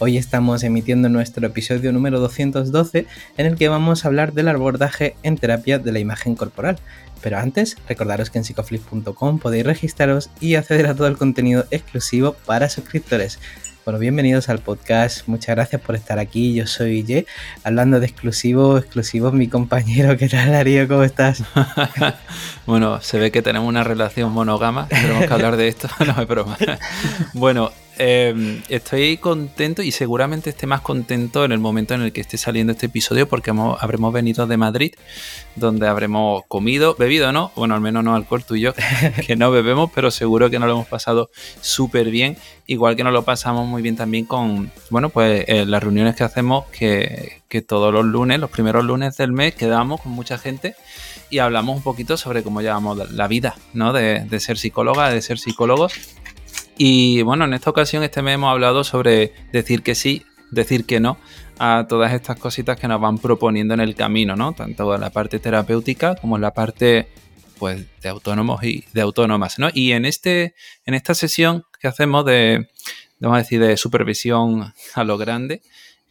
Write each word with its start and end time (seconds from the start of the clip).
Hoy 0.00 0.18
estamos 0.18 0.64
emitiendo 0.64 1.08
nuestro 1.08 1.46
episodio 1.46 1.92
número 1.92 2.18
212 2.18 3.06
en 3.36 3.46
el 3.46 3.54
que 3.54 3.68
vamos 3.68 4.04
a 4.04 4.08
hablar 4.08 4.32
del 4.32 4.48
abordaje 4.48 5.14
en 5.22 5.38
terapia 5.38 5.78
de 5.78 5.92
la 5.92 6.00
imagen 6.00 6.34
corporal. 6.34 6.78
Pero 7.22 7.38
antes, 7.38 7.76
recordaros 7.88 8.28
que 8.28 8.38
en 8.38 8.44
psicoflip.com 8.44 9.38
podéis 9.38 9.64
registraros 9.64 10.30
y 10.40 10.56
acceder 10.56 10.88
a 10.88 10.96
todo 10.96 11.06
el 11.06 11.16
contenido 11.16 11.66
exclusivo 11.70 12.34
para 12.44 12.68
suscriptores. 12.68 13.38
Bueno, 13.84 14.00
bienvenidos 14.00 14.48
al 14.48 14.58
podcast. 14.58 15.28
Muchas 15.28 15.54
gracias 15.54 15.80
por 15.80 15.94
estar 15.94 16.18
aquí. 16.18 16.54
Yo 16.54 16.66
soy 16.66 17.04
Ye, 17.04 17.26
hablando 17.62 18.00
de 18.00 18.06
exclusivos, 18.06 18.82
exclusivos, 18.82 19.32
mi 19.32 19.46
compañero. 19.46 20.16
¿Qué 20.16 20.28
tal, 20.28 20.50
Darío? 20.50 20.88
¿Cómo 20.88 21.04
estás? 21.04 21.44
bueno, 22.66 23.00
se 23.00 23.18
ve 23.18 23.30
que 23.30 23.42
tenemos 23.42 23.68
una 23.68 23.84
relación 23.84 24.32
monógama. 24.32 24.88
Tenemos 24.88 25.26
que 25.26 25.32
hablar 25.32 25.56
de 25.56 25.68
esto. 25.68 25.88
no 26.04 26.20
es 26.20 26.26
broma. 26.26 26.56
bueno, 27.34 27.70
Em, 27.96 28.60
estoy 28.68 29.18
contento 29.18 29.82
y 29.82 29.92
seguramente 29.92 30.50
esté 30.50 30.66
más 30.66 30.80
contento 30.80 31.44
en 31.44 31.52
el 31.52 31.60
momento 31.60 31.94
en 31.94 32.02
el 32.02 32.12
que 32.12 32.20
esté 32.20 32.38
saliendo 32.38 32.72
este 32.72 32.86
episodio 32.86 33.28
porque 33.28 33.52
habremos 33.78 34.12
venido 34.12 34.48
de 34.48 34.56
Madrid, 34.56 34.94
donde 35.54 35.86
habremos 35.86 36.42
comido, 36.48 36.96
bebido, 36.98 37.30
¿no? 37.30 37.52
Bueno, 37.54 37.74
al 37.74 37.80
menos 37.80 38.02
no 38.02 38.16
alcohol 38.16 38.44
tú 38.44 38.56
y 38.56 38.62
yo, 38.62 38.72
que 39.26 39.36
no 39.36 39.52
bebemos, 39.52 39.90
pero 39.94 40.10
seguro 40.10 40.50
que 40.50 40.58
nos 40.58 40.66
lo 40.66 40.74
hemos 40.74 40.88
pasado 40.88 41.30
súper 41.60 42.10
bien, 42.10 42.36
igual 42.66 42.96
que 42.96 43.04
nos 43.04 43.12
lo 43.12 43.24
pasamos 43.24 43.66
muy 43.68 43.80
bien 43.80 43.94
también 43.94 44.24
con, 44.24 44.72
bueno, 44.90 45.10
pues 45.10 45.44
eh, 45.46 45.64
las 45.64 45.82
reuniones 45.82 46.16
que 46.16 46.24
hacemos, 46.24 46.66
que, 46.66 47.42
todos 47.68 47.94
los 47.94 48.04
lunes, 48.04 48.40
los 48.40 48.50
primeros 48.50 48.84
lunes 48.84 49.16
del 49.16 49.30
mes, 49.30 49.54
quedamos 49.54 50.00
con 50.00 50.10
mucha 50.10 50.38
gente 50.38 50.74
y 51.30 51.38
hablamos 51.38 51.76
un 51.76 51.84
poquito 51.84 52.16
sobre 52.16 52.42
cómo 52.42 52.60
llevamos 52.60 53.12
la 53.12 53.28
vida, 53.28 53.54
¿no? 53.72 53.92
De, 53.92 54.24
de 54.24 54.40
ser 54.40 54.58
psicóloga, 54.58 55.08
de 55.10 55.22
ser 55.22 55.38
psicólogos 55.38 56.13
y 56.76 57.22
bueno, 57.22 57.44
en 57.44 57.54
esta 57.54 57.70
ocasión 57.70 58.02
este 58.02 58.22
mes 58.22 58.34
hemos 58.34 58.50
hablado 58.50 58.84
sobre 58.84 59.32
decir 59.52 59.82
que 59.82 59.94
sí, 59.94 60.24
decir 60.50 60.84
que 60.84 61.00
no 61.00 61.18
a 61.58 61.86
todas 61.88 62.12
estas 62.12 62.38
cositas 62.38 62.78
que 62.78 62.88
nos 62.88 63.00
van 63.00 63.18
proponiendo 63.18 63.74
en 63.74 63.80
el 63.80 63.94
camino, 63.94 64.36
¿no? 64.36 64.52
Tanto 64.52 64.94
en 64.94 65.00
la 65.00 65.10
parte 65.10 65.38
terapéutica 65.38 66.16
como 66.16 66.36
en 66.36 66.42
la 66.42 66.52
parte 66.52 67.08
pues 67.58 67.84
de 68.02 68.08
autónomos 68.08 68.62
y 68.64 68.84
de 68.92 69.00
autónomas, 69.00 69.58
¿no? 69.58 69.68
Y 69.72 69.92
en 69.92 70.04
este 70.04 70.54
en 70.84 70.94
esta 70.94 71.14
sesión 71.14 71.64
que 71.80 71.88
hacemos 71.88 72.24
de 72.24 72.68
vamos 73.20 73.36
a 73.36 73.42
decir 73.42 73.60
de 73.60 73.76
supervisión 73.76 74.74
a 74.94 75.04
lo 75.04 75.16
grande, 75.16 75.62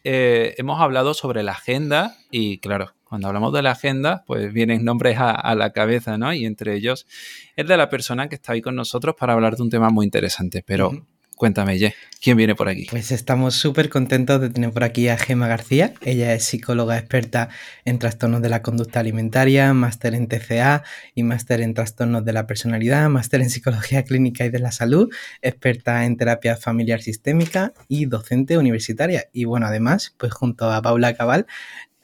eh, 0.02 0.54
hemos 0.58 0.80
hablado 0.80 1.14
sobre 1.14 1.42
la 1.42 1.52
agenda 1.52 2.16
y 2.30 2.58
claro, 2.58 2.92
cuando 3.14 3.28
hablamos 3.28 3.52
de 3.52 3.62
la 3.62 3.70
agenda, 3.70 4.24
pues 4.26 4.52
vienen 4.52 4.84
nombres 4.84 5.18
a, 5.20 5.54
la 5.54 5.70
cabeza, 5.70 6.18
¿no? 6.18 6.34
Y 6.34 6.46
entre 6.46 6.74
ellos 6.74 7.06
el 7.54 7.68
de 7.68 7.76
la 7.76 7.88
persona 7.88 8.28
que 8.28 8.34
está 8.34 8.54
ahí 8.54 8.60
con 8.60 8.74
nosotros 8.74 9.14
para 9.16 9.34
hablar 9.34 9.54
de 9.54 9.62
un 9.62 9.70
tema 9.70 9.88
muy 9.90 10.04
interesante. 10.04 10.64
Pero 10.66 11.06
cuéntame, 11.36 11.78
Ye, 11.78 11.94
¿quién 12.20 12.36
viene 12.36 12.56
por 12.56 12.68
aquí? 12.68 12.88
Pues 12.90 13.12
estamos 13.12 13.54
súper 13.54 13.88
contentos 13.88 14.40
de 14.40 14.50
tener 14.50 14.72
por 14.72 14.82
aquí 14.82 15.06
a 15.06 15.16
Gema 15.16 15.46
García. 15.46 15.94
Ella 16.00 16.34
es 16.34 16.44
psicóloga 16.44 16.98
experta 16.98 17.50
en 17.84 18.00
trastornos 18.00 18.42
de 18.42 18.48
la 18.48 18.62
conducta 18.62 18.98
alimentaria, 18.98 19.72
máster 19.74 20.16
en 20.16 20.26
TCA 20.26 20.82
y 21.14 21.22
máster 21.22 21.60
en 21.60 21.72
trastornos 21.72 22.24
de 22.24 22.32
la 22.32 22.48
personalidad, 22.48 23.08
máster 23.10 23.42
en 23.42 23.50
psicología 23.50 24.02
clínica 24.02 24.44
y 24.44 24.50
de 24.50 24.58
la 24.58 24.72
salud, 24.72 25.08
experta 25.40 26.04
en 26.04 26.16
terapia 26.16 26.56
familiar 26.56 27.00
sistémica 27.00 27.74
y 27.86 28.06
docente 28.06 28.58
universitaria. 28.58 29.28
Y 29.32 29.44
bueno, 29.44 29.66
además, 29.68 30.16
pues 30.18 30.32
junto 30.32 30.68
a 30.72 30.82
Paula 30.82 31.14
Cabal, 31.14 31.46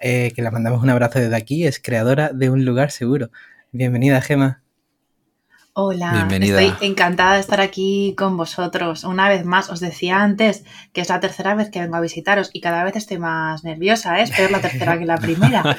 eh, 0.00 0.32
que 0.34 0.42
la 0.42 0.50
mandamos 0.50 0.82
un 0.82 0.90
abrazo 0.90 1.18
desde 1.18 1.36
aquí, 1.36 1.66
es 1.66 1.80
creadora 1.80 2.30
de 2.32 2.50
Un 2.50 2.64
Lugar 2.64 2.90
Seguro. 2.90 3.30
Bienvenida, 3.72 4.20
Gema. 4.20 4.62
Hola, 5.72 6.28
estoy 6.28 6.74
encantada 6.80 7.34
de 7.34 7.40
estar 7.40 7.60
aquí 7.60 8.14
con 8.18 8.36
vosotros. 8.36 9.04
Una 9.04 9.28
vez 9.28 9.44
más, 9.44 9.70
os 9.70 9.78
decía 9.78 10.20
antes 10.20 10.64
que 10.92 11.00
es 11.00 11.08
la 11.08 11.20
tercera 11.20 11.54
vez 11.54 11.70
que 11.70 11.80
vengo 11.80 11.94
a 11.94 12.00
visitaros 12.00 12.50
y 12.52 12.60
cada 12.60 12.82
vez 12.82 12.96
estoy 12.96 13.18
más 13.18 13.62
nerviosa, 13.62 14.18
¿eh? 14.20 14.24
es 14.24 14.50
la 14.50 14.60
tercera 14.60 14.98
que 14.98 15.06
la 15.06 15.16
primera. 15.18 15.76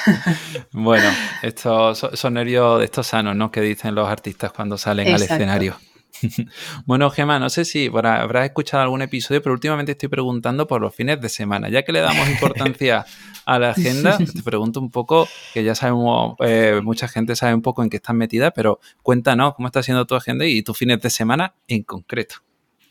bueno, 0.72 1.10
estos 1.42 2.06
son 2.14 2.34
nervios 2.34 2.78
de 2.78 2.86
estos 2.86 3.06
sanos, 3.06 3.36
¿no? 3.36 3.50
Que 3.50 3.60
dicen 3.60 3.94
los 3.94 4.08
artistas 4.08 4.50
cuando 4.50 4.78
salen 4.78 5.14
al 5.14 5.22
escenario. 5.22 5.76
bueno, 6.86 7.10
Gemma, 7.10 7.38
no 7.38 7.50
sé 7.50 7.64
si 7.64 7.86
habrás 7.86 8.44
escuchado 8.44 8.82
algún 8.82 9.02
episodio, 9.02 9.42
pero 9.42 9.52
últimamente 9.52 9.92
estoy 9.92 10.08
preguntando 10.08 10.66
por 10.66 10.80
los 10.80 10.94
fines 10.94 11.20
de 11.20 11.28
semana. 11.28 11.68
Ya 11.68 11.82
que 11.82 11.92
le 11.92 12.00
damos 12.00 12.28
importancia 12.30 13.04
a 13.44 13.58
la 13.58 13.70
agenda, 13.70 14.18
te 14.18 14.42
pregunto 14.42 14.80
un 14.80 14.90
poco, 14.90 15.28
que 15.54 15.64
ya 15.64 15.74
sabemos, 15.74 16.36
eh, 16.40 16.80
mucha 16.82 17.08
gente 17.08 17.34
sabe 17.36 17.54
un 17.54 17.62
poco 17.62 17.82
en 17.82 17.90
qué 17.90 17.96
estás 17.96 18.14
metida, 18.14 18.50
pero 18.50 18.80
cuéntanos 19.02 19.54
cómo 19.54 19.68
está 19.68 19.82
siendo 19.82 20.06
tu 20.06 20.14
agenda 20.14 20.44
y 20.46 20.62
tus 20.62 20.76
fines 20.76 21.00
de 21.00 21.10
semana 21.10 21.54
en 21.66 21.82
concreto. 21.82 22.47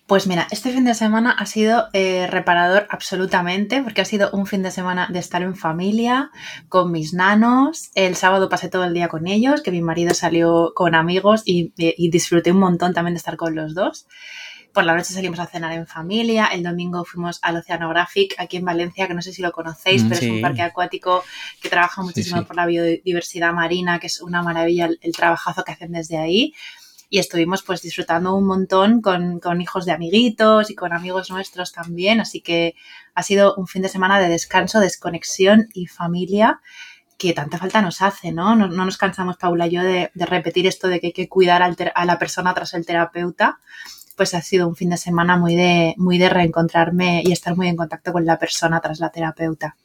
Pues 0.07 0.25
mira, 0.25 0.47
este 0.51 0.71
fin 0.71 0.85
de 0.85 0.93
semana 0.93 1.31
ha 1.31 1.45
sido 1.45 1.89
eh, 1.91 2.27
reparador 2.27 2.87
absolutamente, 2.89 3.83
porque 3.83 3.99
ha 3.99 4.05
sido 4.05 4.29
un 4.31 4.45
fin 4.47 4.63
de 4.63 4.71
semana 4.71 5.09
de 5.11 5.19
estar 5.19 5.41
en 5.41 5.53
familia, 5.53 6.31
con 6.69 6.93
mis 6.93 7.13
nanos. 7.13 7.91
El 7.93 8.15
sábado 8.15 8.47
pasé 8.47 8.69
todo 8.69 8.85
el 8.85 8.93
día 8.93 9.09
con 9.09 9.27
ellos, 9.27 9.61
que 9.61 9.69
mi 9.69 9.81
marido 9.81 10.13
salió 10.13 10.71
con 10.73 10.95
amigos 10.95 11.43
y, 11.43 11.73
disfruté 12.09 12.53
un 12.53 12.59
montón 12.59 12.93
también 12.93 13.15
de 13.15 13.17
estar 13.17 13.35
con 13.35 13.53
los 13.53 13.75
dos. 13.75 14.07
Por 14.73 14.85
la 14.85 14.95
noche 14.95 15.13
salimos 15.13 15.39
a 15.39 15.45
cenar 15.45 15.73
en 15.73 15.87
familia. 15.87 16.47
El 16.53 16.63
domingo 16.63 17.03
fuimos 17.03 17.39
al 17.41 17.57
Oceanographic 17.57 18.35
aquí 18.37 18.57
en 18.57 18.63
Valencia, 18.63 19.09
que 19.09 19.13
no 19.13 19.21
sé 19.21 19.33
si 19.33 19.41
lo 19.41 19.51
conocéis, 19.51 20.05
mm, 20.05 20.07
pero 20.07 20.21
es 20.21 20.31
un 20.31 20.41
parque 20.41 20.61
acuático 20.61 21.25
que 21.61 21.67
trabaja 21.67 22.01
muchísimo 22.01 22.45
por 22.45 22.55
la 22.55 22.65
biodiversidad 22.65 23.51
marina, 23.51 23.99
que 23.99 24.07
es 24.07 24.21
una 24.21 24.41
maravilla 24.41 24.87
el 25.01 25.11
trabajazo 25.11 25.65
que 25.65 25.73
hacen 25.73 25.91
desde 25.91 26.17
ahí 26.17 26.53
y 27.09 27.19
estuvimos 27.19 27.63
pues 27.63 27.81
disfrutando 27.81 28.35
un 28.35 28.45
montón 28.45 29.01
con, 29.01 29.61
hijos 29.61 29.85
de 29.85 29.91
amiguitos 29.91 30.69
y 30.69 30.75
con 30.75 30.93
amigos 30.93 31.29
nuestros 31.29 31.71
también, 31.71 32.19
así 32.19 32.41
que 32.41 32.75
ha 33.15 33.23
sido 33.23 33.55
un 33.55 33.67
fin 33.67 33.81
de 33.81 33.89
semana 33.89 34.19
de 34.19 34.27
descanso, 34.27 34.79
desconexión 34.79 35.67
y 35.73 35.87
familia 35.87 36.61
que 37.17 37.33
tanta 37.33 37.57
falta 37.57 37.81
nos 37.81 38.01
hace, 38.01 38.31
¿no? 38.31 38.55
No, 38.55 38.67
nos 38.67 38.97
cansamos, 38.97 39.37
Paula 39.37 39.65
y 39.67 39.71
yo, 39.71 39.83
de, 39.83 40.11
repetir 40.13 40.67
esto 40.67 40.87
de 40.87 40.99
que 40.99 41.07
hay 41.07 41.13
que 41.13 41.27
cuidar 41.27 41.63
a 41.63 42.05
la 42.05 42.19
persona 42.19 42.53
tras 42.53 42.75
el 42.75 42.85
terapeuta. 42.85 43.59
Pues 44.15 44.35
ha 44.35 44.41
sido 44.41 44.67
un 44.67 44.75
fin 44.75 44.91
de 44.91 44.97
semana 44.97 45.35
muy 45.35 45.55
de, 45.55 45.95
muy 45.97 46.19
de 46.19 46.29
reencontrarme 46.29 47.23
y 47.25 47.31
estar 47.31 47.55
muy 47.55 47.69
en 47.69 47.75
contacto 47.75 48.13
con 48.13 48.25
la 48.25 48.37
persona 48.37 48.81
tras 48.81 48.99
la 48.99 49.09
terapeuta. 49.09 49.77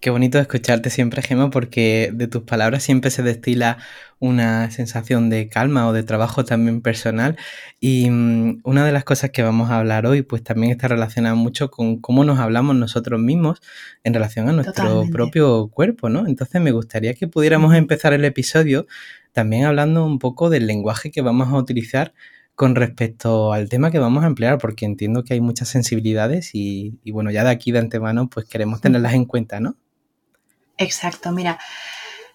Qué 0.00 0.10
bonito 0.10 0.38
escucharte 0.38 0.90
siempre, 0.90 1.22
Gemma, 1.22 1.48
porque 1.48 2.10
de 2.12 2.26
tus 2.26 2.42
palabras 2.42 2.82
siempre 2.82 3.10
se 3.10 3.22
destila 3.22 3.78
una 4.18 4.70
sensación 4.70 5.30
de 5.30 5.48
calma 5.48 5.88
o 5.88 5.94
de 5.94 6.02
trabajo 6.02 6.44
también 6.44 6.82
personal. 6.82 7.38
Y 7.80 8.10
mm, 8.10 8.60
una 8.64 8.84
de 8.84 8.92
las 8.92 9.04
cosas 9.04 9.30
que 9.30 9.42
vamos 9.42 9.70
a 9.70 9.78
hablar 9.78 10.04
hoy, 10.04 10.20
pues 10.20 10.44
también 10.44 10.70
está 10.72 10.86
relacionada 10.88 11.34
mucho 11.34 11.70
con 11.70 11.98
cómo 11.98 12.24
nos 12.24 12.38
hablamos 12.40 12.76
nosotros 12.76 13.20
mismos 13.20 13.60
en 14.04 14.12
relación 14.12 14.50
a 14.50 14.52
nuestro 14.52 15.04
propio 15.10 15.68
cuerpo, 15.68 16.10
¿no? 16.10 16.26
Entonces 16.26 16.60
me 16.60 16.72
gustaría 16.72 17.14
que 17.14 17.26
pudiéramos 17.26 17.74
empezar 17.74 18.12
el 18.12 18.26
episodio 18.26 18.86
también 19.32 19.64
hablando 19.64 20.04
un 20.04 20.18
poco 20.18 20.50
del 20.50 20.66
lenguaje 20.66 21.10
que 21.10 21.22
vamos 21.22 21.48
a 21.48 21.56
utilizar 21.56 22.12
con 22.62 22.76
respecto 22.76 23.52
al 23.52 23.68
tema 23.68 23.90
que 23.90 23.98
vamos 23.98 24.22
a 24.22 24.28
emplear, 24.28 24.56
porque 24.56 24.84
entiendo 24.84 25.24
que 25.24 25.34
hay 25.34 25.40
muchas 25.40 25.68
sensibilidades 25.68 26.50
y, 26.52 26.96
bueno, 27.10 27.32
ya 27.32 27.42
de 27.42 27.50
aquí 27.50 27.72
de 27.72 27.80
antemano 27.80 28.28
pues 28.30 28.46
queremos 28.46 28.80
tenerlas 28.80 29.14
en 29.14 29.24
cuenta, 29.24 29.58
¿no? 29.58 29.74
Exacto, 30.78 31.32
mira, 31.32 31.58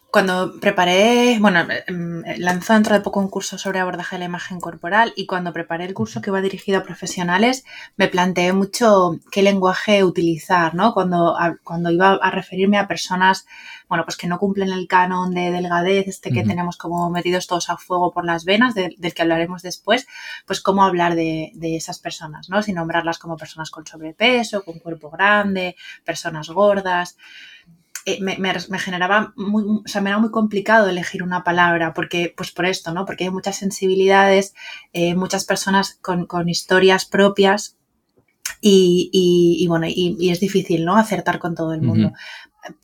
cuando 0.10 0.58
preparé, 0.62 1.38
bueno, 1.40 1.68
em, 1.86 2.24
lanzó 2.38 2.74
dentro 2.74 2.96
de 2.96 3.02
poco 3.02 3.20
un 3.20 3.30
curso 3.30 3.58
sobre 3.58 3.80
abordaje 3.80 4.16
de 4.16 4.20
la 4.20 4.26
imagen 4.26 4.60
corporal 4.62 5.12
y 5.18 5.26
cuando 5.26 5.52
preparé 5.52 5.84
el 5.86 5.94
curso 5.94 6.22
que 6.22 6.32
va 6.32 6.42
dirigido 6.42 6.80
a 6.80 6.84
profesionales, 6.84 7.66
me 7.98 8.08
planteé 8.08 8.54
mucho 8.54 9.20
qué 9.32 9.44
lenguaje 9.44 10.04
utilizar, 10.06 10.76
¿no? 10.76 10.94
Cuando, 10.94 11.36
cuando 11.64 11.92
iba 11.92 12.14
a 12.14 12.32
referirme 12.32 12.78
a 12.78 12.88
personas, 12.88 13.46
bueno, 13.90 14.06
pues 14.06 14.16
que 14.16 14.28
no 14.28 14.40
cumplen 14.40 14.70
el 14.70 14.88
canon 14.88 15.34
de 15.34 15.52
delgadez, 15.52 16.08
este 16.08 16.32
que 16.32 16.44
tenemos 16.44 16.78
como 16.78 17.10
metidos 17.10 17.48
todos 17.48 17.70
a 17.70 17.78
fuego 17.78 18.12
por 18.12 18.26
las 18.26 18.46
venas, 18.46 18.76
del 18.76 19.14
que 19.14 19.22
hablaremos 19.22 19.62
después, 19.62 20.08
pues 20.46 20.62
cómo 20.62 20.84
hablar 20.84 21.16
de, 21.16 21.52
de 21.54 21.76
esas 21.76 22.00
personas, 22.00 22.50
¿no? 22.50 22.62
Sin 22.64 22.76
nombrarlas 22.76 23.20
como 23.20 23.38
personas 23.38 23.72
con 23.72 23.86
sobrepeso, 23.86 24.64
con 24.64 24.80
cuerpo 24.80 25.10
grande, 25.10 25.76
personas 26.06 26.50
gordas. 26.50 27.18
Eh, 28.10 28.20
me, 28.22 28.80
generaba 28.80 29.34
muy, 29.36 29.66
o 29.66 29.82
sea, 29.86 30.00
me 30.00 30.10
era 30.10 30.18
muy 30.18 30.32
complicado 30.32 30.88
elegir 30.88 31.24
una 31.24 31.44
palabra, 31.44 31.94
porque, 31.94 32.34
pues 32.38 32.52
por 32.52 32.66
esto, 32.66 32.94
¿no? 32.94 33.06
Porque 33.06 33.26
hay 33.26 33.32
muchas 33.32 33.58
sensibilidades, 33.58 34.54
eh, 34.94 35.14
muchas 35.14 35.44
personas 35.44 36.00
con, 36.02 36.48
historias 36.48 37.04
propias 37.04 37.76
Y, 38.62 39.66
bueno, 39.68 39.88
y, 39.90 40.30
es 40.30 40.40
difícil, 40.40 40.86
¿no? 40.86 40.96
Acertar 40.96 41.38
con 41.38 41.54
todo 41.54 41.74
el 41.74 41.82
mundo. 41.82 42.14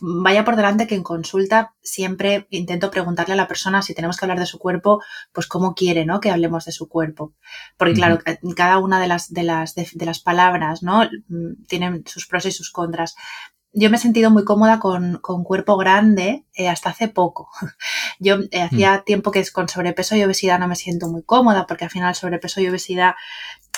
Vaya 0.02 0.44
por 0.44 0.58
delante 0.58 0.88
que 0.88 0.96
en 0.96 1.04
consulta 1.04 1.74
siempre 1.81 2.46
intento 2.50 2.92
preguntarle 2.92 3.34
a 3.34 3.38
la 3.38 3.48
persona 3.48 3.81
si 3.81 3.94
tenemos 3.94 4.18
que 4.18 4.25
hablar 4.25 4.40
de 4.40 4.46
su 4.46 4.60
cuerpo, 4.60 5.02
pues 5.31 5.48
cómo 5.48 5.74
quiere, 5.74 6.06
¿no? 6.06 6.20
Que 6.20 6.31
hablemos 6.31 6.66
de 6.66 6.74
su 6.74 6.90
cuerpo. 6.90 7.34
Porque 7.78 7.94
claro, 7.94 8.20
cada 8.58 8.78
una 8.80 9.00
de 9.00 9.08
las, 9.08 9.31
de 9.34 9.44
las, 9.44 9.74
de, 9.74 10.06
las 10.06 10.20
palabras, 10.20 10.84
¿no? 10.84 11.10
Mm, 11.30 11.64
tienen 11.66 12.04
sus 12.08 12.28
pros 12.28 12.46
y 12.46 12.52
sus 12.52 12.72
contras 12.72 13.16
yo 13.74 13.90
me 13.90 13.98
he 13.98 14.00
sentido 14.00 14.30
muy 14.30 14.46
cómoda 14.46 14.80
con, 14.80 15.18
con 15.18 15.44
cuerpo 15.44 15.78
grande 15.78 16.46
eh, 16.54 16.70
hasta 16.70 16.92
hace 16.92 17.08
poco. 17.08 17.50
Yo 18.20 18.38
eh, 18.52 18.62
hacía 18.62 19.00
mm. 19.00 19.04
tiempo 19.04 19.31
que 19.31 19.44
con 19.52 19.68
sobrepeso 19.68 20.16
y 20.16 20.24
obesidad 20.24 20.60
no 20.60 20.68
me 20.68 20.75
siento 20.75 21.10
muy 21.10 21.24
cómoda 21.24 21.66
porque 21.66 21.86
al 21.86 21.90
final 21.90 22.14
sobrepeso 22.14 22.62
y 22.62 22.68
obesidad 22.68 23.16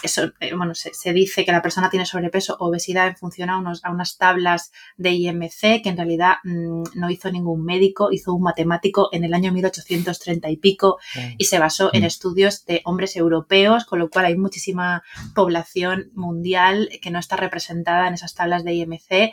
eso, 0.04 0.34
eh, 0.40 0.54
bueno, 0.54 0.74
se, 0.76 1.14
dice 1.14 1.46
que 1.46 1.52
la 1.52 1.62
persona 1.62 1.90
tiene 1.90 2.06
sobrepeso 2.06 2.58
o 2.60 2.68
obesidad 2.68 3.08
en 3.08 3.16
función 3.16 3.50
a, 3.50 3.58
unos, 3.58 3.84
a 3.84 3.92
unas 3.92 4.18
tablas 4.18 4.72
de 4.98 5.12
IMC 5.12 5.82
que 5.82 5.90
en 5.90 5.98
realidad 5.98 6.36
mm, 6.44 6.84
no 6.96 7.10
hizo 7.10 7.32
ningún 7.32 7.64
médico, 7.64 8.12
hizo 8.12 8.34
un 8.34 8.44
matemático 8.44 9.10
en 9.12 9.24
el 9.24 9.34
año 9.34 9.52
1830 9.52 10.50
y 10.50 10.58
pico 10.58 10.98
y 11.38 11.46
se 11.46 11.60
basó 11.60 11.92
en 11.94 12.04
mm. 12.04 12.06
estudios 12.06 12.66
de 12.66 12.82
hombres 12.86 13.16
europeos, 13.16 13.86
con 13.86 14.00
lo 14.00 14.10
cual 14.10 14.26
hay 14.26 14.38
muchísima 14.38 15.04
población 15.34 16.12
mundial 16.14 16.90
que 17.02 17.10
no 17.10 17.18
está 17.18 17.38
representada 17.38 18.08
en 18.08 18.14
esas 18.14 18.36
tablas 18.36 18.64
de 18.64 18.74
IMC 18.74 19.32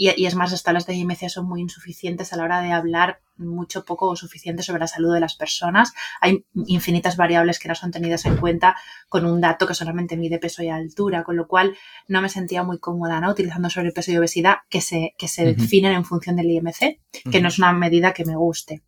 y, 0.00 0.26
es 0.26 0.36
más, 0.36 0.52
las 0.52 0.62
tablas 0.62 0.86
de 0.86 0.94
IMC 0.94 1.28
son 1.28 1.48
muy 1.48 1.60
insuficientes 1.60 2.32
a 2.32 2.36
la 2.36 2.44
hora 2.44 2.60
de 2.60 2.70
hablar 2.70 3.20
mucho, 3.36 3.84
poco 3.84 4.06
o 4.06 4.14
suficiente 4.14 4.62
sobre 4.62 4.78
la 4.78 4.86
salud 4.86 5.12
de 5.12 5.18
las 5.18 5.34
personas. 5.34 5.92
Hay 6.20 6.44
infinitas 6.66 7.16
variables 7.16 7.58
que 7.58 7.66
no 7.66 7.74
son 7.74 7.90
tenidas 7.90 8.24
en 8.24 8.36
cuenta 8.36 8.76
con 9.08 9.26
un 9.26 9.40
dato 9.40 9.66
que 9.66 9.74
solamente 9.74 10.16
mide 10.16 10.38
peso 10.38 10.62
y 10.62 10.68
altura, 10.68 11.24
con 11.24 11.36
lo 11.36 11.48
cual 11.48 11.76
no 12.06 12.22
me 12.22 12.28
sentía 12.28 12.62
muy 12.62 12.78
cómoda 12.78 13.20
¿no? 13.20 13.32
utilizando 13.32 13.70
sobrepeso 13.70 14.12
y 14.12 14.18
obesidad 14.18 14.58
que 14.68 14.80
se, 14.80 15.14
que 15.18 15.26
se 15.26 15.44
definen 15.44 15.92
en 15.92 16.04
función 16.04 16.36
del 16.36 16.48
IMC, 16.50 17.00
que 17.32 17.40
no 17.40 17.48
es 17.48 17.58
una 17.58 17.72
medida 17.72 18.12
que 18.12 18.24
me 18.24 18.36
guste. 18.36 18.84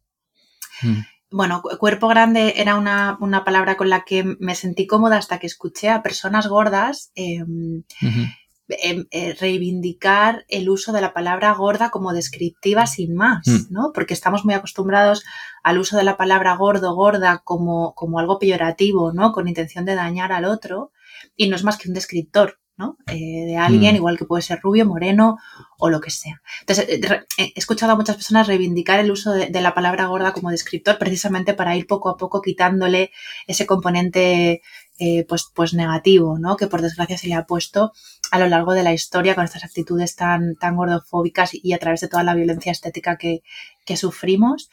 Mm. 0.82 1.00
Bueno, 1.32 1.60
cuerpo 1.62 2.06
grande 2.06 2.54
era 2.56 2.76
una, 2.76 3.18
palabra 3.44 3.76
con 3.76 3.88
la 3.88 4.04
que 4.04 4.36
me 4.38 4.54
sentí 4.54 4.86
cómoda 4.86 5.16
hasta 5.16 5.38
que 5.38 5.48
escuché 5.48 5.88
a 5.88 6.02
personas 6.02 6.46
gordas 6.46 7.10
em, 7.16 7.82
Em, 8.00 8.32
eh, 8.70 9.36
reivindicar 9.38 10.44
el 10.48 10.68
uso 10.68 10.92
de 10.92 11.00
la 11.00 11.12
palabra 11.12 11.52
gorda 11.52 11.90
como 11.90 12.12
descriptiva 12.12 12.86
sin 12.86 13.14
más, 13.14 13.46
mm. 13.46 13.72
¿no? 13.72 13.90
Porque 13.92 14.14
estamos 14.14 14.44
muy 14.44 14.54
acostumbrados 14.54 15.24
al 15.62 15.78
uso 15.78 15.96
de 15.96 16.04
la 16.04 16.16
palabra 16.16 16.56
gordo, 16.56 16.94
gorda 16.94 17.42
como, 17.44 17.94
como 17.94 18.18
algo 18.18 18.38
peyorativo, 18.38 19.12
¿no? 19.12 19.32
Con 19.32 19.48
intención 19.48 19.84
de 19.84 19.94
dañar 19.94 20.32
al 20.32 20.44
otro 20.44 20.92
y 21.36 21.48
no 21.48 21.56
es 21.56 21.64
más 21.64 21.76
que 21.76 21.88
un 21.88 21.94
descriptor, 21.94 22.58
¿no? 22.76 22.96
Eh, 23.08 23.44
de 23.46 23.56
alguien, 23.56 23.94
mm. 23.94 23.96
igual 23.96 24.18
que 24.18 24.24
puede 24.24 24.42
ser 24.42 24.60
rubio, 24.62 24.86
moreno 24.86 25.38
o 25.78 25.90
lo 25.90 26.00
que 26.00 26.10
sea. 26.10 26.40
Entonces, 26.60 26.88
eh, 26.88 27.26
he 27.36 27.52
escuchado 27.54 27.92
a 27.92 27.96
muchas 27.96 28.16
personas 28.16 28.46
reivindicar 28.46 29.00
el 29.00 29.10
uso 29.10 29.32
de, 29.32 29.60
la 29.60 29.74
palabra 29.74 30.06
gorda 30.06 30.32
como 30.32 30.50
descriptor 30.50 30.98
precisamente 30.98 31.54
para 31.54 31.76
ir 31.76 31.86
poco 31.86 32.08
a 32.08 32.16
poco 32.16 32.40
quitándole 32.40 33.10
ese 33.46 33.66
componente 33.66 34.62
eh, 35.02 35.24
pues, 35.26 35.50
pues 35.54 35.72
negativo, 35.72 36.38
¿no? 36.38 36.58
Que 36.58 36.66
por 36.66 36.82
desgracia 36.82 37.16
se 37.16 37.26
le 37.26 37.34
ha 37.34 37.46
puesto 37.46 37.92
a 38.30 38.38
lo 38.38 38.46
largo 38.48 38.74
de 38.74 38.82
la 38.82 38.92
historia 38.92 39.34
con 39.34 39.44
estas 39.44 39.64
actitudes 39.64 40.14
tan, 40.14 40.56
tan 40.56 40.76
gordofóbicas 40.76 41.52
y 41.54 41.72
a 41.72 41.78
través 41.78 42.02
de 42.02 42.08
toda 42.08 42.22
la 42.22 42.34
violencia 42.34 42.70
estética 42.70 43.16
que, 43.16 43.42
que 43.86 43.96
sufrimos. 43.96 44.68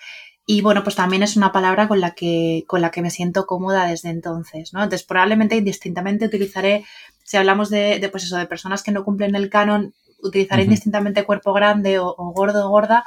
Y 0.45 0.59
bueno, 0.61 0.83
pues 0.83 0.97
también 0.97 1.23
es 1.23 1.37
una 1.37 1.53
palabra 1.53 1.87
con 1.87 2.01
la 2.01 2.11
que, 2.11 2.65
con 2.67 2.81
la 2.81 2.91
que 2.91 3.01
me 3.01 3.09
siento 3.09 3.45
cómoda 3.45 3.87
desde 3.87 4.09
entonces, 4.09 4.73
¿no? 4.73 4.83
Entonces, 4.83 5.07
probablemente 5.07 5.55
indistintamente 5.55 6.25
utilizaré, 6.25 6.83
si 7.23 7.37
hablamos 7.37 7.69
de, 7.69 7.99
de 7.99 8.09
pues 8.09 8.25
eso, 8.25 8.35
de 8.35 8.47
personas 8.47 8.83
que 8.83 8.91
no 8.91 9.05
cumplen 9.05 9.33
el 9.33 9.49
canon, 9.49 9.93
utilizaré 10.21 10.63
indistintamente 10.63 11.23
cuerpo 11.23 11.53
grande 11.53 11.99
o, 11.99 12.13
o, 12.17 12.33
gordo 12.33 12.67
o 12.67 12.69
gorda, 12.69 13.05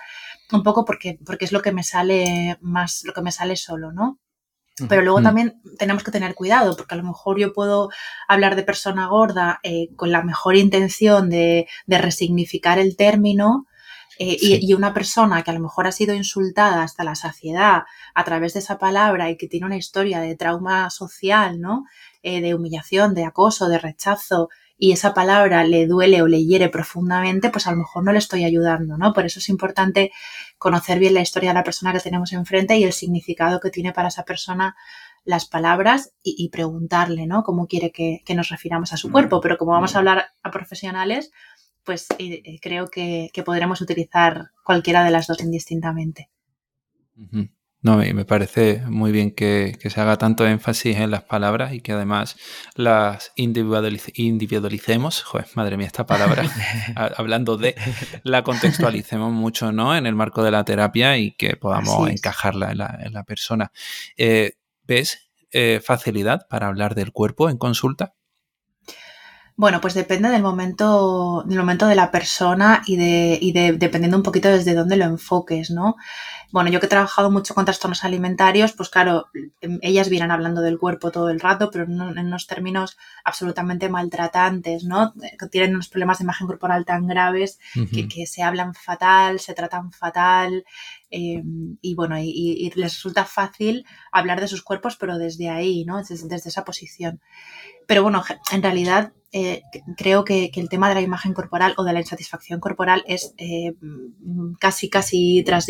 un 0.53 0.63
poco 0.63 0.87
porque, 0.87 1.19
porque 1.27 1.45
es 1.45 1.53
lo 1.53 1.61
que 1.61 1.73
me 1.73 1.85
sale 1.85 2.57
más, 2.63 3.03
lo 3.05 3.13
que 3.13 3.23
me 3.23 3.33
sale 3.33 3.57
solo, 3.57 3.93
¿no? 3.93 4.19
Pero 4.89 5.03
luego 5.03 5.21
mm. 5.21 5.25
también 5.25 5.61
tenemos 5.79 6.03
que 6.03 6.11
tener 6.11 6.35
cuidado, 6.35 6.77
porque 6.77 6.95
a 6.95 6.99
lo 6.99 7.05
mejor 7.05 7.39
yo 7.39 7.53
puedo 7.53 7.91
hablar 8.29 8.57
de 8.57 8.63
persona 8.63 9.07
gorda 9.07 9.61
eh, 9.63 9.89
con 9.97 10.13
la 10.13 10.23
mejor 10.23 10.57
intención 10.57 11.31
de, 11.31 11.67
resignificar 11.87 12.79
el 12.79 12.97
término, 12.97 13.67
eh, 14.19 14.37
y, 14.39 14.75
una 14.75 14.93
persona 14.93 15.43
que 15.43 15.51
a 15.51 15.55
lo 15.55 15.61
mejor 15.61 15.87
ha 15.87 15.93
sido 15.93 16.15
insultada 16.15 16.83
hasta 16.83 17.05
la 17.05 17.15
saciedad 17.15 17.85
a 18.15 18.25
través 18.25 18.53
de 18.53 18.61
esa 18.61 18.77
palabra 18.77 19.31
y 19.31 19.39
que 19.39 19.49
tiene 19.49 19.65
una 19.65 19.79
historia 19.79 20.21
de 20.21 20.37
trauma 20.37 20.91
social, 20.91 21.59
¿no? 21.59 21.87
Eh, 22.23 22.43
de 22.43 22.55
humillación, 22.55 23.15
de 23.15 23.25
acoso, 23.25 23.71
de 23.71 23.79
rechazo, 23.79 24.51
y 24.83 24.93
esa 24.93 25.13
palabra 25.13 25.63
le 25.63 25.87
duele 25.87 26.23
o 26.23 26.27
le 26.27 26.43
hiere 26.43 26.71
profundamente, 26.71 27.51
pues 27.51 27.67
a 27.67 27.71
lo 27.71 27.77
mejor 27.77 28.03
no 28.03 28.13
le 28.13 28.19
estoy 28.19 28.45
ayudando, 28.45 28.97
¿no? 28.97 29.13
Por 29.13 29.27
eso 29.27 29.39
es 29.39 29.51
importante 29.51 30.11
conocer 30.57 30.99
bien 30.99 31.13
la 31.13 31.21
historia 31.21 31.51
de 31.51 31.55
la 31.55 31.65
persona 31.65 31.93
que 31.93 32.01
tenemos 32.01 32.33
enfrente 32.33 32.79
y 32.79 32.85
el 32.85 32.95
significado 32.95 33.61
que 33.61 33.69
tiene 33.69 33.93
para 33.93 34.09
esa 34.09 34.25
persona 34.25 34.75
las 35.23 35.45
palabras 35.45 36.15
y, 36.23 36.49
preguntarle, 36.49 37.27
¿no? 37.27 37.43
Cómo 37.43 37.67
quiere 37.67 37.93
que, 37.93 38.23
nos 38.35 38.49
refiramos 38.49 38.95
a 38.95 38.97
su 38.97 39.13
cuerpo. 39.13 39.43
Pero 39.43 39.59
como 39.59 39.73
vamos 39.73 39.95
a 39.95 39.99
hablar 39.99 40.31
a 40.43 40.51
profesionales, 40.51 41.31
pues 41.85 42.07
eh, 42.19 42.41
eh, 42.43 42.59
creo 42.63 42.89
que, 42.89 43.31
podremos 43.45 43.83
utilizar 43.83 44.51
cualquiera 44.65 45.05
de 45.05 45.11
las 45.11 45.27
dos 45.27 45.43
indistintamente. 45.43 46.31
No, 47.83 47.97
me 47.97 48.27
parece 48.27 48.83
muy 48.87 49.11
bien 49.11 49.31
que, 49.31 49.79
se 49.83 50.01
haga 50.01 50.19
tanto 50.19 50.47
énfasis 50.47 50.99
en 50.99 51.11
las 51.11 51.23
palabras 51.23 51.73
y 51.73 51.81
que 51.81 51.93
además 51.93 52.37
las 52.75 53.33
individualicemos. 53.37 55.23
Joder, 55.23 55.47
madre 55.55 55.79
mía, 55.79 55.87
esta 55.87 56.05
palabra, 56.05 56.45
hablando 57.17 57.57
de, 57.57 57.75
la 58.23 58.45
contextualicemos 58.45 59.33
mucho, 59.33 59.73
¿no? 59.73 59.97
En 59.97 60.07
el 60.07 60.15
marco 60.15 60.43
de 60.43 60.51
la 60.51 60.63
terapia 60.65 61.17
y 61.17 61.33
que 61.33 61.57
podamos 61.57 62.11
encajarla 62.11 62.73
en 62.73 63.13
la, 63.15 63.25
persona. 63.25 63.73
Eh, 64.19 64.53
¿Ves 64.83 65.31
eh, 65.51 65.81
facilidad 65.83 66.47
para 66.51 66.67
hablar 66.67 66.95
del 66.95 67.13
cuerpo 67.13 67.49
en 67.49 67.57
consulta? 67.57 68.13
Bueno, 69.61 69.83
pues 69.83 69.93
depende 69.93 70.31
del 70.31 70.43
momento, 70.43 71.45
del 71.47 71.59
momento 71.59 71.87
de 71.87 71.95
la 71.95 72.11
persona 72.11 72.83
y 72.87 72.97
de, 72.97 73.39
y 73.39 73.53
de 73.53 73.73
dependiendo 73.75 74.17
un 74.17 74.23
poquito 74.23 74.49
desde 74.49 74.73
dónde 74.73 74.97
lo 74.97 75.05
enfoques, 75.05 75.71
¿no? 75.71 75.97
Bueno, 76.53 76.71
yo 76.71 76.81
que 76.81 76.87
he 76.87 76.89
trabajado 76.89 77.31
mucho 77.31 77.55
con 77.55 77.65
trastornos 77.65 78.05
alimentarios, 78.05 78.73
pues 78.73 78.89
claro, 78.89 79.29
em, 79.61 79.79
ellas 79.83 80.09
vienen 80.09 80.33
hablando 80.33 80.63
del 80.63 80.79
cuerpo 80.79 81.13
todo 81.13 81.31
el 81.31 81.39
rato, 81.39 81.71
pero 81.71 81.85
en 81.85 82.01
unos 82.01 82.47
términos 82.47 82.99
absolutamente 83.25 83.89
maltratantes, 83.89 84.85
¿no? 84.85 85.15
Que 85.39 85.47
tienen 85.47 85.75
unos 85.75 85.89
problemas 85.89 86.19
de 86.19 86.25
imagen 86.25 86.47
corporal 86.47 86.85
tan 86.85 87.07
graves 87.07 87.59
que, 87.93 88.27
se 88.27 88.43
hablan 88.43 88.75
fatal, 88.75 89.39
se 89.39 89.55
tratan 89.55 89.93
fatal, 89.93 90.65
em, 91.11 91.79
y 91.81 91.95
bueno, 91.95 92.19
y, 92.19 92.71
les 92.75 92.95
resulta 92.95 93.25
fácil 93.25 93.87
hablar 94.13 94.41
de 94.41 94.49
sus 94.49 94.63
cuerpos, 94.63 94.97
pero 94.97 95.19
desde 95.19 95.49
ahí, 95.51 95.85
¿no? 95.85 95.99
desde 96.03 96.37
esa 96.37 96.65
posición. 96.65 97.21
Pero 97.87 98.03
bueno, 98.03 98.23
en 98.53 98.63
realidad 98.63 99.13
eh, 99.33 99.63
creo 99.97 100.25
que, 100.25 100.51
el 100.55 100.69
tema 100.69 100.89
de 100.89 100.97
la 100.97 101.01
imagen 101.03 101.35
corporal 101.35 101.75
o 101.77 101.85
de 101.85 101.93
la 101.93 102.01
insatisfacción 102.01 102.59
corporal 102.59 103.05
es 103.07 103.35
eh, 103.37 103.75
casi, 104.59 104.91
casi 104.91 105.45
tras 105.45 105.67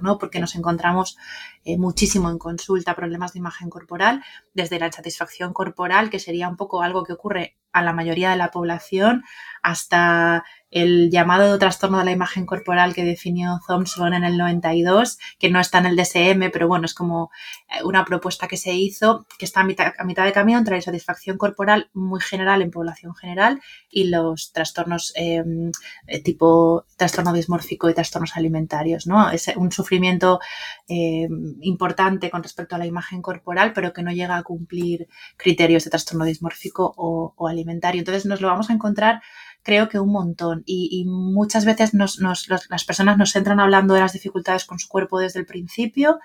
¿no? 0.00 0.18
Porque 0.18 0.40
nos 0.40 0.54
encontramos 0.54 1.16
eh, 1.64 1.78
muchísimo 1.78 2.30
en 2.30 2.38
consulta 2.38 2.94
problemas 2.94 3.32
de 3.32 3.40
imagen 3.40 3.70
corporal, 3.70 4.22
desde 4.52 4.78
la 4.78 4.86
insatisfacción 4.86 5.52
corporal, 5.52 6.10
que 6.10 6.18
sería 6.18 6.48
un 6.48 6.56
poco 6.56 6.82
algo 6.82 7.04
que 7.04 7.12
ocurre 7.12 7.56
a 7.74 7.82
la 7.82 7.92
mayoría 7.92 8.30
de 8.30 8.36
la 8.36 8.50
población, 8.50 9.24
hasta 9.62 10.44
el 10.74 11.08
llamado 11.08 11.56
trastorno 11.56 11.98
de 12.00 12.04
la 12.04 12.10
imagen 12.10 12.46
corporal 12.46 12.94
que 12.94 13.04
definió 13.04 13.60
Thompson 13.66 14.12
en 14.12 14.24
el 14.24 14.36
92, 14.36 15.18
que 15.38 15.48
no 15.48 15.60
está 15.60 15.78
en 15.78 15.86
el 15.86 15.96
DSM, 15.96 16.50
pero 16.52 16.66
bueno, 16.66 16.84
es 16.84 16.94
como 16.94 17.30
eh, 17.68 17.84
una 17.84 18.04
propuesta 18.04 18.48
que 18.48 18.56
se 18.56 18.72
hizo, 18.74 19.24
que 19.38 19.44
está 19.44 19.60
a 19.60 19.64
mitad, 19.64 20.24
de 20.24 20.32
camino 20.32 20.58
entre 20.58 20.72
la 20.72 20.78
insatisfacción 20.78 21.38
corporal 21.38 21.90
muy 21.94 22.20
general 22.20 22.60
en 22.60 22.72
población 22.72 23.14
general 23.14 23.60
y 23.88 24.08
los 24.08 24.50
trastornos 24.52 25.12
em, 25.14 25.70
eh, 26.08 26.22
tipo 26.22 26.84
trastorno 26.96 27.32
dismórfico 27.32 27.88
y 27.88 27.94
trastornos 27.94 28.36
alimentarios, 28.36 29.06
¿no? 29.06 29.30
Es 29.30 29.48
un 29.56 29.70
sufrimiento 29.70 30.40
em, 30.88 31.54
importante 31.60 32.30
con 32.30 32.42
respecto 32.42 32.74
a 32.74 32.78
la 32.78 32.86
imagen 32.86 33.22
corporal, 33.22 33.72
pero 33.74 33.92
que 33.92 34.02
no 34.02 34.10
llega 34.10 34.36
a 34.36 34.42
cumplir 34.42 35.06
criterios 35.36 35.84
de 35.84 35.90
trastorno 35.90 36.24
dismórfico 36.24 36.92
o, 36.96 37.32
o 37.36 37.48
alimentario. 37.48 37.63
Entonces 38.00 38.26
nos 38.26 38.40
lo 38.40 38.48
vamos 38.48 38.70
a 38.70 38.72
encontrar 38.72 39.20
creo 39.64 39.88
que 39.88 39.98
un 39.98 40.12
montón. 40.12 40.62
Y, 40.66 41.04
muchas 41.06 41.64
veces 41.64 41.92
las 41.94 42.84
personas 42.84 43.18
nos 43.18 43.34
entran 43.34 43.58
hablando 43.58 43.94
de 43.94 44.00
las 44.00 44.12
dificultades 44.12 44.64
con 44.64 44.78
su 44.78 44.88
cuerpo 44.88 45.18
desde 45.18 45.40
el 45.40 45.46
principio 45.46 46.20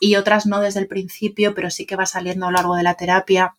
y 0.00 0.16
otras 0.16 0.46
no 0.46 0.60
desde 0.60 0.80
el 0.80 0.88
principio, 0.88 1.54
pero 1.54 1.70
sí 1.70 1.86
que 1.86 1.94
va 1.94 2.06
saliendo 2.06 2.46
a 2.46 2.50
lo 2.50 2.56
largo 2.56 2.74
de 2.74 2.82
la 2.82 2.94
terapia. 2.94 3.56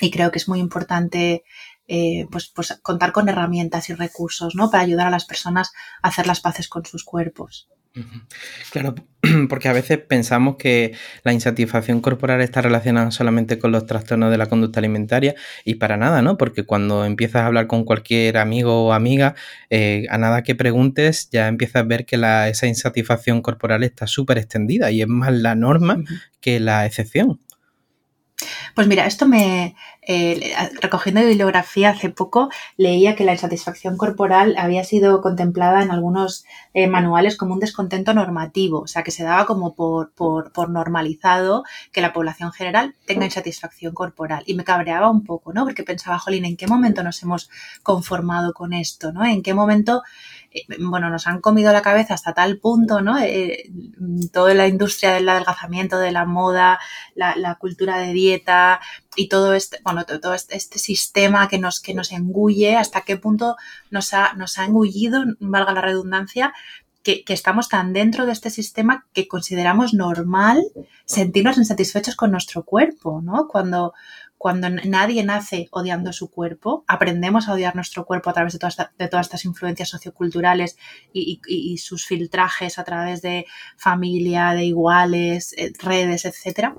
Y 0.00 0.10
creo 0.10 0.30
que 0.30 0.38
es 0.38 0.48
muy 0.48 0.60
importante 0.60 1.44
eh, 1.86 2.26
pues, 2.30 2.50
pues, 2.54 2.78
contar 2.82 3.12
con 3.12 3.28
herramientas 3.28 3.90
y 3.90 3.94
recursos 3.94 4.54
¿no? 4.54 4.70
para 4.70 4.84
ayudar 4.84 5.08
a 5.08 5.10
las 5.10 5.26
personas 5.26 5.72
a 6.02 6.08
hacer 6.08 6.26
las 6.26 6.40
paces 6.40 6.68
con 6.68 6.86
sus 6.86 7.04
cuerpos. 7.04 7.68
Claro, 8.72 8.94
porque 9.48 9.68
a 9.68 9.72
veces 9.72 9.98
pensamos 9.98 10.56
que 10.56 10.94
la 11.22 11.32
insatisfacción 11.32 12.00
corporal 12.00 12.40
está 12.40 12.60
relacionada 12.60 13.12
solamente 13.12 13.58
con 13.58 13.70
los 13.70 13.86
trastornos 13.86 14.32
de 14.32 14.38
la 14.38 14.46
conducta 14.46 14.80
alimentaria 14.80 15.34
y 15.64 15.76
para 15.76 15.96
nada, 15.96 16.20
¿no? 16.20 16.36
Porque 16.36 16.64
cuando 16.64 17.04
empiezas 17.04 17.42
a 17.42 17.46
hablar 17.46 17.68
con 17.68 17.84
cualquier 17.84 18.38
amigo 18.38 18.86
o 18.86 18.92
amiga, 18.92 19.36
eh, 19.70 20.06
a 20.10 20.18
nada 20.18 20.42
que 20.42 20.56
preguntes 20.56 21.28
ya 21.30 21.46
empiezas 21.46 21.82
a 21.82 21.84
ver 21.84 22.04
que 22.04 22.16
la, 22.16 22.48
esa 22.48 22.66
insatisfacción 22.66 23.42
corporal 23.42 23.84
está 23.84 24.06
súper 24.08 24.38
extendida 24.38 24.90
y 24.90 25.02
es 25.02 25.08
más 25.08 25.32
la 25.32 25.54
norma 25.54 26.02
que 26.40 26.58
la 26.60 26.86
excepción. 26.86 27.40
Pues 28.74 28.88
mira, 28.88 29.06
esto 29.06 29.26
me, 29.26 29.76
eh, 30.02 30.54
recogiendo 30.80 31.22
bibliografía 31.22 31.90
hace 31.90 32.10
poco, 32.10 32.50
leía 32.76 33.14
que 33.14 33.24
la 33.24 33.32
insatisfacción 33.32 33.96
corporal 33.96 34.56
había 34.58 34.84
sido 34.84 35.22
contemplada 35.22 35.82
en 35.82 35.90
algunos 35.90 36.44
eh, 36.74 36.88
manuales 36.88 37.36
como 37.36 37.54
un 37.54 37.60
descontento 37.60 38.12
normativo, 38.12 38.80
o 38.80 38.86
sea, 38.86 39.02
que 39.02 39.12
se 39.12 39.24
daba 39.24 39.46
como 39.46 39.74
por, 39.74 40.12
por, 40.12 40.52
por, 40.52 40.68
normalizado 40.68 41.64
que 41.92 42.00
la 42.00 42.12
población 42.12 42.52
general 42.52 42.94
tenga 43.06 43.24
insatisfacción 43.24 43.94
corporal. 43.94 44.42
Y 44.46 44.54
me 44.54 44.64
cabreaba 44.64 45.10
un 45.10 45.24
poco, 45.24 45.52
¿no? 45.52 45.64
Porque 45.64 45.84
pensaba, 45.84 46.18
jolín, 46.18 46.44
¿en 46.44 46.56
qué 46.56 46.66
momento 46.66 47.02
nos 47.02 47.22
hemos 47.22 47.48
conformado 47.82 48.52
con 48.52 48.72
esto, 48.72 49.12
¿no? 49.12 49.24
¿En 49.24 49.42
qué 49.42 49.54
momento 49.54 50.02
bueno, 50.78 51.10
nos 51.10 51.26
han 51.26 51.40
comido 51.40 51.72
la 51.72 51.82
cabeza 51.82 52.14
hasta 52.14 52.32
tal 52.32 52.58
punto, 52.58 53.00
¿no? 53.00 53.18
Eh, 53.18 53.70
toda 54.32 54.54
la 54.54 54.68
industria 54.68 55.12
del 55.12 55.28
adelgazamiento, 55.28 55.98
de 55.98 56.12
la 56.12 56.24
moda, 56.24 56.78
la, 57.14 57.56
cultura 57.60 57.98
de 57.98 58.12
dieta 58.12 58.80
y 59.16 59.28
todo 59.28 59.54
este, 59.54 59.78
bueno, 59.84 60.04
todo 60.04 60.34
este, 60.34 60.56
este, 60.56 60.78
sistema 60.78 61.48
que 61.48 61.58
nos, 61.58 61.80
que 61.80 61.94
nos 61.94 62.12
engulle, 62.12 62.76
hasta 62.76 63.02
qué 63.02 63.16
punto 63.16 63.56
nos 63.90 64.14
ha, 64.14 64.34
nos 64.34 64.58
ha 64.58 64.64
engullido, 64.64 65.24
valga 65.40 65.72
la 65.72 65.80
redundancia, 65.80 66.52
que, 67.02 67.22
que, 67.24 67.34
estamos 67.34 67.68
tan 67.68 67.92
dentro 67.92 68.24
de 68.24 68.32
este 68.32 68.48
sistema 68.48 69.06
que 69.12 69.28
consideramos 69.28 69.92
normal 69.92 70.62
sentirnos 71.04 71.58
insatisfechos 71.58 72.16
con 72.16 72.30
nuestro 72.30 72.64
cuerpo, 72.64 73.20
¿no? 73.22 73.46
Cuando, 73.46 73.92
cuando 74.38 74.68
nadie 74.68 75.24
nace 75.24 75.68
odiando 75.70 76.12
su 76.12 76.30
cuerpo, 76.30 76.84
aprendemos 76.86 77.48
a 77.48 77.52
odiar 77.52 77.74
nuestro 77.74 78.04
cuerpo 78.04 78.30
a 78.30 78.34
través 78.34 78.52
de, 78.52 78.58
todas, 78.58 79.26
estas 79.26 79.44
influencias 79.44 79.88
socioculturales 79.88 80.76
y, 81.12 81.78
sus 81.78 82.06
filtrajes 82.06 82.78
a 82.78 82.84
través 82.84 83.22
de 83.22 83.46
familia, 83.76 84.52
de 84.52 84.64
iguales, 84.64 85.54
eh, 85.56 85.72
redes, 85.80 86.24
etcétera 86.24 86.76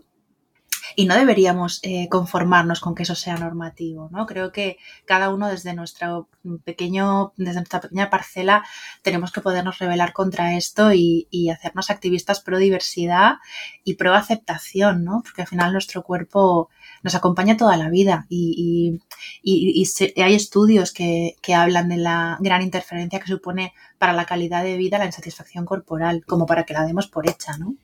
y 0.95 1.05
no 1.05 1.15
deberíamos 1.15 1.79
eh, 1.83 2.07
conformarnos 2.09 2.79
con 2.79 2.95
que 2.95 3.03
eso 3.03 3.15
sea 3.15 3.37
normativo, 3.37 4.09
¿no? 4.11 4.25
Creo 4.25 4.51
que 4.51 4.77
cada 5.05 5.29
uno 5.29 5.47
desde 5.47 5.73
nuestro 5.73 6.29
pequeño, 6.63 7.33
desde 7.37 7.59
nuestra 7.59 7.81
pequeña 7.81 8.09
parcela 8.09 8.63
tenemos 9.01 9.31
que 9.31 9.41
podernos 9.41 9.79
rebelar 9.79 10.13
contra 10.13 10.55
esto 10.55 10.93
y, 10.93 11.27
hacernos 11.49 11.89
activistas 11.89 12.39
pro 12.39 12.57
diversidad 12.57 13.35
y 13.83 13.95
pro 13.95 14.13
aceptación, 14.13 15.03
¿no? 15.03 15.21
Porque 15.23 15.41
al 15.43 15.47
final 15.47 15.71
nuestro 15.71 16.03
cuerpo 16.03 16.69
nos 17.03 17.15
acompaña 17.15 17.57
toda 17.57 17.77
la 17.77 17.89
vida 17.89 18.25
y, 18.29 18.99
hay 19.43 20.33
estudios 20.33 20.91
que, 20.93 21.35
hablan 21.55 21.89
de 21.89 21.97
la 21.97 22.37
gran 22.39 22.61
interferencia 22.61 23.19
que 23.19 23.27
supone 23.27 23.73
para 23.97 24.13
la 24.13 24.25
calidad 24.25 24.63
de 24.63 24.77
vida 24.77 24.97
la 24.97 25.05
insatisfacción 25.05 25.65
corporal, 25.65 26.23
como 26.25 26.45
para 26.45 26.63
que 26.63 26.73
la 26.73 26.85
demos 26.85 27.07
por 27.07 27.29
hecha, 27.29 27.57
¿no? 27.57 27.75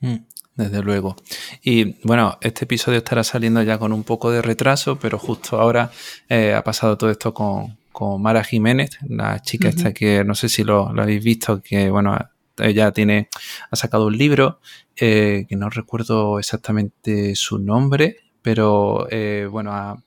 Mm 0.00 0.35
desde 0.56 0.82
luego. 0.82 1.16
Y 1.62 1.96
bueno, 2.06 2.38
este 2.40 2.64
episodio 2.64 2.98
estará 2.98 3.22
saliendo 3.22 3.62
ya 3.62 3.78
con 3.78 3.92
un 3.92 4.04
poco 4.04 4.30
de 4.30 4.42
retraso, 4.42 4.98
pero 4.98 5.18
justo 5.18 5.60
ahora 5.60 5.90
eh, 6.28 6.54
ha 6.54 6.64
pasado 6.64 6.96
todo 6.96 7.10
esto 7.10 7.32
con, 7.32 7.76
Mara 8.18 8.44
Jiménez, 8.44 8.90
la 9.08 9.40
chica 9.40 9.68
esta 9.68 9.94
que 9.94 10.22
no 10.22 10.34
sé 10.34 10.50
si 10.50 10.64
lo, 10.64 10.88
habéis 10.88 11.24
visto, 11.24 11.62
que 11.62 11.88
bueno, 11.88 12.14
ella 12.58 12.92
tiene, 12.92 13.30
ha 13.70 13.76
sacado 13.76 14.08
un 14.08 14.18
libro, 14.18 14.60
eh, 14.96 15.46
que 15.48 15.56
no 15.56 15.70
recuerdo 15.70 16.38
exactamente 16.38 17.34
su 17.36 17.58
nombre, 17.58 18.18
pero 18.42 19.06
eh, 19.10 19.48
bueno, 19.50 20.02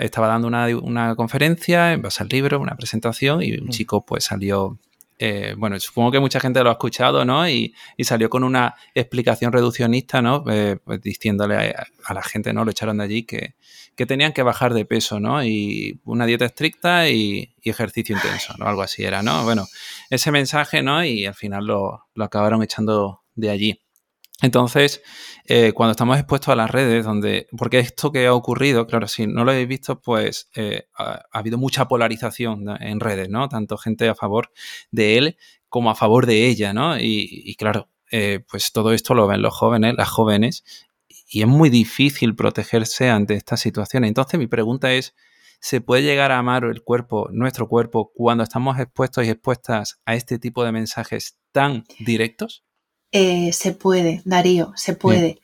estaba 0.00 0.28
dando 0.28 0.46
una, 0.46 0.68
una, 0.76 1.16
conferencia 1.16 1.92
en 1.92 2.02
base 2.02 2.22
al 2.22 2.28
libro, 2.28 2.60
una 2.60 2.76
presentación, 2.76 3.42
y 3.42 3.58
un 3.58 3.70
chico 3.70 4.06
pues 4.06 4.22
salió 4.22 4.78
eh, 5.18 5.54
bueno, 5.56 5.80
supongo 5.80 6.12
que 6.12 6.20
mucha 6.20 6.40
gente 6.40 6.62
lo 6.62 6.68
ha 6.68 6.72
escuchado, 6.72 7.24
¿no? 7.24 7.48
Y, 7.48 7.74
salió 8.00 8.28
con 8.28 8.44
una 8.44 8.74
explicación 8.94 9.52
reduccionista, 9.52 10.20
¿no? 10.22 10.44
Eh, 10.48 10.78
pues 10.84 11.00
diciéndole 11.00 11.56
a, 11.56 12.14
la 12.14 12.22
gente, 12.22 12.52
¿no? 12.52 12.64
Lo 12.64 12.70
echaron 12.70 12.98
de 12.98 13.04
allí 13.04 13.22
que, 13.24 13.54
tenían 14.06 14.32
que 14.32 14.42
bajar 14.42 14.74
de 14.74 14.84
peso, 14.84 15.20
¿no? 15.20 15.42
Y 15.42 16.00
una 16.04 16.26
dieta 16.26 16.44
estricta 16.44 17.08
y, 17.08 17.54
ejercicio 17.62 18.14
intenso, 18.14 18.54
¿no? 18.58 18.66
Algo 18.66 18.82
así 18.82 19.02
era, 19.02 19.22
¿no? 19.22 19.42
Bueno, 19.44 19.66
ese 20.10 20.30
mensaje, 20.30 20.82
¿no? 20.82 21.04
Y 21.04 21.26
al 21.26 21.34
final 21.34 21.66
lo 21.66 22.06
acabaron 22.18 22.62
echando 22.62 23.22
de 23.34 23.50
allí. 23.50 23.85
Entonces, 24.42 25.02
eh, 25.46 25.72
cuando 25.72 25.92
estamos 25.92 26.18
expuestos 26.18 26.52
a 26.52 26.56
las 26.56 26.70
redes, 26.70 27.04
donde, 27.04 27.46
porque 27.56 27.78
esto 27.78 28.12
que 28.12 28.26
ha 28.26 28.34
ocurrido, 28.34 28.86
claro, 28.86 29.08
si 29.08 29.26
no 29.26 29.44
lo 29.44 29.52
habéis 29.52 29.68
visto, 29.68 30.00
pues 30.02 30.50
eh, 30.54 30.88
ha, 30.98 31.22
habido 31.32 31.56
mucha 31.56 31.88
polarización 31.88 32.66
en 32.80 33.00
redes, 33.00 33.30
¿no? 33.30 33.48
Tanto 33.48 33.78
gente 33.78 34.08
a 34.08 34.14
favor 34.14 34.50
de 34.90 35.16
él 35.16 35.36
como 35.70 35.90
a 35.90 35.94
favor 35.94 36.26
de 36.26 36.46
ella, 36.46 36.74
¿no? 36.74 36.98
Y, 36.98 37.54
claro, 37.58 37.88
eh, 38.10 38.44
pues 38.48 38.72
todo 38.72 38.92
esto 38.92 39.14
lo 39.14 39.26
ven 39.26 39.40
los 39.40 39.54
jóvenes, 39.54 39.94
las 39.96 40.08
jóvenes, 40.08 40.64
y 41.28 41.40
es 41.40 41.48
muy 41.48 41.70
difícil 41.70 42.36
protegerse 42.36 43.08
ante 43.08 43.34
esta 43.34 43.56
situación. 43.56 44.04
Entonces, 44.04 44.38
mi 44.38 44.46
pregunta 44.46 44.92
es, 44.92 45.14
¿se 45.60 45.80
puede 45.80 46.02
llegar 46.02 46.30
a 46.30 46.38
amar 46.38 46.64
el 46.64 46.82
cuerpo, 46.82 47.28
nuestro 47.32 47.68
cuerpo, 47.68 48.12
cuando 48.14 48.44
estamos 48.44 48.78
expuestos 48.78 49.24
y 49.24 49.30
expuestas 49.30 50.00
a 50.04 50.14
este 50.14 50.38
tipo 50.38 50.62
de 50.62 50.72
mensajes 50.72 51.38
tan 51.52 51.84
directos? 52.00 52.65
Eh, 53.12 53.52
se 53.52 53.72
puede, 53.72 54.22
Darío, 54.24 54.72
se 54.76 54.94
puede. 54.94 55.40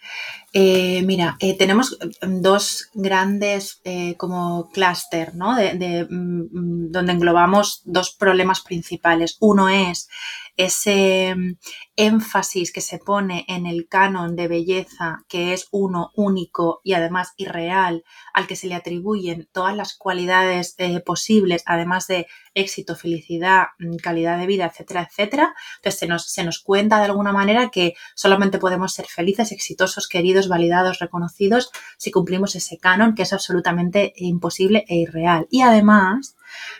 Eh, 0.53 1.03
mira, 1.05 1.37
eh, 1.41 1.57
tenemos 1.57 1.99
dos 2.21 2.91
grandes 2.93 3.81
como 4.19 4.71
clúster, 4.71 5.35
¿no? 5.35 5.57
De, 5.57 6.07
mm, 6.09 6.43
mm, 6.51 6.91
donde 6.93 7.13
englobamos 7.13 7.83
dos 7.85 8.11
problemas 8.11 8.61
principales. 8.61 9.37
Uno 9.41 9.69
es 9.69 10.09
ese 10.57 11.35
mm, 11.35 11.57
énfasis 11.97 12.73
que 12.73 12.81
se 12.81 12.99
pone 12.99 13.45
en 13.49 13.67
el 13.67 13.89
canon 13.89 14.37
de 14.37 14.49
belleza, 14.49 15.25
que 15.29 15.53
es 15.53 15.69
uno 15.71 16.11
único 16.15 16.81
y 16.85 16.95
además 16.95 17.33
irreal, 17.37 18.05
al 18.35 18.47
que 18.47 18.57
se 18.57 18.67
le 18.67 18.75
atribuyen 18.75 19.49
todas 19.53 19.77
las 19.77 19.95
cualidades 19.95 20.75
eh, 20.79 21.01
posibles, 21.01 21.63
además 21.67 22.07
de 22.07 22.27
éxito, 22.55 22.97
felicidad, 22.97 23.67
mm, 23.79 23.97
calidad 23.97 24.39
de 24.39 24.47
vida, 24.47 24.67
etcétera, 24.67 25.09
etcétera. 25.11 25.55
Entonces 25.77 25.99
se 25.99 26.07
nos, 26.07 26.31
se 26.31 26.45
nos 26.45 26.61
cuenta 26.61 26.99
de 26.99 27.07
alguna 27.07 27.33
manera 27.33 27.71
que 27.71 27.95
solamente 28.15 28.59
podemos 28.59 28.93
ser 28.93 29.07
felices, 29.07 29.53
exitosos, 29.53 30.09
queridos, 30.09 30.49
validados, 30.49 30.99
reconocidos 30.99 31.71
si 31.97 32.11
cumplimos 32.11 32.55
ese 32.57 32.79
canon, 32.79 33.15
que 33.15 33.23
es 33.23 33.33
absolutamente 33.33 34.13
imposible 34.17 34.85
e 34.89 34.97
irreal. 34.97 35.47
Y 35.51 35.63
además, 35.63 36.37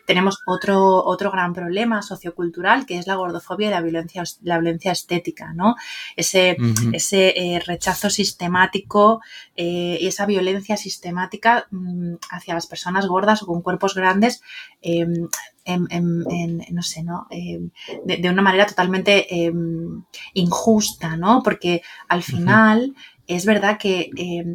tenemos 0.07 0.41
otro, 0.47 1.05
otro 1.05 1.31
gran 1.31 1.53
problema 1.53 2.03
sociocultural 2.03 2.87
que 2.87 2.99
es 2.99 3.07
la 3.07 3.15
gordofobia 3.15 3.69
y 3.69 3.71
la 3.71 3.81
violencia, 3.81 4.23
la 4.43 4.59
violencia 4.59 4.93
estética, 4.93 5.53
¿no? 5.55 5.77
Ese, 6.17 6.57
ese 6.93 7.29
eh, 7.37 7.61
rechazo 7.61 8.11
sistemático 8.11 9.21
eh, 9.57 9.99
y 10.01 10.07
esa 10.07 10.27
violencia 10.27 10.77
sistemática 10.77 11.67
mm, 11.71 12.15
hacia 12.31 12.55
las 12.55 12.67
personas 12.67 13.07
gordas 13.07 13.43
o 13.43 13.47
con 13.47 13.63
cuerpos 13.63 13.95
grandes 13.95 14.43
em, 14.81 15.29
no 15.65 16.83
sé, 16.83 17.03
¿no? 17.05 17.27
Em, 17.31 17.71
de, 18.05 18.29
una 18.29 18.43
manera 18.43 18.67
totalmente 18.67 19.47
em, 19.47 20.03
injusta, 20.35 21.17
¿no? 21.17 21.43
Porque 21.43 21.83
al 22.09 22.23
final 22.23 22.95
es 23.29 23.47
verdad 23.47 23.79
que 23.79 24.11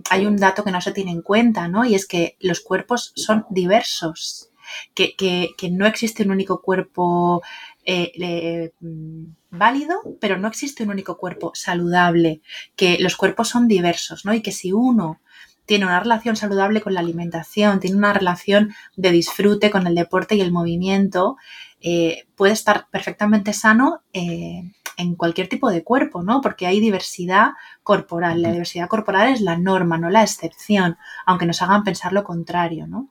hay 0.10 0.26
un 0.26 0.36
dato 0.36 0.64
que 0.64 0.72
no 0.72 0.82
se 0.82 0.92
tiene 0.92 1.12
en 1.12 1.22
cuenta, 1.22 1.70
¿no? 1.70 1.86
Y 1.86 1.96
es 1.96 2.06
que 2.06 2.36
los 2.42 2.60
cuerpos 2.60 3.14
son 3.16 3.46
diversos 3.50 4.52
que, 4.94 5.56
no 5.72 5.86
existe 5.86 6.24
un 6.24 6.32
único 6.32 6.62
cuerpo 6.62 7.42
eh, 7.86 8.72
mm, 8.80 9.26
válido, 9.52 10.02
pero 10.20 10.38
no 10.38 10.48
existe 10.48 10.84
un 10.84 10.90
único 10.90 11.18
cuerpo 11.18 11.52
saludable, 11.54 12.42
que 12.76 12.98
los 13.00 13.16
cuerpos 13.16 13.50
son 13.50 13.68
diversos, 13.68 14.26
¿no? 14.26 14.34
Y 14.34 14.42
que 14.42 14.52
si 14.52 14.74
uno 14.74 15.20
tiene 15.68 15.86
una 15.86 16.00
relación 16.00 16.36
saludable 16.36 16.82
con 16.82 16.94
la 16.94 17.02
alimentación, 17.02 17.80
tiene 17.80 17.98
una 17.98 18.14
relación 18.14 18.74
de 18.96 19.12
disfrute 19.12 19.70
con 19.70 19.86
el 19.86 19.96
deporte 19.96 20.36
y 20.36 20.42
el 20.42 20.52
movimiento, 20.52 21.38
eh, 21.82 22.26
puede 22.36 22.54
estar 22.54 22.88
perfectamente 22.90 23.54
sano 23.54 24.02
eh, 24.14 24.72
en 24.98 25.16
cualquier 25.16 25.48
tipo 25.48 25.70
de 25.70 25.84
cuerpo, 25.84 26.24
¿no? 26.24 26.42
Porque 26.42 26.66
hay 26.66 26.80
diversidad 26.80 27.52
corporal. 27.84 28.42
La 28.42 28.52
diversidad 28.52 28.88
corporal 28.88 29.32
es 29.32 29.42
la 29.42 29.58
norma, 29.58 29.98
no 29.98 30.10
la 30.10 30.24
excepción, 30.24 30.98
aunque 31.26 31.46
nos 31.46 31.62
hagan 31.62 31.84
pensar 31.84 32.14
lo 32.14 32.24
contrario, 32.24 32.88
¿no? 32.88 33.10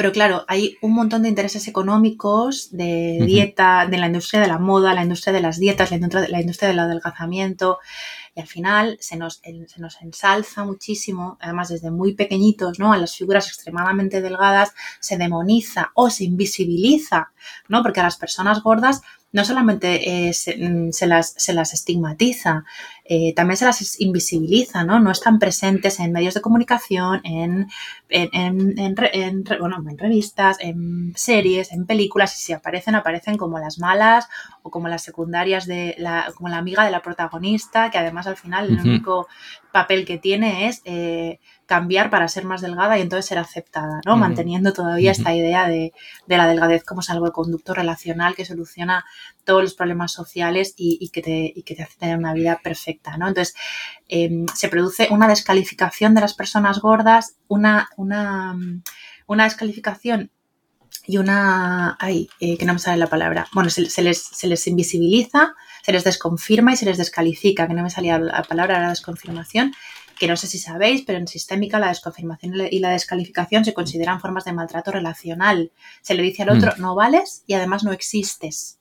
Pero 0.00 0.12
claro, 0.12 0.46
hay 0.48 0.78
un 0.80 0.94
montón 0.94 1.20
de 1.20 1.28
intereses 1.28 1.68
económicos, 1.68 2.70
de 2.74 3.22
dieta, 3.26 3.86
de 3.86 3.98
la 3.98 4.06
industria 4.06 4.40
de 4.40 4.48
la 4.48 4.58
moda, 4.58 4.94
la 4.94 5.02
industria 5.02 5.34
de 5.34 5.42
las 5.42 5.58
dietas, 5.58 5.90
la 5.90 5.96
industria, 5.96 6.26
la 6.26 6.40
industria 6.40 6.70
del 6.70 6.78
adelgazamiento. 6.78 7.80
Y 8.34 8.40
al 8.40 8.46
final 8.46 8.96
se 8.98 9.18
nos, 9.18 9.42
se 9.42 9.78
nos 9.78 10.00
ensalza 10.00 10.64
muchísimo, 10.64 11.36
además 11.38 11.68
desde 11.68 11.90
muy 11.90 12.14
pequeñitos, 12.14 12.78
¿no? 12.78 12.94
A 12.94 12.96
las 12.96 13.14
figuras 13.14 13.48
extremadamente 13.48 14.22
delgadas 14.22 14.72
se 15.00 15.18
demoniza 15.18 15.92
o 15.94 16.08
se 16.08 16.24
invisibiliza, 16.24 17.32
¿no? 17.68 17.82
Porque 17.82 18.00
a 18.00 18.04
las 18.04 18.16
personas 18.16 18.62
gordas 18.62 19.02
no 19.32 19.44
solamente 19.44 20.28
eh, 20.28 20.30
mm, 20.30 20.90
se, 20.90 21.06
las, 21.06 21.34
se, 21.36 21.52
las, 21.52 21.72
estigmatiza, 21.72 22.64
eh, 23.04 23.32
también 23.34 23.56
se 23.56 23.64
las 23.64 24.00
invisibiliza, 24.00 24.84
¿no? 24.84 24.98
No 24.98 25.10
están 25.10 25.38
presentes 25.38 26.00
en 26.00 26.12
medios 26.12 26.34
de 26.34 26.40
comunicación, 26.40 27.20
en, 27.24 27.68
en, 28.08 28.78
en, 28.78 29.44
bueno, 29.60 29.76
en 29.88 29.98
revistas, 29.98 30.58
en 30.60 31.12
series, 31.14 31.72
en 31.72 31.86
películas, 31.86 32.36
y 32.36 32.42
si 32.42 32.52
aparecen, 32.52 32.94
aparecen 32.94 33.36
como 33.36 33.58
las 33.58 33.78
malas 33.78 34.28
o 34.62 34.70
como 34.70 34.88
las 34.88 35.02
secundarias 35.02 35.66
de 35.66 35.94
la, 35.98 36.32
como 36.34 36.48
la 36.48 36.58
amiga 36.58 36.84
de 36.84 36.90
la 36.90 37.02
protagonista, 37.02 37.90
que 37.90 37.98
además 37.98 38.26
al 38.26 38.36
final 38.36 38.68
el 38.68 38.80
único 38.80 39.28
papel 39.72 40.04
que 40.04 40.18
tiene 40.18 40.66
es 40.66 40.82
eh, 40.84 41.38
cambiar 41.70 42.10
para 42.10 42.26
ser 42.26 42.44
más 42.46 42.62
delgada 42.62 42.98
y 42.98 43.00
entonces 43.00 43.26
ser 43.26 43.38
aceptada, 43.38 44.00
¿no? 44.04 44.16
Manteniendo 44.16 44.72
todavía 44.72 45.12
esta 45.12 45.32
idea 45.32 45.68
de, 45.68 45.92
la 46.26 46.48
delgadez 46.48 46.82
como 46.82 47.00
algo 47.08 47.26
de 47.26 47.30
conducto 47.30 47.74
relacional 47.74 48.34
que 48.34 48.44
soluciona 48.44 49.04
todos 49.44 49.62
los 49.62 49.74
problemas 49.74 50.10
sociales 50.10 50.74
y, 50.76 51.08
que, 51.10 51.22
te, 51.22 51.62
que 51.64 51.76
te 51.76 51.84
hace 51.84 51.96
tener 51.96 52.18
una 52.18 52.34
vida 52.34 52.58
perfecta, 52.60 53.16
¿no? 53.18 53.28
Entonces, 53.28 53.54
em, 54.08 54.46
se 54.52 54.68
produce 54.68 55.06
una 55.12 55.28
descalificación 55.28 56.12
de 56.12 56.22
las 56.22 56.34
personas 56.34 56.80
gordas, 56.80 57.36
una, 57.46 57.88
una, 57.96 58.56
una 59.28 59.44
descalificación 59.44 60.32
y 61.06 61.18
una... 61.18 61.96
Ay, 62.00 62.30
eh, 62.40 62.58
que 62.58 62.64
no 62.64 62.72
me 62.72 62.80
sale 62.80 62.96
la 62.96 63.06
palabra. 63.06 63.46
Bueno, 63.52 63.70
se, 63.70 63.82
les, 63.82 63.92
se, 63.92 64.48
les, 64.48 64.66
invisibiliza, 64.66 65.54
se 65.84 65.92
les 65.92 66.02
desconfirma 66.02 66.72
y 66.72 66.76
se 66.76 66.86
les 66.86 66.98
descalifica, 66.98 67.68
que 67.68 67.74
no 67.74 67.84
me 67.84 67.90
salía 67.90 68.18
la 68.18 68.42
palabra 68.42 68.74
de 68.74 68.82
la 68.82 68.88
desconfirmación, 68.90 69.72
que 70.20 70.28
no 70.28 70.36
sé 70.36 70.46
si 70.46 70.58
sabéis, 70.58 71.02
pero 71.06 71.18
en 71.18 71.26
sistémica 71.26 71.78
la 71.78 71.88
desconfirmación 71.88 72.54
y 72.70 72.78
la 72.80 72.90
descalificación 72.90 73.64
se 73.64 73.72
consideran 73.72 74.20
formas 74.20 74.44
de 74.44 74.52
maltrato 74.52 74.92
relacional. 74.92 75.72
Se 76.02 76.12
le 76.12 76.22
dice 76.22 76.42
al 76.42 76.50
otro, 76.50 76.74
mm. 76.76 76.80
no 76.82 76.94
vales 76.94 77.42
y 77.46 77.54
además 77.54 77.84
no 77.84 77.92
existes. 77.92 78.78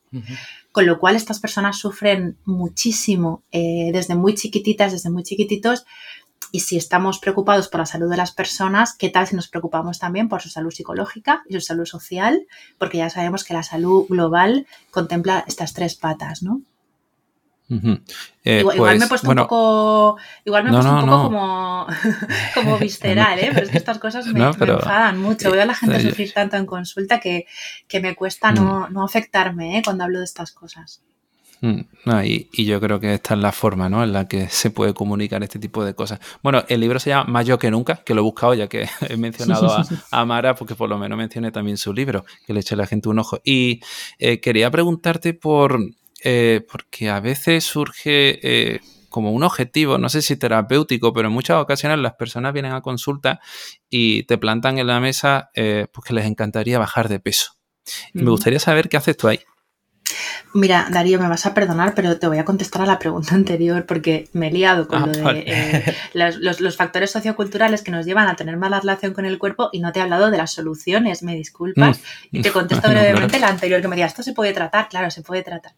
Con 0.74 0.86
lo 0.86 1.00
cual 1.00 1.16
estas 1.16 1.40
personas 1.40 1.78
sufren 1.78 2.38
muchísimo 2.44 3.44
eh, 3.54 3.92
desde 3.94 4.16
muy 4.16 4.36
chiquititas, 4.36 4.92
desde 4.92 5.10
muy 5.12 5.24
chiquititos, 5.24 5.86
y 6.52 6.62
si 6.62 6.76
estamos 6.76 7.20
preocupados 7.20 7.70
por 7.70 7.80
la 7.80 7.86
salud 7.86 8.10
de 8.10 8.18
las 8.18 8.32
personas, 8.32 8.94
¿qué 8.98 9.10
tal 9.10 9.26
si 9.28 9.36
nos 9.38 9.48
preocupamos 9.48 9.98
también 9.98 10.28
por 10.28 10.42
su 10.42 10.50
salud 10.50 10.72
psicológica 10.72 11.44
y 11.48 11.54
su 11.54 11.62
salud 11.62 11.86
social? 11.86 12.48
Porque 12.78 12.98
ya 12.98 13.10
sabemos 13.10 13.46
que 13.46 13.54
la 13.54 13.64
salud 13.64 14.08
global 14.10 14.68
contempla 14.92 15.46
estas 15.48 15.74
tres 15.74 15.96
patas, 15.96 16.44
¿no? 16.44 16.62
Eh, 18.44 18.60
igual, 18.62 18.98
me 18.98 19.06
he 19.06 19.08
pues, 19.08 19.22
puesto 19.22 19.30
un 19.30 19.36
poco, 19.36 20.18
igual 20.44 20.64
me 20.64 20.70
he 20.70 20.74
puesto 20.74 20.92
un 20.92 21.02
poco 21.02 21.24
como, 21.24 21.88
como 22.56 22.78
visceral, 22.80 23.38
¿eh? 23.40 23.52
pero 23.54 23.66
es 23.66 23.72
que 23.72 23.78
estas 23.78 24.00
cosas 24.00 24.26
me, 24.28 24.44
enfadan 24.44 25.20
mucho. 25.20 25.52
Veo 25.52 25.62
a 25.62 25.66
la 25.66 25.76
gente 25.76 25.98
eh, 25.98 26.02
sufrir 26.02 26.34
tanto 26.34 26.58
en 26.58 26.66
consulta 26.66 27.20
que, 27.20 27.46
me 28.02 28.16
cuesta 28.16 28.52
no, 28.52 28.88
mm. 28.90 28.94
no 28.94 29.04
afectarme 29.04 29.78
¿eh? 29.78 29.82
cuando 29.84 30.04
hablo 30.04 30.20
de 30.20 30.26
estas 30.26 30.52
cosas. 30.52 31.02
Mm, 31.62 31.82
y, 32.24 32.66
yo 32.66 32.80
creo 32.80 33.00
que 33.00 33.14
esta 33.14 33.34
es 33.34 33.40
la 33.42 33.52
forma 33.52 33.90
¿no? 33.90 34.04
en 34.04 34.14
la 34.14 34.28
que 34.28 34.48
se 34.48 34.72
puede 34.72 34.94
comunicar 34.94 35.44
este 35.44 35.60
tipo 35.60 35.84
de 35.84 35.94
cosas. 35.94 36.20
Bueno, 36.42 36.64
el 36.68 36.80
libro 36.80 37.00
se 37.00 37.10
llama 37.10 37.26
Más 37.26 37.46
yo 37.46 37.60
que 37.60 37.70
nunca, 37.70 37.98
que 37.98 38.14
lo 38.14 38.22
he 38.22 38.24
buscado 38.24 38.54
ya 38.54 38.68
que 38.68 38.88
he 39.10 39.18
mencionado 39.18 39.72
a, 39.72 39.86
a 40.12 40.26
Mara, 40.26 40.56
porque 40.56 40.76
por 40.76 40.90
lo 40.90 40.98
menos 40.98 41.18
mencioné 41.18 41.52
también 41.52 41.78
su 41.78 41.94
libro, 41.94 42.26
que 42.46 42.54
le 42.54 42.62
eche 42.62 42.76
a 42.76 42.78
la 42.78 42.88
gente 42.88 43.10
un 43.10 43.20
ojo. 43.20 43.40
Y 43.44 43.82
eh, 44.20 44.40
quería 44.40 44.72
preguntarte 44.72 45.34
por, 45.34 45.80
eh, 46.24 46.66
porque 46.72 47.10
a 47.10 47.20
veces 47.20 47.64
surge 47.64 48.40
eh, 48.44 48.80
como 49.10 49.32
un 49.32 49.44
objetivo, 49.44 49.98
no 49.98 50.10
sé 50.10 50.22
si 50.22 50.36
terapéutico, 50.36 51.14
pero 51.14 51.28
en 51.28 51.34
muchas 51.34 51.58
ocasiones 51.58 52.00
las 52.00 52.14
personas 52.14 52.54
vienen 52.54 52.74
a 52.74 52.82
consulta 52.82 53.40
y 53.90 54.24
te 54.24 54.38
plantan 54.38 54.78
en 54.78 54.88
la 54.88 55.00
mesa 55.00 55.50
pues 55.54 56.06
que 56.06 56.14
les 56.14 56.26
encantaría 56.26 56.78
bajar 56.78 57.10
de 57.10 57.20
peso. 57.20 57.54
Me 58.14 58.30
gustaría 58.30 58.60
saber 58.60 58.88
qué 58.88 58.98
haces 58.98 59.18
tú 59.18 59.28
ahí. 59.28 59.40
Mira, 60.54 60.88
Darío, 60.90 61.20
me 61.20 61.28
vas 61.28 61.46
a 61.46 61.54
perdonar, 61.54 61.94
pero 61.94 62.18
te 62.18 62.28
voy 62.28 62.40
a 62.40 62.46
contestar 62.46 62.82
a 62.82 62.86
la 62.86 62.98
pregunta 63.00 63.36
anterior 63.36 63.86
porque 63.86 64.30
me 64.34 64.48
he 64.48 64.52
liado 64.52 64.88
con 64.88 65.04
ah, 65.04 65.06
lo 65.06 65.34
de 65.34 65.44
eh, 65.46 65.96
los, 66.14 66.78
factores 66.78 67.12
socioculturales 67.12 67.84
que 67.84 67.92
nos 67.92 68.06
llevan 68.06 68.28
a 68.28 68.36
tener 68.36 68.58
mala 68.58 68.80
relación 68.80 69.14
con 69.14 69.26
el 69.26 69.38
cuerpo 69.38 69.70
y 69.72 69.80
no 69.80 69.92
te 69.92 70.00
he 70.00 70.02
hablado 70.02 70.32
de 70.32 70.38
las 70.38 70.52
soluciones, 70.52 71.24
me 71.24 71.36
disculpas. 71.36 72.00
Mm. 72.32 72.38
Y 72.38 72.42
te 72.42 72.52
contesto 72.52 72.90
brevemente 72.90 73.40
la 73.40 73.50
anterior 73.50 73.82
que 73.82 73.88
me 73.88 73.96
decía, 73.96 74.08
esto 74.08 74.24
se 74.24 74.34
puede 74.34 74.54
tratar, 74.54 74.90
claro, 74.90 75.12
se 75.12 75.22
puede 75.22 75.44
tratar. 75.44 75.74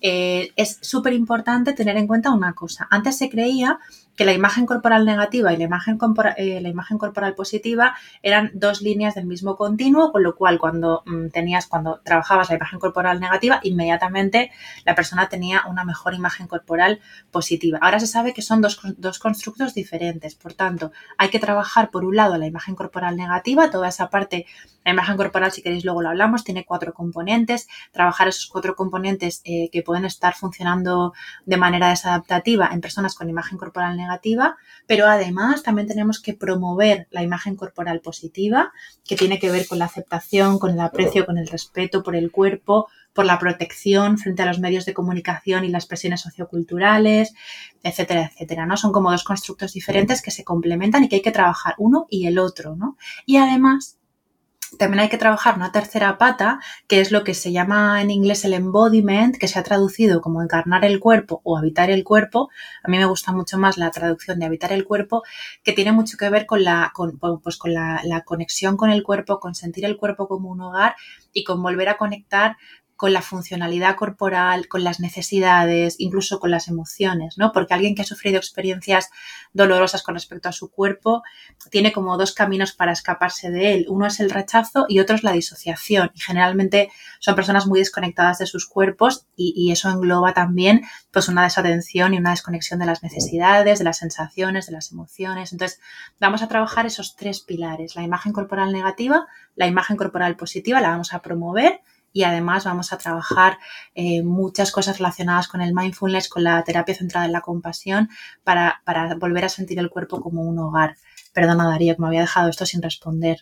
Eh, 0.00 0.52
es 0.56 0.78
súper 0.80 1.12
importante 1.12 1.72
tener 1.72 1.96
en 1.96 2.06
cuenta 2.06 2.30
una 2.30 2.52
cosa. 2.54 2.86
Antes 2.90 3.16
se 3.16 3.28
creía 3.28 3.78
que 4.16 4.24
la 4.24 4.32
imagen 4.32 4.66
corporal 4.66 5.04
negativa 5.04 5.52
y 5.52 5.56
la 5.56 5.64
imagen, 5.64 5.98
eh, 6.36 6.60
la 6.60 6.68
imagen 6.68 6.98
corporal 6.98 7.34
positiva 7.34 7.94
eran 8.22 8.50
dos 8.54 8.82
líneas 8.82 9.14
del 9.14 9.26
mismo 9.26 9.56
continuo, 9.56 10.12
con 10.12 10.22
lo 10.22 10.36
cual 10.36 10.58
cuando 10.58 11.02
mm, 11.06 11.28
tenías, 11.28 11.66
cuando 11.66 12.00
trabajabas 12.04 12.50
la 12.50 12.56
imagen 12.56 12.78
corporal 12.78 13.20
negativa, 13.20 13.60
inmediatamente 13.62 14.50
la 14.84 14.94
persona 14.94 15.28
tenía 15.28 15.62
una 15.68 15.84
mejor 15.84 16.14
imagen 16.14 16.46
corporal 16.46 17.00
positiva. 17.30 17.78
Ahora 17.80 18.00
se 18.00 18.06
sabe 18.06 18.34
que 18.34 18.42
son 18.42 18.60
dos, 18.60 18.80
dos 18.98 19.18
constructos 19.18 19.74
diferentes, 19.74 20.34
por 20.34 20.52
tanto, 20.54 20.92
hay 21.16 21.30
que 21.30 21.38
trabajar 21.38 21.90
por 21.90 22.04
un 22.04 22.16
lado 22.16 22.36
la 22.36 22.46
imagen 22.46 22.74
corporal 22.74 23.16
negativa, 23.16 23.70
toda 23.70 23.88
esa 23.88 24.10
parte 24.10 24.46
la 24.84 24.92
imagen 24.92 25.16
corporal, 25.16 25.52
si 25.52 25.62
queréis, 25.62 25.84
luego 25.84 26.02
lo 26.02 26.08
hablamos, 26.08 26.44
tiene 26.44 26.64
cuatro 26.64 26.92
componentes. 26.92 27.68
Trabajar 27.92 28.28
esos 28.28 28.46
cuatro 28.46 28.74
componentes 28.74 29.40
eh, 29.44 29.68
que 29.70 29.82
pueden 29.82 30.04
estar 30.04 30.34
funcionando 30.34 31.12
de 31.46 31.56
manera 31.56 31.90
desadaptativa 31.90 32.68
en 32.72 32.80
personas 32.80 33.14
con 33.14 33.30
imagen 33.30 33.58
corporal 33.58 33.96
negativa, 33.96 34.01
pero 34.86 35.06
además 35.06 35.62
también 35.62 35.88
tenemos 35.88 36.20
que 36.20 36.34
promover 36.34 37.08
la 37.10 37.22
imagen 37.22 37.56
corporal 37.56 38.00
positiva, 38.00 38.72
que 39.04 39.16
tiene 39.16 39.38
que 39.38 39.50
ver 39.50 39.66
con 39.66 39.78
la 39.78 39.86
aceptación, 39.86 40.58
con 40.58 40.70
el 40.70 40.80
aprecio, 40.80 41.26
con 41.26 41.38
el 41.38 41.48
respeto 41.48 42.02
por 42.02 42.16
el 42.16 42.30
cuerpo, 42.30 42.88
por 43.12 43.26
la 43.26 43.38
protección 43.38 44.18
frente 44.18 44.42
a 44.42 44.46
los 44.46 44.58
medios 44.58 44.84
de 44.84 44.94
comunicación 44.94 45.64
y 45.64 45.68
las 45.68 45.86
presiones 45.86 46.20
socioculturales, 46.20 47.34
etcétera, 47.82 48.30
etcétera, 48.32 48.66
¿no? 48.66 48.76
Son 48.76 48.92
como 48.92 49.10
dos 49.10 49.24
constructos 49.24 49.72
diferentes 49.72 50.22
que 50.22 50.30
se 50.30 50.44
complementan 50.44 51.04
y 51.04 51.08
que 51.08 51.16
hay 51.16 51.22
que 51.22 51.30
trabajar 51.30 51.74
uno 51.78 52.06
y 52.08 52.26
el 52.26 52.38
otro, 52.38 52.76
¿no? 52.76 52.96
Y 53.26 53.36
además 53.36 53.98
también 54.78 55.00
hay 55.00 55.08
que 55.08 55.18
trabajar 55.18 55.56
una 55.56 55.72
tercera 55.72 56.18
pata, 56.18 56.60
que 56.88 57.00
es 57.00 57.12
lo 57.12 57.24
que 57.24 57.34
se 57.34 57.52
llama 57.52 58.00
en 58.00 58.10
inglés 58.10 58.44
el 58.44 58.54
embodiment, 58.54 59.36
que 59.36 59.48
se 59.48 59.58
ha 59.58 59.62
traducido 59.62 60.20
como 60.20 60.42
encarnar 60.42 60.84
el 60.84 61.00
cuerpo 61.00 61.40
o 61.44 61.58
habitar 61.58 61.90
el 61.90 62.04
cuerpo. 62.04 62.50
A 62.82 62.88
mí 62.88 62.98
me 62.98 63.04
gusta 63.04 63.32
mucho 63.32 63.58
más 63.58 63.76
la 63.78 63.90
traducción 63.90 64.38
de 64.38 64.46
habitar 64.46 64.72
el 64.72 64.84
cuerpo, 64.84 65.22
que 65.62 65.72
tiene 65.72 65.92
mucho 65.92 66.16
que 66.16 66.30
ver 66.30 66.46
con 66.46 66.64
la, 66.64 66.90
con, 66.94 67.18
pues 67.18 67.56
con 67.56 67.74
la, 67.74 68.22
conexión 68.24 68.76
con 68.76 68.90
el 68.90 69.02
cuerpo, 69.02 69.40
con 69.40 69.54
sentir 69.54 69.84
el 69.84 69.96
cuerpo 69.96 70.28
como 70.28 70.50
un 70.50 70.60
hogar 70.60 70.94
y 71.32 71.44
con 71.44 71.62
volver 71.62 71.88
a 71.88 71.96
conectar 71.96 72.56
con 73.02 73.12
la 73.12 73.20
funcionalidad 73.20 73.96
corporal, 73.96 74.68
con 74.68 74.84
las 74.84 75.00
necesidades, 75.00 75.96
incluso 75.98 76.38
con 76.38 76.52
las 76.52 76.68
emociones, 76.68 77.36
¿no? 77.36 77.50
Porque 77.50 77.74
alguien 77.74 77.96
que 77.96 78.02
ha 78.02 78.04
sufrido 78.04 78.36
experiencias 78.36 79.10
dolorosas 79.52 80.04
con 80.04 80.14
respecto 80.14 80.48
a 80.48 80.52
su 80.52 80.70
cuerpo 80.70 81.24
tiene 81.68 81.90
como 81.90 82.16
dos 82.16 82.32
caminos 82.32 82.70
para 82.70 82.92
escaparse 82.92 83.50
de 83.50 83.74
él. 83.74 83.86
Uno 83.88 84.06
es 84.06 84.20
el 84.20 84.30
rechazo 84.30 84.86
y 84.88 85.00
otro 85.00 85.16
es 85.16 85.24
la 85.24 85.32
disociación. 85.32 86.12
Y 86.14 86.20
generalmente 86.20 86.92
son 87.18 87.34
personas 87.34 87.66
muy 87.66 87.80
desconectadas 87.80 88.38
de 88.38 88.46
sus 88.46 88.68
cuerpos 88.68 89.26
y, 89.34 89.72
eso 89.72 89.90
engloba 89.90 90.32
también 90.32 90.82
pues 91.10 91.26
una 91.26 91.42
desatención 91.42 92.14
y 92.14 92.18
una 92.18 92.30
desconexión 92.30 92.78
de 92.78 92.86
las 92.86 93.02
necesidades, 93.02 93.80
de 93.80 93.84
las 93.84 93.98
sensaciones, 93.98 94.66
de 94.66 94.74
las 94.74 94.92
emociones. 94.92 95.50
Entonces, 95.50 95.80
vamos 96.20 96.40
a 96.40 96.46
trabajar 96.46 96.86
esos 96.86 97.16
tres 97.16 97.40
pilares. 97.40 97.96
La 97.96 98.02
imagen 98.02 98.32
corporal 98.32 98.70
negativa, 98.70 99.26
la 99.56 99.66
imagen 99.66 99.96
corporal 99.96 100.36
positiva, 100.36 100.80
la 100.80 100.90
vamos 100.90 101.12
a 101.14 101.20
promover 101.20 101.80
y 102.12 102.24
además 102.24 102.64
vamos 102.64 102.92
a 102.92 102.98
trabajar 102.98 103.58
eh, 103.94 104.22
muchas 104.22 104.70
cosas 104.70 104.98
relacionadas 104.98 105.48
con 105.48 105.62
el 105.62 105.74
mindfulness, 105.74 106.28
con 106.28 106.44
la 106.44 106.62
terapia 106.64 106.94
centrada 106.94 107.26
en 107.26 107.32
la 107.32 107.40
compasión, 107.40 108.08
para, 108.44 108.82
volver 109.18 109.44
a 109.44 109.48
sentir 109.48 109.78
el 109.78 109.90
cuerpo 109.90 110.20
como 110.20 110.42
un 110.42 110.58
hogar. 110.58 110.96
Perdona, 111.32 111.68
Darío, 111.68 111.94
que 111.96 112.02
me 112.02 112.08
había 112.08 112.20
dejado 112.20 112.48
esto 112.48 112.66
sin 112.66 112.82
responder. 112.82 113.38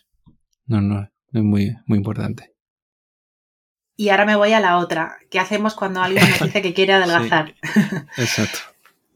No, 0.67 0.81
no, 0.81 1.11
es 1.33 1.43
muy, 1.43 1.77
muy 1.87 1.99
importante. 1.99 2.55
Y 3.97 4.09
ahora 4.09 4.25
me 4.25 4.37
voy 4.37 4.53
a 4.53 4.61
la 4.61 4.79
otra. 4.79 5.19
¿Qué 5.31 5.41
hacemos 5.41 5.75
cuando 5.75 6.01
alguien 6.01 6.29
nos 6.31 6.41
dice 6.41 6.63
que 6.63 6.73
quiere 6.73 6.93
adelgazar? 6.95 7.55
exacto. 8.17 8.59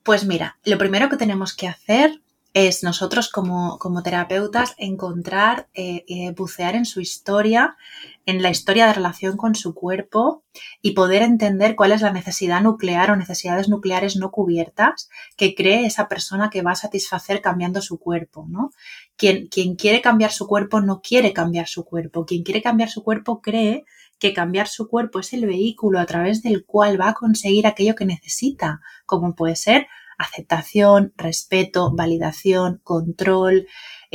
pues 0.02 0.26
mira, 0.26 0.58
lo 0.64 0.76
primero 0.78 1.08
que 1.08 1.16
tenemos 1.16 1.54
que 1.54 1.68
hacer 1.68 2.23
es 2.54 2.84
nosotros 2.84 3.30
como, 3.30 3.78
terapeutas 4.04 4.74
encontrar, 4.78 5.68
eh, 5.74 6.04
eh, 6.06 6.30
bucear 6.30 6.76
en 6.76 6.84
su 6.84 7.00
historia, 7.00 7.76
en 8.26 8.42
la 8.42 8.50
historia 8.50 8.86
de 8.86 8.92
relación 8.92 9.36
con 9.36 9.56
su 9.56 9.74
cuerpo 9.74 10.44
y 10.80 10.92
poder 10.92 11.22
entender 11.22 11.74
cuál 11.74 11.90
es 11.90 12.00
la 12.00 12.12
necesidad 12.12 12.62
nuclear 12.62 13.10
o 13.10 13.16
necesidades 13.16 13.68
nucleares 13.68 14.14
no 14.16 14.30
cubiertas 14.30 15.08
que 15.36 15.56
cree 15.56 15.84
esa 15.84 16.06
persona 16.06 16.48
que 16.48 16.62
va 16.62 16.70
a 16.70 16.76
satisfacer 16.76 17.42
cambiando 17.42 17.82
su 17.82 17.98
cuerpo, 17.98 18.46
¿no? 18.48 18.70
Quien, 19.16 19.48
quien 19.48 19.74
quiere 19.74 20.00
cambiar 20.00 20.30
su 20.30 20.46
cuerpo 20.46 20.80
no 20.80 21.00
quiere 21.02 21.32
cambiar 21.32 21.66
su 21.66 21.84
cuerpo. 21.84 22.24
Quien 22.24 22.44
quiere 22.44 22.62
cambiar 22.62 22.88
su 22.88 23.02
cuerpo 23.02 23.40
cree 23.42 23.84
que 24.20 24.32
cambiar 24.32 24.68
su 24.68 24.88
cuerpo 24.88 25.18
es 25.18 25.32
el 25.32 25.44
vehículo 25.44 25.98
a 25.98 26.06
través 26.06 26.40
del 26.40 26.64
cual 26.64 27.00
va 27.00 27.08
a 27.08 27.14
conseguir 27.14 27.66
aquello 27.66 27.96
que 27.96 28.06
necesita, 28.06 28.80
como 29.06 29.34
puede 29.34 29.56
ser 29.56 29.88
aceptación, 30.18 31.12
respeto, 31.16 31.92
validación, 31.94 32.80
control, 32.82 33.66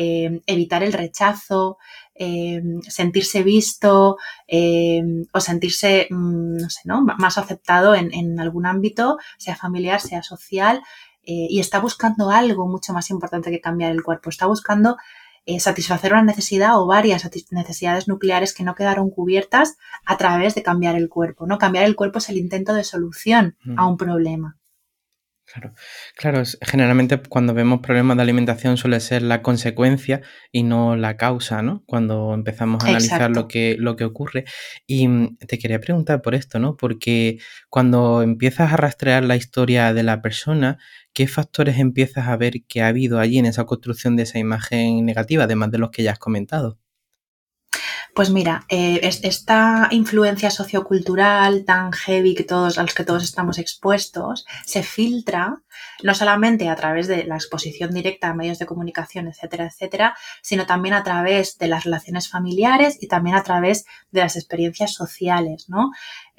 eh, 0.02 0.40
evitar 0.46 0.82
el 0.82 0.94
rechazo, 0.94 1.78
eh, 2.16 2.62
sentirse 2.88 3.44
visto 3.44 4.16
eh, 4.48 5.02
o 5.34 5.42
sentirse, 5.42 6.08
mm, 6.10 6.56
no 6.56 6.70
sé, 6.70 6.82
¿no? 6.86 7.02
más 7.02 7.38
aceptado 7.38 7.96
en, 7.96 8.40
algún 8.40 8.66
ámbito, 8.66 9.18
sea 9.38 9.58
familiar, 9.58 10.00
sea 10.00 10.24
social, 10.24 10.82
y 11.22 11.60
está 11.60 11.80
buscando 11.80 12.32
algo 12.32 12.68
mucho 12.68 12.92
más 12.92 13.12
importante 13.12 13.52
que 13.52 13.62
cambiar 13.62 13.92
el 13.92 14.02
cuerpo. 14.02 14.32
Está 14.32 14.48
buscando 14.48 14.98
satisfacer 15.60 16.14
una 16.14 16.24
necesidad 16.24 16.80
o 16.80 16.88
varias 16.88 17.30
necesidades 17.52 18.08
nucleares 18.08 18.54
que 18.54 18.64
no 18.64 18.74
quedaron 18.74 19.12
cubiertas 19.12 19.78
a 20.06 20.18
través 20.18 20.56
de 20.56 20.64
cambiar 20.64 20.96
el 20.96 21.08
cuerpo. 21.08 21.46
¿no? 21.46 21.60
Cambiar 21.60 21.86
el 21.86 21.96
cuerpo 21.96 22.18
es 22.18 22.30
el 22.30 22.38
intento 22.38 22.74
de 22.74 22.84
solución 22.84 23.58
a 23.78 23.86
un 23.86 23.98
problema. 23.98 24.59
Claro, 25.52 25.74
claro, 26.16 26.44
generalmente 26.62 27.20
cuando 27.28 27.56
vemos 27.56 27.80
problemas 27.80 28.16
de 28.18 28.22
alimentación 28.22 28.78
suele 28.78 29.00
ser 29.00 29.24
la 29.24 29.42
consecuencia 29.42 30.22
y 30.52 30.62
no 30.62 30.96
la 30.96 31.18
causa, 31.18 31.64
¿no? 31.64 31.84
Cuando 31.88 32.36
empezamos 32.36 32.84
a 32.84 32.90
analizar 32.90 33.32
lo 33.32 33.48
que, 33.48 33.76
lo 33.80 33.96
que 33.96 34.04
ocurre. 34.04 34.46
Y 34.86 35.08
mm, 35.08 35.38
te 35.38 35.58
quería 35.58 35.80
preguntar 35.80 36.22
por 36.22 36.36
esto, 36.36 36.60
¿no? 36.60 36.78
Porque 36.78 37.40
cuando 37.68 38.22
empiezas 38.22 38.72
a 38.74 38.78
rastrear 38.78 39.24
la 39.24 39.38
historia 39.38 39.92
de 39.94 40.04
la 40.04 40.22
persona, 40.22 40.78
¿qué 41.14 41.28
factores 41.28 41.80
empiezas 41.80 42.28
a 42.28 42.38
ver 42.38 42.64
que 42.68 42.84
ha 42.84 42.88
habido 42.88 43.20
allí 43.20 43.40
en 43.40 43.48
esa 43.48 43.66
construcción 43.66 44.16
de 44.16 44.24
esa 44.24 44.38
imagen 44.38 45.04
negativa, 45.04 45.46
además 45.46 45.72
de 45.72 45.80
los 45.80 45.90
que 45.90 46.04
ya 46.04 46.12
has 46.12 46.20
comentado? 46.20 46.78
Pues 48.20 48.32
mira, 48.32 48.66
eh, 48.68 49.00
esta 49.02 49.88
influencia 49.92 50.52
sociocultural 50.52 51.64
tan 51.64 51.94
heavy 51.94 52.36
que 52.36 52.44
todos, 52.44 52.78
a 52.78 52.82
los 52.82 52.94
que 52.94 53.06
todos 53.06 53.24
estamos 53.24 53.58
expuestos 53.58 54.46
se 54.66 54.84
filtra 54.84 55.62
no 56.04 56.14
solamente 56.14 56.70
a 56.70 56.76
través 56.76 57.08
de 57.08 57.24
la 57.26 57.36
exposición 57.36 57.92
directa 57.92 58.30
a 58.30 58.34
medios 58.34 58.60
de 58.60 58.66
comunicación, 58.66 59.28
etcétera, 59.28 59.66
etcétera, 59.66 60.18
sino 60.42 60.66
también 60.66 60.94
a 60.96 61.04
través 61.04 61.58
de 61.58 61.68
las 61.68 61.84
relaciones 61.84 62.30
familiares 62.30 62.98
y 63.02 63.08
también 63.08 63.36
a 63.36 63.44
través 63.44 63.86
de 64.12 64.22
las 64.22 64.36
experiencias 64.36 64.94
sociales, 64.94 65.70
¿no? 65.70 65.92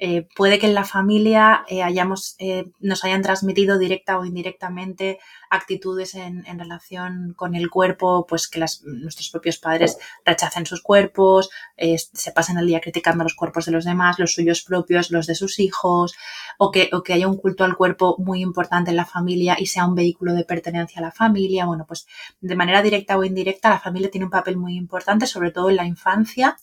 Eh, 0.03 0.27
puede 0.35 0.57
que 0.57 0.65
en 0.65 0.73
la 0.73 0.83
familia 0.83 1.63
eh, 1.67 1.83
hayamos, 1.83 2.35
eh, 2.39 2.71
nos 2.79 3.03
hayan 3.03 3.21
transmitido 3.21 3.77
directa 3.77 4.17
o 4.17 4.25
indirectamente 4.25 5.19
actitudes 5.51 6.15
en, 6.15 6.43
relación 6.57 7.35
con 7.35 7.53
el 7.53 7.69
cuerpo, 7.69 8.25
pues 8.27 8.47
que 8.47 8.59
nuestros 8.59 9.29
propios 9.29 9.59
padres 9.59 9.99
rechacen 10.25 10.65
sus 10.65 10.81
cuerpos, 10.81 11.51
se 11.77 12.31
pasen 12.31 12.57
el 12.57 12.67
día 12.67 12.79
criticando 12.79 13.23
los 13.23 13.35
cuerpos 13.35 13.65
de 13.65 13.73
los 13.73 13.85
demás, 13.85 14.17
los 14.17 14.33
suyos 14.33 14.63
propios, 14.63 15.11
los 15.11 15.27
de 15.27 15.35
sus 15.35 15.59
hijos, 15.59 16.15
o 16.57 16.71
que, 16.71 16.89
o 16.93 17.03
que 17.03 17.13
haya 17.13 17.27
un 17.27 17.37
culto 17.37 17.63
al 17.63 17.75
cuerpo 17.75 18.15
muy 18.17 18.41
importante 18.41 18.91
en 18.91 18.97
la 18.97 19.05
familia 19.05 19.30
y 19.31 19.65
sea 19.65 19.85
un 19.85 19.95
vehículo 19.95 20.33
de 20.33 20.43
pertenencia 20.43 20.99
a 20.99 21.03
la 21.03 21.11
familia. 21.11 21.65
Bueno, 21.65 21.85
pues 21.87 22.07
de 22.39 22.55
manera 22.55 22.81
directa 22.81 23.17
o 23.17 23.23
indirecta 23.23 23.69
la 23.69 23.79
familia 23.79 24.11
tiene 24.11 24.25
un 24.25 24.31
papel 24.31 24.57
muy 24.57 24.75
importante, 24.75 25.27
sobre 25.27 25.51
todo 25.51 25.69
en 25.69 25.75
la 25.77 25.85
infancia. 25.85 26.57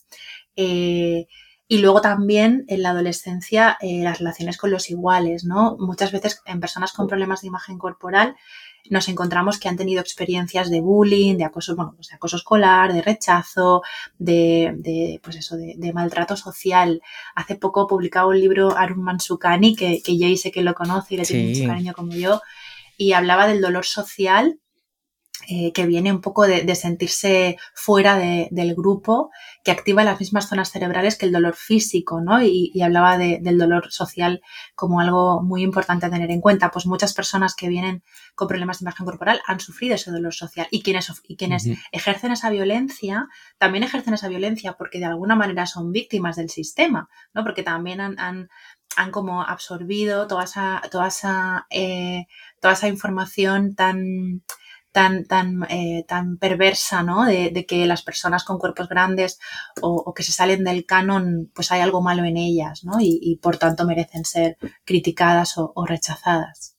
Eh, 0.55 1.27
y 1.71 1.77
luego 1.77 2.01
también 2.01 2.65
en 2.67 2.81
la 2.81 2.89
adolescencia 2.89 3.77
eh, 3.79 4.01
las 4.03 4.17
relaciones 4.17 4.57
con 4.57 4.71
los 4.71 4.89
iguales, 4.89 5.45
¿no? 5.45 5.77
Muchas 5.79 6.11
veces 6.11 6.41
en 6.45 6.59
personas 6.59 6.93
con 6.93 7.07
problemas 7.07 7.41
de 7.41 7.47
imagen 7.47 7.77
corporal 7.77 8.35
nos 8.89 9.07
encontramos 9.07 9.59
que 9.59 9.69
han 9.69 9.77
tenido 9.77 10.01
experiencias 10.01 10.69
de 10.69 10.81
bullying, 10.81 11.37
de 11.37 11.45
acoso, 11.45 11.75
bueno, 11.75 11.93
pues 11.95 12.09
de 12.09 12.15
acoso 12.15 12.37
escolar, 12.37 12.91
de 12.93 13.01
rechazo, 13.01 13.81
de, 14.17 14.73
de 14.77 15.19
pues 15.23 15.37
eso, 15.37 15.55
de, 15.55 15.93
maltrato 15.93 16.35
social. 16.35 17.01
Hace 17.35 17.55
poco 17.55 17.87
publicaba 17.87 18.27
un 18.27 18.39
libro 18.39 18.75
Arun 18.77 19.03
Mansukani, 19.03 19.75
que, 19.75 20.01
que 20.03 20.17
Jay 20.17 20.37
sé 20.37 20.51
que 20.51 20.63
lo 20.63 20.73
conoce 20.73 21.13
y 21.13 21.17
le 21.17 21.25
tiene 21.25 21.49
mucho 21.49 21.67
cariño 21.67 21.93
como 21.93 22.13
yo, 22.13 22.41
y 22.97 23.13
hablaba 23.13 23.47
del 23.47 23.61
dolor 23.61 23.85
social 23.85 24.59
eh, 25.47 25.71
que 25.73 25.85
viene 25.85 26.11
un 26.11 26.21
poco 26.21 26.45
de, 26.47 26.75
sentirse 26.75 27.57
fuera 27.73 28.17
del 28.17 28.75
grupo, 28.75 29.31
que 29.63 29.71
activa 29.71 30.03
las 30.03 30.19
mismas 30.19 30.47
zonas 30.49 30.71
cerebrales 30.71 31.17
que 31.17 31.25
el 31.25 31.31
dolor 31.31 31.55
físico, 31.55 32.21
¿no? 32.21 32.41
Y, 32.41 32.79
hablaba 32.81 33.17
del 33.17 33.57
dolor 33.57 33.91
social 33.91 34.41
como 34.75 34.99
algo 34.99 35.41
muy 35.41 35.63
importante 35.63 36.05
a 36.05 36.09
tener 36.09 36.31
en 36.31 36.41
cuenta. 36.41 36.71
Pues 36.71 36.85
muchas 36.85 37.13
personas 37.13 37.55
que 37.55 37.69
vienen 37.69 38.03
con 38.35 38.47
problemas 38.47 38.79
de 38.79 38.83
imagen 38.83 39.05
corporal 39.05 39.41
han 39.47 39.59
sufrido 39.59 39.95
ese 39.95 40.11
dolor 40.11 40.33
social 40.33 40.67
y 40.71 40.81
quienes, 40.81 41.11
y 41.27 41.35
quienes 41.35 41.67
ejercen 41.91 42.31
esa 42.31 42.49
violencia 42.49 43.27
también 43.57 43.83
ejercen 43.83 44.13
esa 44.13 44.27
violencia 44.27 44.73
porque 44.73 44.99
de 44.99 45.05
alguna 45.05 45.35
manera 45.35 45.65
son 45.65 45.91
víctimas 45.91 46.35
del 46.35 46.49
sistema, 46.49 47.09
¿no? 47.33 47.43
Porque 47.43 47.63
también 47.63 48.01
han, 48.01 48.19
han, 48.19 49.11
como 49.11 49.43
absorbido 49.43 50.27
toda 50.27 50.43
esa, 50.43 50.81
toda 50.91 51.07
esa, 51.07 51.67
eh, 51.69 52.25
toda 52.59 52.73
esa 52.73 52.87
información 52.87 53.75
tan 53.75 54.43
tan, 54.91 55.25
tan, 55.25 55.63
eh, 55.69 56.03
tan 56.07 56.37
perversa, 56.37 57.03
¿no? 57.03 57.25
De, 57.25 57.65
que 57.67 57.85
las 57.85 58.01
personas 58.01 58.43
con 58.43 58.57
cuerpos 58.57 58.89
grandes 58.89 59.39
o, 59.81 60.13
que 60.13 60.23
se 60.23 60.31
salen 60.31 60.63
del 60.63 60.85
canon, 60.85 61.51
pues 61.53 61.71
hay 61.71 61.81
algo 61.81 62.01
malo 62.01 62.23
en 62.23 62.37
ellas, 62.37 62.83
¿no? 62.83 62.97
Y, 62.99 63.39
por 63.41 63.57
tanto 63.57 63.85
merecen 63.85 64.25
ser 64.25 64.57
criticadas 64.85 65.55
o, 65.57 65.85
rechazadas. 65.85 66.75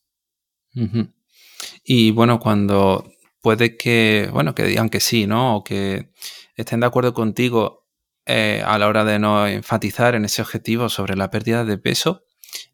Y 1.84 2.10
bueno, 2.10 2.40
cuando 2.40 3.10
puede 3.40 3.76
que, 3.76 4.28
bueno, 4.32 4.54
que 4.54 4.64
digan 4.64 4.90
que 4.90 5.00
sí, 5.00 5.26
¿no? 5.26 5.56
O 5.56 5.64
que 5.64 6.12
estén 6.56 6.80
de 6.80 6.86
acuerdo 6.86 7.14
contigo 7.14 7.86
eh, 8.26 8.62
a 8.64 8.78
la 8.78 8.88
hora 8.88 9.04
de 9.04 9.18
no 9.18 9.46
enfatizar 9.46 10.14
en 10.14 10.24
ese 10.24 10.42
objetivo 10.42 10.88
sobre 10.88 11.16
la 11.16 11.30
pérdida 11.30 11.64
de 11.64 11.78
peso, 11.78 12.24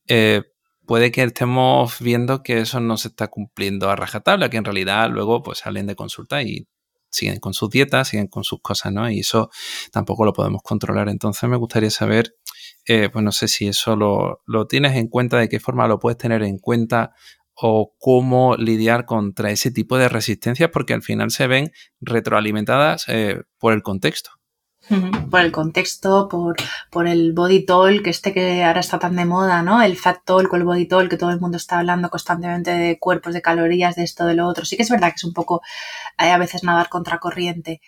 eh, 0.07 0.43
puede 0.87 1.11
que 1.11 1.23
estemos 1.23 2.01
viendo 2.01 2.43
que 2.43 2.61
eso 2.61 2.81
no 2.81 2.97
se 2.97 3.09
está 3.09 3.29
cumpliendo 3.29 3.91
a 3.91 3.97
rajatabla, 3.97 4.49
que 4.49 4.57
en 4.57 4.65
realidad 4.65 5.11
luego 5.11 5.43
pues 5.43 5.59
salen 5.59 5.87
de 5.87 5.97
consulta 5.97 6.43
y 6.43 6.67
siguen 7.11 7.41
con 7.41 7.55
sus 7.55 7.71
dietas, 7.71 8.09
siguen 8.09 8.29
con 8.29 8.45
sus 8.45 8.61
cosas, 8.61 8.93
¿no? 8.93 9.11
Y 9.11 9.21
eso 9.21 9.51
tampoco 9.91 10.25
lo 10.25 10.33
podemos 10.33 10.63
controlar. 10.63 11.09
Entonces 11.09 11.49
me 11.49 11.57
gustaría 11.57 11.91
saber, 11.91 12.37
eh, 12.87 13.09
pues 13.13 13.25
no 13.25 13.33
sé 13.33 13.49
si 13.49 13.69
eso 13.69 13.97
lo, 13.97 14.67
tienes 14.67 14.97
en 14.97 15.09
cuenta, 15.09 15.39
de 15.39 15.49
qué 15.49 15.61
forma 15.61 15.89
lo 15.89 15.99
puedes 15.99 16.19
tener 16.19 16.43
en 16.43 16.59
cuenta 16.59 17.13
o 17.55 17.95
cómo 17.99 18.55
lidiar 18.57 19.07
contra 19.07 19.51
ese 19.51 19.71
tipo 19.71 19.97
de 19.97 20.09
resistencias, 20.09 20.71
porque 20.71 20.95
al 20.95 21.03
final 21.03 21.31
se 21.31 21.47
ven 21.47 21.73
retroalimentadas 22.01 23.07
eh, 23.09 23.43
por 23.59 23.73
el 23.73 23.83
contexto. 23.83 24.31
Por 25.31 25.41
el 25.41 25.51
contexto, 25.51 26.29
por, 26.29 26.57
por 26.91 27.09
el 27.09 27.33
body 27.33 27.67
talk, 27.67 28.07
este 28.07 28.33
que 28.33 28.63
ahora 28.63 28.81
está 28.81 28.99
tan 28.99 29.17
de 29.17 29.25
moda, 29.25 29.63
¿no? 29.63 29.83
El 29.83 29.97
fat 29.97 30.19
talk 30.25 30.53
o 30.53 30.57
el 30.57 30.65
body 30.65 30.87
talk, 30.87 31.09
que 31.11 31.17
todo 31.17 31.31
el 31.31 31.41
mundo 31.41 31.57
está 31.57 31.79
hablando 31.79 32.09
constantemente 32.09 32.71
de 32.71 32.99
cuerpos, 32.99 33.35
de 33.35 33.43
calorías, 33.43 33.97
de 33.97 34.05
esto, 34.05 34.27
de 34.27 34.35
lo 34.35 34.47
otro. 34.47 34.65
Sí 34.65 34.77
que 34.77 34.85
es 34.85 34.91
verdad 34.91 35.09
que 35.09 35.17
es 35.17 35.25
un 35.25 35.33
poco 35.33 35.63
hay 36.17 36.31
a 36.31 36.39
veces 36.39 36.63
nadar 36.63 36.89
contracorriente 36.89 37.81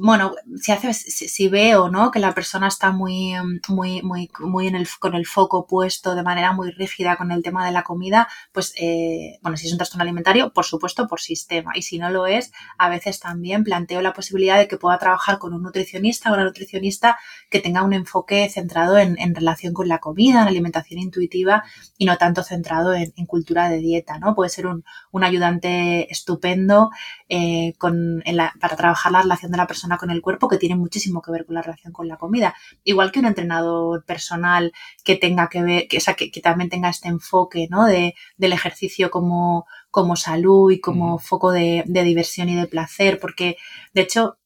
bueno, 0.00 0.32
si 0.60 0.70
hace, 0.70 0.94
si, 0.94 1.48
veo, 1.48 1.88
¿no? 1.88 2.12
Que 2.12 2.20
la 2.20 2.32
persona 2.32 2.68
está 2.68 2.92
muy, 2.92 3.34
muy, 3.68 4.00
muy, 4.02 4.30
muy 4.38 4.68
en 4.68 4.76
el, 4.76 4.86
con 5.00 5.16
el 5.16 5.26
foco 5.26 5.66
puesto 5.66 6.14
de 6.14 6.22
manera 6.22 6.52
muy 6.52 6.70
rígida 6.70 7.16
con 7.16 7.32
el 7.32 7.42
tema 7.42 7.66
de 7.66 7.72
la 7.72 7.82
comida, 7.82 8.28
pues, 8.52 8.74
eh, 8.76 9.40
bueno, 9.42 9.56
si 9.56 9.66
es 9.66 9.72
un 9.72 9.78
trastorno 9.78 10.02
alimentario, 10.02 10.52
por 10.52 10.64
supuesto, 10.64 11.08
por 11.08 11.20
sistema. 11.20 11.72
Y 11.74 11.82
si 11.82 11.98
no 11.98 12.10
lo 12.10 12.28
es, 12.28 12.52
a 12.78 12.88
veces 12.88 13.18
también 13.18 13.64
planteo 13.64 14.00
la 14.00 14.12
posibilidad 14.12 14.56
de 14.56 14.68
que 14.68 14.76
pueda 14.78 14.98
trabajar 14.98 15.38
con 15.38 15.52
un 15.52 15.62
nutricionista 15.64 16.30
o 16.30 16.34
una 16.34 16.44
nutricionista 16.44 17.18
que 17.50 17.58
tenga 17.58 17.82
un 17.82 17.92
enfoque 17.92 18.48
centrado 18.50 18.98
en, 18.98 19.18
en 19.18 19.34
relación 19.34 19.74
con 19.74 19.88
la 19.88 19.98
comida, 19.98 20.42
en 20.42 20.48
alimentación 20.48 21.00
intuitiva 21.00 21.64
y 21.96 22.04
no 22.06 22.16
tanto 22.18 22.44
centrado 22.44 22.94
en, 22.94 23.12
en 23.16 23.26
cultura 23.26 23.68
de 23.68 23.78
dieta, 23.78 24.18
¿no? 24.20 24.36
Puede 24.36 24.50
ser 24.50 24.68
un, 24.68 24.84
un 25.10 25.24
ayudante 25.24 26.10
estupendo 26.12 26.90
eh, 27.28 27.74
con, 27.78 28.22
para 28.60 28.76
trabajar 28.76 29.10
la 29.10 29.22
relación 29.22 29.50
de 29.50 29.58
la 29.58 29.66
persona 29.66 29.87
con 29.96 30.10
el 30.10 30.20
cuerpo, 30.20 30.48
que 30.48 30.58
tiene 30.58 30.76
muchísimo 30.76 31.22
que 31.22 31.30
ver 31.30 31.46
con 31.46 31.54
la 31.54 31.62
relación 31.62 31.92
con 31.92 32.08
la 32.08 32.16
comida. 32.16 32.54
Igual 32.84 33.12
que 33.12 33.20
un 33.20 33.26
entrenador 33.26 34.04
personal 34.04 34.72
que 35.04 35.16
tenga 35.16 35.48
que 35.48 35.62
ver, 35.62 35.88
que, 35.88 36.30
que, 36.30 36.40
también 36.40 36.70
tenga 36.70 36.90
este 36.90 37.08
enfoque 37.08 37.68
¿no? 37.70 37.86
de, 37.86 38.14
del 38.36 38.52
ejercicio 38.52 39.10
como, 39.10 39.66
como 39.90 40.16
salud 40.16 40.70
y 40.70 40.80
como 40.80 41.18
foco 41.18 41.52
de, 41.52 41.84
de 41.86 42.02
diversión 42.02 42.48
y 42.48 42.56
de 42.56 42.66
placer, 42.66 43.18
porque 43.20 43.56
de 43.94 44.02
hecho 44.02 44.37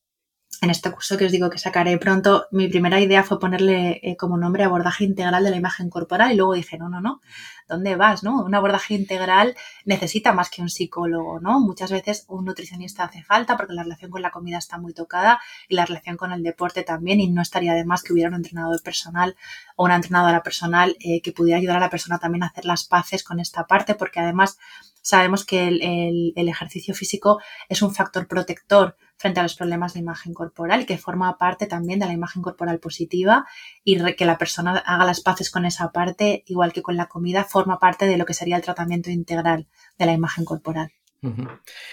en 0.63 0.71
este 0.71 0.93
curso 0.93 1.19
que 1.19 1.27
os 1.27 1.33
digo 1.33 1.51
que 1.51 1.59
sacaré 1.59 1.99
pronto, 1.99 2.47
mi 2.53 2.69
primera 2.69 3.01
idea 3.01 3.25
fue 3.25 3.41
ponerle 3.41 3.99
eh, 4.05 4.17
como 4.17 4.39
nombre 4.39 4.63
abordaje 4.63 5.03
integral 5.03 5.43
de 5.43 5.51
la 5.51 5.57
imagen 5.57 5.91
corporal 5.91 6.31
y 6.31 6.37
luego 6.37 6.55
dije, 6.55 6.79
no, 6.79 6.89
no, 6.89 7.01
no, 7.01 7.21
¿dónde 7.69 7.97
vas? 7.97 8.23
¿no? 8.23 8.41
Un 8.45 8.55
abordaje 8.55 8.95
integral 8.95 9.57
necesita 9.85 10.33
más 10.33 10.51
que 10.51 10.63
un 10.63 10.71
psicólogo, 10.71 11.41
¿no? 11.41 11.59
Muchas 11.59 11.91
veces 11.91 12.27
un 12.29 12.45
nutricionista 12.45 13.03
hace 13.03 13.25
falta 13.25 13.57
porque 13.57 13.73
la 13.75 13.83
relación 13.83 14.13
con 14.13 14.23
la 14.23 14.31
comida 14.31 14.59
está 14.59 14.79
muy 14.79 14.95
tocada 14.95 15.41
y 15.69 15.75
la 15.75 15.85
relación 15.85 16.17
con 16.17 16.31
el 16.31 16.45
deporte 16.45 16.85
también 16.85 17.19
y 17.19 17.29
no 17.29 17.43
estaría 17.43 17.75
de 17.75 17.85
más 17.85 18.05
que 18.05 18.13
hubiera 18.13 18.29
un 18.29 18.37
entrenador 18.37 18.81
personal 18.85 19.35
o 19.75 19.85
una 19.85 19.97
entrenadora 19.97 20.45
personal 20.45 20.97
eh, 21.01 21.21
que 21.23 21.33
pudiera 21.33 21.59
ayudar 21.59 21.79
a 21.79 21.81
la 21.81 21.91
persona 21.91 22.21
también 22.21 22.45
a 22.45 22.47
hacer 22.47 22.67
las 22.67 22.85
paces 22.85 23.25
con 23.25 23.41
esta 23.41 23.67
parte 23.67 23.97
porque 23.97 24.21
además 24.21 24.59
sabemos 25.03 25.45
que 25.45 25.69
el, 25.69 26.49
ejercicio 26.49 26.95
físico 26.95 27.41
es 27.69 27.83
un 27.83 27.95
factor 27.95 28.27
protector 28.27 28.97
frente 29.23 29.39
a 29.39 29.45
los 29.45 29.55
problemas 29.55 29.95
de 29.95 30.01
imagen 30.01 30.35
corporal 30.35 30.85
que 30.85 30.99
forma 30.99 31.39
parte 31.39 31.69
también 31.69 32.01
de 32.01 32.07
la 32.07 32.13
imagen 32.13 32.43
corporal 32.43 32.81
positiva 32.81 33.47
y 33.85 33.97
que 34.15 34.25
la 34.25 34.37
persona 34.37 34.79
haga 34.79 35.05
las 35.05 35.21
paces 35.21 35.49
con 35.49 35.65
esa 35.65 35.93
parte, 35.93 36.43
igual 36.49 36.73
que 36.73 36.83
con 36.83 36.97
la 36.97 37.07
comida, 37.07 37.45
forma 37.45 37.79
parte 37.79 38.07
de 38.07 38.17
lo 38.17 38.27
que 38.27 38.35
sería 38.35 38.57
el 38.57 38.63
tratamiento 38.63 39.13
integral 39.13 39.69
de 39.97 40.07
la 40.07 40.13
imagen 40.13 40.45
corporal. 40.45 40.91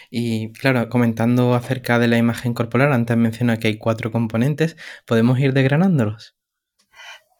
Y 0.10 0.52
claro, 0.54 0.89
comentando 0.89 1.54
acerca 1.54 2.00
de 2.00 2.08
la 2.08 2.18
imagen 2.18 2.56
corporal, 2.56 2.94
antes 2.94 3.15
mencioné 3.15 3.60
que 3.60 3.68
hay 3.68 3.78
cuatro 3.78 4.12
componentes, 4.12 4.76
¿podemos 5.06 5.38
ir 5.38 5.54
desgranándolos? 5.54 6.38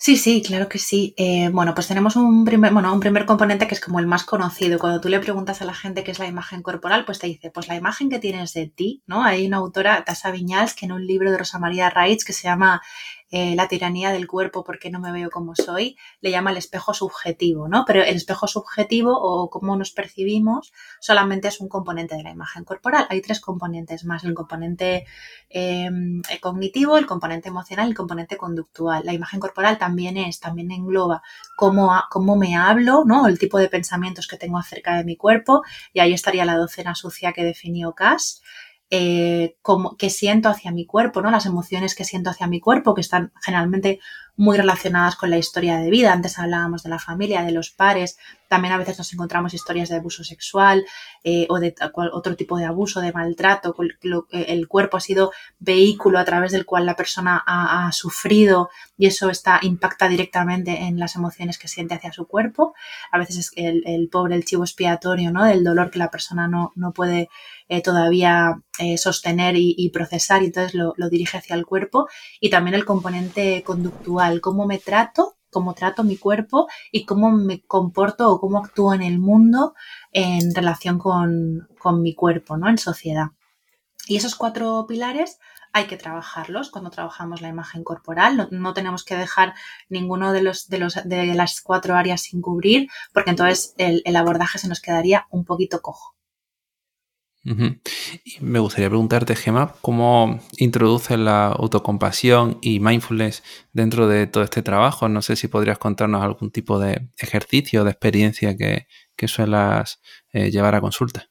Sí, 0.02 0.16
sí, 0.16 0.42
claro 0.42 0.70
que 0.70 0.78
sí. 0.80 1.14
Eh, 1.18 1.50
bueno, 1.52 1.74
pues 1.76 1.88
tenemos 1.90 2.16
un 2.16 2.46
primer, 2.46 2.72
bueno, 2.72 2.94
un 2.94 3.02
primer 3.02 3.26
componente 3.26 3.68
que 3.68 3.76
es 3.76 3.82
como 3.82 4.00
el 4.00 4.08
más 4.08 4.24
conocido. 4.24 4.80
Cuando 4.80 5.02
tú 5.02 5.10
le 5.10 5.20
preguntas 5.20 5.62
a 5.62 5.66
la 5.66 5.74
gente 5.74 6.06
qué 6.06 6.12
es 6.12 6.20
la 6.20 6.26
imagen 6.28 6.62
corporal, 6.64 7.04
pues 7.06 7.20
te 7.20 7.28
dice, 7.28 7.52
pues 7.52 7.68
la 7.68 7.76
imagen 7.76 8.10
que 8.10 8.18
tienes 8.20 8.54
de 8.54 8.68
ti, 8.68 9.04
¿no? 9.08 9.24
Hay 9.26 9.46
una 9.46 9.58
autora, 9.58 10.06
Tasa 10.06 10.32
Viñals, 10.32 10.74
que 10.74 10.86
en 10.86 10.94
un 10.94 11.06
libro 11.06 11.32
de 11.32 11.38
Rosa 11.38 11.60
María 11.60 11.90
Reitz 11.90 12.24
que 12.24 12.32
se 12.32 12.44
llama 12.44 12.82
eh, 13.32 13.56
la 13.56 13.68
tiranía 13.68 14.12
del 14.12 14.28
cuerpo 14.28 14.64
porque 14.64 14.90
no 14.90 15.00
me 15.00 15.12
veo 15.12 15.30
como 15.30 15.56
soy, 15.56 15.98
le 16.22 16.32
llama 16.32 16.52
el 16.52 16.58
espejo 16.58 16.94
subjetivo, 16.94 17.68
¿no? 17.68 17.84
Pero 17.86 18.04
el 18.04 18.16
espejo 18.16 18.48
subjetivo 18.48 19.12
o 19.14 19.50
cómo 19.50 19.76
nos 19.76 19.92
percibimos 19.92 20.74
solamente 21.00 21.48
es 21.48 21.60
un 21.60 21.70
componente 21.70 22.16
de 22.16 22.24
la 22.24 22.32
imagen 22.32 22.64
corporal. 22.64 23.06
Hay 23.10 23.22
tres 23.22 23.40
componentes 23.40 24.04
más, 24.04 24.24
el 24.24 24.34
componente 24.34 25.06
em, 25.50 26.22
cognitivo, 26.42 26.98
el 26.98 27.06
componente 27.06 27.50
emocional 27.50 27.88
y 27.88 27.90
el 27.92 27.96
componente 27.98 28.38
conductual. 28.38 29.04
La 29.06 29.14
imagen 29.14 29.40
corporal 29.40 29.78
también 29.78 30.18
es, 30.18 30.40
también 30.40 30.72
engloba 30.72 31.22
cómo, 31.56 31.92
cómo 32.10 32.36
me 32.36 32.56
hablo, 32.56 33.04
¿no? 33.06 33.28
El 33.28 33.38
tipo 33.38 33.60
de 33.60 33.70
pensamientos 33.70 34.28
que 34.28 34.38
tengo 34.38 34.58
acerca 34.58 34.98
de 34.98 35.04
mi 35.04 35.16
cuerpo 35.16 35.62
y 35.94 36.00
ahí 36.00 36.14
estaría 36.14 36.46
la 36.46 36.58
docena 36.58 36.96
sucia 36.96 37.32
que 37.34 37.44
definió 37.44 37.94
Cass 37.94 38.42
eh, 38.92 39.56
como, 39.62 39.98
que 39.98 40.10
siento 40.10 40.50
hacia 40.50 40.72
mi 40.72 40.86
cuerpo, 40.86 41.22
¿no? 41.22 41.32
Las 41.32 41.46
emociones 41.46 41.96
que 41.96 42.06
siento 42.06 42.30
hacia 42.30 42.48
mi 42.48 42.60
cuerpo, 42.60 42.96
que 42.96 43.02
están 43.02 43.32
generalmente 43.42 44.00
muy 44.40 44.56
relacionadas 44.56 45.18
con 45.18 45.30
la 45.30 45.38
historia 45.38 45.78
de 45.80 45.90
vida. 45.90 46.14
Antes 46.14 46.40
hablábamos 46.40 46.82
de 46.84 46.90
la 46.90 46.98
familia, 46.98 47.44
de 47.44 47.52
los 47.52 47.72
pares. 47.72 48.18
También 48.48 48.74
a 48.74 48.78
veces 48.78 48.98
nos 48.98 49.12
encontramos 49.12 49.54
historias 49.54 49.90
de 49.90 49.98
abuso 49.98 50.24
sexual 50.24 50.86
eh, 51.26 51.46
o 51.50 51.60
de 51.60 51.76
otro 52.14 52.38
tipo 52.38 52.58
de 52.58 52.64
abuso, 52.64 53.02
de 53.02 53.12
maltrato. 53.12 53.76
El 54.32 54.68
cuerpo 54.70 54.96
ha 54.96 55.02
sido 55.02 55.34
vehículo 55.60 56.20
a 56.20 56.26
través 56.26 56.54
del 56.54 56.66
cual 56.66 56.86
la 56.86 56.96
persona 56.96 57.44
ha, 57.46 57.92
sufrido 57.92 58.70
y 58.98 59.08
eso 59.08 59.30
está, 59.30 59.60
impacta 59.62 60.08
directamente 60.08 60.84
en 60.84 60.98
las 61.00 61.18
emociones 61.18 61.58
que 61.58 61.68
siente 61.68 61.96
hacia 61.96 62.14
su 62.14 62.26
cuerpo. 62.26 62.74
A 63.12 63.20
veces 63.20 63.38
es 63.38 63.52
el, 63.58 64.08
pobre, 64.10 64.36
el 64.36 64.46
chivo 64.46 64.64
expiatorio, 64.64 65.32
¿no? 65.32 65.44
Del 65.44 65.66
dolor 65.66 65.92
que 65.92 66.00
la 66.00 66.10
persona 66.10 66.48
no, 66.48 66.72
no 66.76 66.94
puede 66.94 67.30
eh, 67.68 67.82
todavía 67.82 68.62
eh, 68.80 68.98
sostener 68.98 69.56
y, 69.58 69.90
procesar 69.90 70.44
y 70.44 70.46
entonces 70.46 70.74
lo, 70.74 70.94
lo 70.96 71.10
dirige 71.10 71.38
hacia 71.38 71.56
el 71.56 71.66
cuerpo. 71.66 72.08
Y 72.40 72.50
también 72.50 72.74
el 72.74 72.86
componente 72.86 73.64
conductual 73.64 74.29
cómo 74.42 74.66
me 74.66 74.78
trato, 74.78 75.38
cómo 75.50 75.74
trato 75.74 76.04
mi 76.04 76.18
cuerpo 76.18 76.68
y 76.92 77.06
cómo 77.06 77.32
me 77.32 77.62
comporto 77.62 78.30
o 78.30 78.40
cómo 78.40 78.60
actúo 78.60 78.94
en 78.94 79.02
el 79.02 79.20
mundo 79.20 79.74
en 80.12 80.54
relación 80.54 81.00
con, 81.00 81.68
mi 82.02 82.14
cuerpo, 82.14 82.58
¿no? 82.58 82.70
En 82.70 82.78
sociedad. 82.78 83.28
Y 84.08 84.18
esos 84.18 84.36
cuatro 84.36 84.86
pilares 84.88 85.40
hay 85.74 85.86
que 85.86 85.98
trabajarlos 85.98 86.72
cuando 86.72 86.90
trabajamos 86.90 87.42
la 87.42 87.50
imagen 87.50 87.84
corporal. 87.84 88.48
No, 88.52 88.74
tenemos 88.74 89.04
que 89.04 89.16
dejar 89.16 89.54
ninguno 89.88 90.32
de, 90.34 90.42
los, 90.42 90.68
de, 90.68 90.80
los, 90.80 90.96
de 91.06 91.34
las 91.34 91.62
cuatro 91.62 91.96
áreas 91.96 92.22
sin 92.22 92.42
cubrir, 92.42 92.90
porque 93.14 93.32
entonces 93.32 93.74
el 93.78 94.16
abordaje 94.16 94.58
se 94.58 94.68
nos 94.68 94.82
quedaría 94.82 95.28
un 95.30 95.46
poquito 95.46 95.82
cojo 95.82 96.19
me 97.44 98.60
gustaría 98.60 98.90
preguntarte, 98.90 99.36
Gemma, 99.36 99.74
¿cómo 99.82 100.40
introduces 100.58 101.18
la 101.18 101.48
autocompasión 101.48 102.60
y 102.62 102.80
mindfulness 102.80 103.44
dentro 103.72 104.08
de 104.08 104.28
todo 104.28 104.44
este 104.44 104.62
trabajo? 104.62 105.08
No 105.10 105.22
sé 105.22 105.36
si 105.36 105.48
podrías 105.48 105.78
contarnos 105.78 106.22
algún 106.22 106.52
tipo 106.52 106.80
de 106.80 107.10
ejercicio, 107.18 107.84
de 107.84 107.92
experiencia 107.92 108.58
que, 108.58 108.88
que 109.16 109.28
suelas 109.28 110.02
eh, 110.34 110.52
llevar 110.52 110.76
a 110.76 110.82
consulta. 110.82 111.30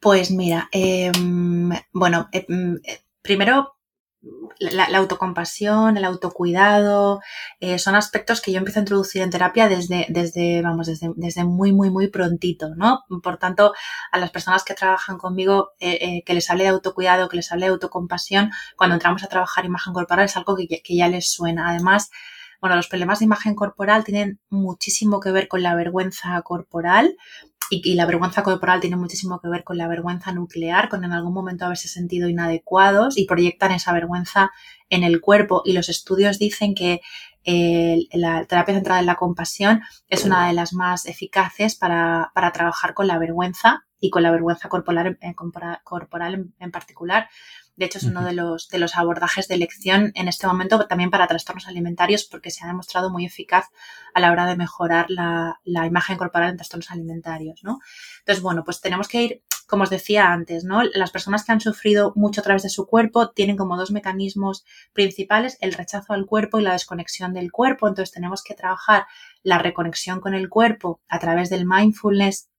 Pues 0.00 0.30
mira, 0.30 0.68
em, 0.72 1.70
bueno, 1.92 2.28
em, 2.32 2.76
eh, 2.84 3.00
primero 3.22 3.79
la, 4.58 4.98
autocompasión, 4.98 5.96
el 5.96 6.04
autocuidado, 6.04 7.20
eh, 7.60 7.78
son 7.78 7.94
aspectos 7.94 8.40
que 8.40 8.52
yo 8.52 8.58
empiezo 8.58 8.78
a 8.78 8.82
introducir 8.82 9.22
en 9.22 9.30
terapia 9.30 9.68
desde, 9.68 10.06
desde, 10.10 10.60
vamos, 10.62 10.86
desde, 10.86 11.10
desde 11.16 11.44
muy, 11.44 11.72
muy, 11.72 11.90
muy 11.90 12.08
prontito, 12.08 12.74
¿no? 12.76 13.00
Por 13.22 13.38
tanto, 13.38 13.72
a 14.12 14.18
las 14.18 14.30
personas 14.30 14.64
que 14.64 14.74
trabajan 14.74 15.18
conmigo, 15.18 15.70
eh, 15.80 15.98
eh, 16.00 16.22
que 16.24 16.34
les 16.34 16.50
hable 16.50 16.64
de 16.64 16.70
autocuidado, 16.70 17.28
que 17.28 17.36
les 17.36 17.50
hable 17.52 17.66
de 17.66 17.72
autocompasión, 17.72 18.50
cuando 18.76 18.94
entramos 18.94 19.22
a 19.22 19.28
trabajar 19.28 19.64
imagen 19.64 19.94
corporal 19.94 20.26
es 20.26 20.36
algo 20.36 20.56
que, 20.56 20.68
que 20.68 20.96
ya 20.96 21.08
les 21.08 21.32
suena. 21.32 21.70
Además, 21.70 22.10
bueno, 22.60 22.76
los 22.76 22.88
problemas 22.88 23.20
de 23.20 23.24
imagen 23.24 23.54
corporal 23.54 24.04
tienen 24.04 24.38
muchísimo 24.50 25.20
que 25.20 25.32
ver 25.32 25.48
con 25.48 25.62
la 25.62 25.74
vergüenza 25.74 26.40
corporal, 26.42 27.16
y, 27.70 27.94
la 27.94 28.06
vergüenza 28.06 28.42
corporal 28.42 28.80
tiene 28.80 28.96
muchísimo 28.96 29.40
que 29.40 29.48
ver 29.48 29.64
con 29.64 29.78
la 29.78 29.88
vergüenza 29.88 30.32
nuclear, 30.32 30.88
con 30.88 31.04
en 31.04 31.12
algún 31.12 31.32
momento 31.32 31.64
haberse 31.64 31.88
sentido 31.88 32.28
inadecuados 32.28 33.16
y 33.16 33.26
proyectan 33.26 33.72
esa 33.72 33.92
vergüenza 33.92 34.50
en 34.88 35.04
el 35.04 35.20
cuerpo. 35.20 35.62
Y 35.64 35.72
los 35.72 35.88
estudios 35.88 36.38
dicen 36.38 36.74
que 36.74 37.00
eh, 37.44 38.06
la 38.12 38.44
terapia 38.44 38.74
centrada 38.74 39.00
en 39.00 39.06
la 39.06 39.14
compasión 39.14 39.82
es 40.08 40.24
una 40.24 40.48
de 40.48 40.52
las 40.52 40.72
más 40.72 41.06
eficaces 41.06 41.76
para, 41.76 42.32
para 42.34 42.52
trabajar 42.52 42.92
con 42.92 43.06
la 43.06 43.18
vergüenza 43.18 43.84
y 44.00 44.10
con 44.10 44.22
la 44.22 44.30
vergüenza 44.30 44.68
corporal, 44.68 45.18
corporal 45.84 46.52
en 46.58 46.70
particular, 46.70 47.28
de 47.80 47.86
hecho, 47.86 47.96
es 47.96 48.04
uno 48.04 48.22
de 48.22 48.34
los, 48.34 48.68
de 48.68 48.78
los 48.78 48.94
abordajes 48.94 49.48
de 49.48 49.54
elección 49.54 50.12
en 50.14 50.28
este 50.28 50.46
momento 50.46 50.86
también 50.86 51.08
para 51.08 51.26
trastornos 51.26 51.66
alimentarios 51.66 52.24
porque 52.24 52.50
se 52.50 52.62
ha 52.62 52.66
demostrado 52.66 53.08
muy 53.08 53.24
eficaz 53.24 53.68
a 54.12 54.20
la 54.20 54.30
hora 54.30 54.44
de 54.44 54.54
mejorar 54.54 55.06
la, 55.08 55.56
imagen 55.64 56.18
corporal 56.18 56.50
en 56.50 56.58
trastornos 56.58 56.90
alimentarios, 56.90 57.60
¿no? 57.64 57.78
Entonces, 58.18 58.42
bueno, 58.42 58.64
pues 58.66 58.82
tenemos 58.82 59.08
que 59.08 59.22
ir, 59.22 59.42
como 59.66 59.84
os 59.84 59.88
decía 59.88 60.30
antes, 60.30 60.62
¿no? 60.62 60.82
Las 60.92 61.10
personas 61.10 61.42
que 61.42 61.52
han 61.52 61.62
sufrido 61.62 62.12
mucho 62.16 62.42
a 62.42 62.44
través 62.44 62.62
de 62.64 62.68
su 62.68 62.86
cuerpo 62.86 63.30
tienen 63.30 63.56
como 63.56 63.78
dos 63.78 63.92
mecanismos 63.92 64.66
principales, 64.92 65.56
el 65.62 65.72
rechazo 65.72 66.12
al 66.12 66.26
cuerpo 66.26 66.60
y 66.60 66.62
la 66.62 66.72
desconexión 66.72 67.32
del 67.32 67.50
cuerpo. 67.50 67.88
Entonces, 67.88 68.12
tenemos 68.12 68.42
que 68.42 68.54
trabajar 68.54 69.06
la 69.42 69.56
reconexión 69.56 70.20
con 70.20 70.34
el 70.34 70.50
cuerpo 70.50 71.00
a 71.08 71.18
través 71.18 71.48
del 71.48 71.64
mindfulness 71.64 72.49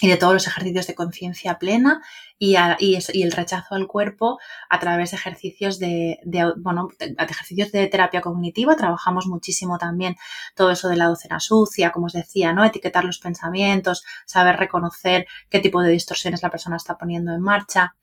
y 0.00 0.08
de 0.08 0.16
todos 0.16 0.32
los 0.32 0.46
ejercicios 0.46 0.86
de 0.86 0.94
conciencia 0.94 1.58
plena 1.58 2.02
y, 2.38 2.54
el 2.54 3.32
rechazo 3.32 3.74
al 3.74 3.88
cuerpo 3.88 4.38
a 4.68 4.78
través 4.78 5.10
de 5.10 5.16
ejercicios 5.16 5.78
de, 5.80 6.20
bueno, 6.56 6.88
ejercicios 6.98 7.72
de 7.72 7.86
terapia 7.88 8.20
cognitiva. 8.20 8.76
Trabajamos 8.76 9.26
muchísimo 9.26 9.76
también 9.76 10.16
todo 10.54 10.70
eso 10.70 10.88
de 10.88 10.96
la 10.96 11.06
docena 11.06 11.40
sucia, 11.40 11.90
como 11.90 12.06
os 12.06 12.12
decía, 12.12 12.52
¿no? 12.52 12.64
Etiquetar 12.64 13.04
los 13.04 13.18
pensamientos, 13.18 14.04
saber 14.24 14.56
reconocer 14.56 15.26
qué 15.48 15.58
tipo 15.58 15.82
de 15.82 15.90
distorsiones 15.90 16.42
la 16.42 16.50
persona 16.50 16.76
está 16.76 16.96
poniendo 16.96 17.34
en 17.34 17.40
marcha. 17.40 17.96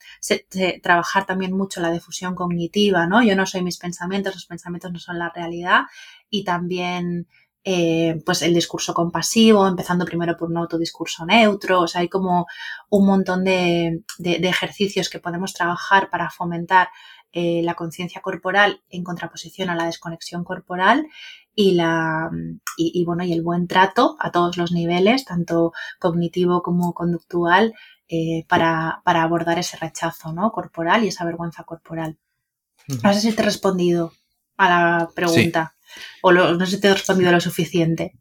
trabajar 0.84 1.26
también 1.26 1.54
mucho 1.54 1.80
la 1.80 1.92
difusión 1.92 2.36
cognitiva, 2.36 3.08
¿no? 3.08 3.24
Yo 3.24 3.36
no 3.36 3.46
soy 3.46 3.62
mis 3.64 3.78
pensamientos, 3.78 4.36
los 4.36 4.46
pensamientos 4.46 4.92
no 4.92 5.00
son 5.00 5.18
la 5.20 5.32
realidad. 5.34 5.84
Y 6.30 6.44
también 6.44 7.28
eh, 7.68 8.22
pues 8.24 8.44
el 8.44 8.54
discurso 8.54 8.94
compasivo, 8.94 9.68
empezando 9.68 10.06
primero 10.06 10.38
por 10.38 10.52
un 10.52 10.58
autodiscurso 10.58 11.26
neutro, 11.26 11.82
o 11.82 11.88
sea, 11.88 12.02
hay 12.02 12.10
como 12.10 12.46
un 12.92 13.08
montón 13.08 13.44
de, 13.44 14.04
ejercicios 14.20 15.10
que 15.10 15.18
podemos 15.18 15.52
trabajar 15.54 16.12
para 16.12 16.30
fomentar 16.30 16.90
eh, 17.32 17.62
la 17.64 17.74
conciencia 17.74 18.22
corporal 18.22 18.84
en 18.90 19.04
contraposición 19.04 19.72
a 19.72 19.76
la 19.76 19.88
desconexión 19.88 20.44
corporal 20.44 21.08
y 21.56 21.72
la 21.72 22.30
y, 22.78 23.04
bueno 23.04 23.24
y 23.24 23.34
el 23.34 23.42
buen 23.42 23.68
trato 23.68 24.16
a 24.20 24.30
todos 24.32 24.58
los 24.58 24.72
niveles, 24.72 25.26
tanto 25.26 25.74
cognitivo 26.00 26.62
como 26.62 26.94
conductual, 26.94 27.74
eh, 28.08 28.46
para, 28.48 29.02
abordar 29.04 29.58
ese 29.58 29.78
rechazo 29.78 30.32
¿no? 30.34 30.52
corporal 30.52 31.04
y 31.04 31.08
esa 31.08 31.26
vergüenza 31.26 31.64
corporal. 31.64 32.20
No 33.02 33.12
sé 33.12 33.22
si 33.22 33.34
te 33.34 33.42
he 33.42 33.46
respondido 33.46 34.12
a 34.56 34.70
la 34.70 35.10
pregunta. 35.16 35.75
O 36.22 36.32
no 36.32 36.66
sé 36.66 36.76
si 36.76 36.82
te 36.82 36.88
he 36.88 36.94
respondido 36.94 37.32
lo 37.32 37.40
suficiente. 37.40 38.14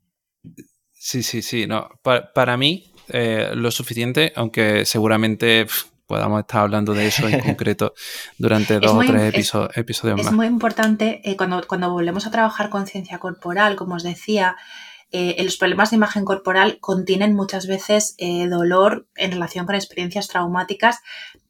Sí, 0.93 1.23
sí, 1.23 1.43
sí. 1.43 1.67
No, 1.67 1.89
para, 2.03 2.57
mí, 2.57 2.91
eh, 3.09 3.51
lo 3.55 3.71
suficiente, 3.71 4.33
aunque 4.37 4.87
seguramente 4.87 5.67
podamos 6.07 6.41
estar 6.41 6.63
hablando 6.63 6.95
de 6.95 7.09
eso 7.09 7.29
en 7.29 7.41
concreto 7.45 7.93
durante 8.39 8.81
dos 8.81 8.93
o 8.93 9.01
tres 9.01 9.53
episodios 9.75 10.17
más. 10.17 10.27
Es 10.27 10.33
muy 10.33 10.47
importante 10.47 11.21
eh, 11.25 11.37
cuando, 11.37 11.67
cuando 11.67 11.91
volvemos 11.91 12.27
a 12.27 12.31
trabajar 12.31 12.71
conciencia 12.71 13.19
corporal, 13.19 13.77
como 13.77 13.97
os 13.97 14.03
decía, 14.03 14.57
eh, 15.11 15.37
los 15.45 15.59
problemas 15.59 15.91
de 15.91 15.97
imagen 15.97 16.25
corporal 16.25 16.79
contienen 16.81 17.35
muchas 17.35 17.67
veces 17.67 18.17
dolor 18.49 19.07
en 19.17 19.33
relación 19.33 19.67
con 19.67 19.75
experiencias 19.75 20.29
traumáticas 20.29 21.01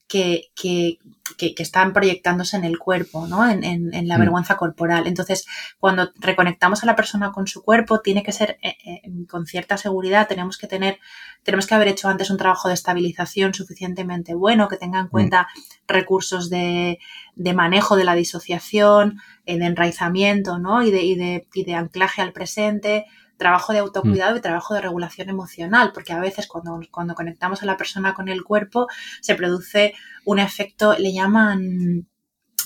que, 0.08 0.50
que, 0.54 0.98
que, 1.38 1.54
están 1.62 1.92
proyectándose 1.92 2.56
en 2.56 2.64
el 2.64 2.78
cuerpo, 2.78 3.26
¿no? 3.26 3.48
En, 3.48 3.64
en, 3.64 4.08
la 4.08 4.16
mm. 4.16 4.20
vergüenza 4.20 4.56
corporal. 4.56 5.06
Entonces, 5.06 5.46
cuando 5.78 6.10
reconectamos 6.16 6.82
a 6.82 6.86
la 6.86 6.96
persona 6.96 7.32
con 7.32 7.46
su 7.46 7.62
cuerpo, 7.62 8.00
tiene 8.00 8.22
que 8.22 8.32
ser 8.32 8.58
eh, 8.62 8.76
eh, 8.84 9.02
con 9.28 9.46
cierta 9.46 9.78
seguridad, 9.78 10.28
tenemos 10.28 10.58
que 10.58 10.66
tener, 10.66 10.98
tenemos 11.42 11.66
que 11.66 11.74
haber 11.74 11.88
hecho 11.88 12.08
antes 12.08 12.30
un 12.30 12.36
trabajo 12.36 12.68
de 12.68 12.74
estabilización 12.74 13.54
suficientemente 13.54 14.34
bueno, 14.34 14.68
que 14.68 14.76
tenga 14.76 15.00
en 15.00 15.06
mm. 15.06 15.10
cuenta 15.10 15.48
recursos 15.88 16.50
de, 16.50 16.98
de, 17.34 17.54
manejo 17.54 17.96
de 17.96 18.04
la 18.04 18.14
disociación, 18.14 19.20
eh, 19.46 19.58
de 19.58 19.66
enraizamiento, 19.66 20.58
¿no? 20.58 20.82
Y 20.82 20.90
de, 20.90 21.02
y 21.02 21.14
de, 21.14 21.48
y 21.54 21.64
de 21.64 21.74
anclaje 21.74 22.20
al 22.20 22.32
presente, 22.32 23.06
trabajo 23.36 23.72
de 23.72 23.80
autocuidado 23.80 24.36
y 24.36 24.40
trabajo 24.40 24.74
de 24.74 24.80
regulación 24.80 25.28
emocional, 25.28 25.92
porque 25.92 26.12
a 26.12 26.20
veces 26.20 26.46
cuando, 26.46 26.80
cuando 26.90 27.14
conectamos 27.14 27.62
a 27.62 27.66
la 27.66 27.76
persona 27.76 28.14
con 28.14 28.28
el 28.28 28.44
cuerpo 28.44 28.86
se 29.20 29.34
produce 29.34 29.94
un 30.24 30.38
efecto, 30.38 30.96
le 30.98 31.12
llaman 31.12 32.06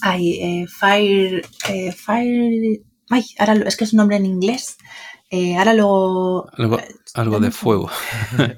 ay, 0.03 0.39
eh, 0.41 0.67
fire, 0.69 1.47
eh, 1.69 1.93
fire, 1.93 2.83
ay, 3.11 3.25
ahora 3.39 3.55
es 3.67 3.77
que 3.77 3.85
es 3.85 3.93
un 3.93 3.99
nombre 3.99 4.17
en 4.17 4.27
inglés, 4.27 4.77
eh, 5.31 5.57
ahora 5.57 5.75
luego... 5.75 6.49
Algo, 6.57 6.79
eh, 6.79 6.95
algo 7.15 7.41
de 7.41 7.51
fuego. 7.51 7.91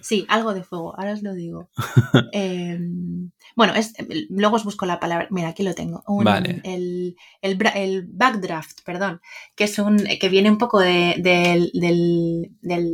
Sí, 0.02 0.24
algo 0.28 0.54
de 0.54 0.62
fuego, 0.62 0.94
ahora 0.96 1.12
os 1.12 1.22
lo 1.22 1.34
digo. 1.34 1.70
Em, 2.32 3.30
bueno, 3.56 3.74
es, 3.74 3.94
luego 4.28 4.56
os 4.56 4.64
busco 4.64 4.86
la 4.86 5.00
palabra. 5.00 5.26
Mira, 5.30 5.48
aquí 5.48 5.62
lo 5.62 5.74
tengo. 5.74 6.02
Un- 6.06 6.24
Vale. 6.24 6.60
el, 6.64 7.16
el, 7.42 8.06
backdraft, 8.08 8.82
perdón, 8.84 9.20
que 9.56 9.64
es 9.64 9.78
un 9.78 9.98
que 10.20 10.28
viene 10.28 10.50
un 10.50 10.58
poco 10.58 10.78
de, 10.80 11.14
de 11.18 12.50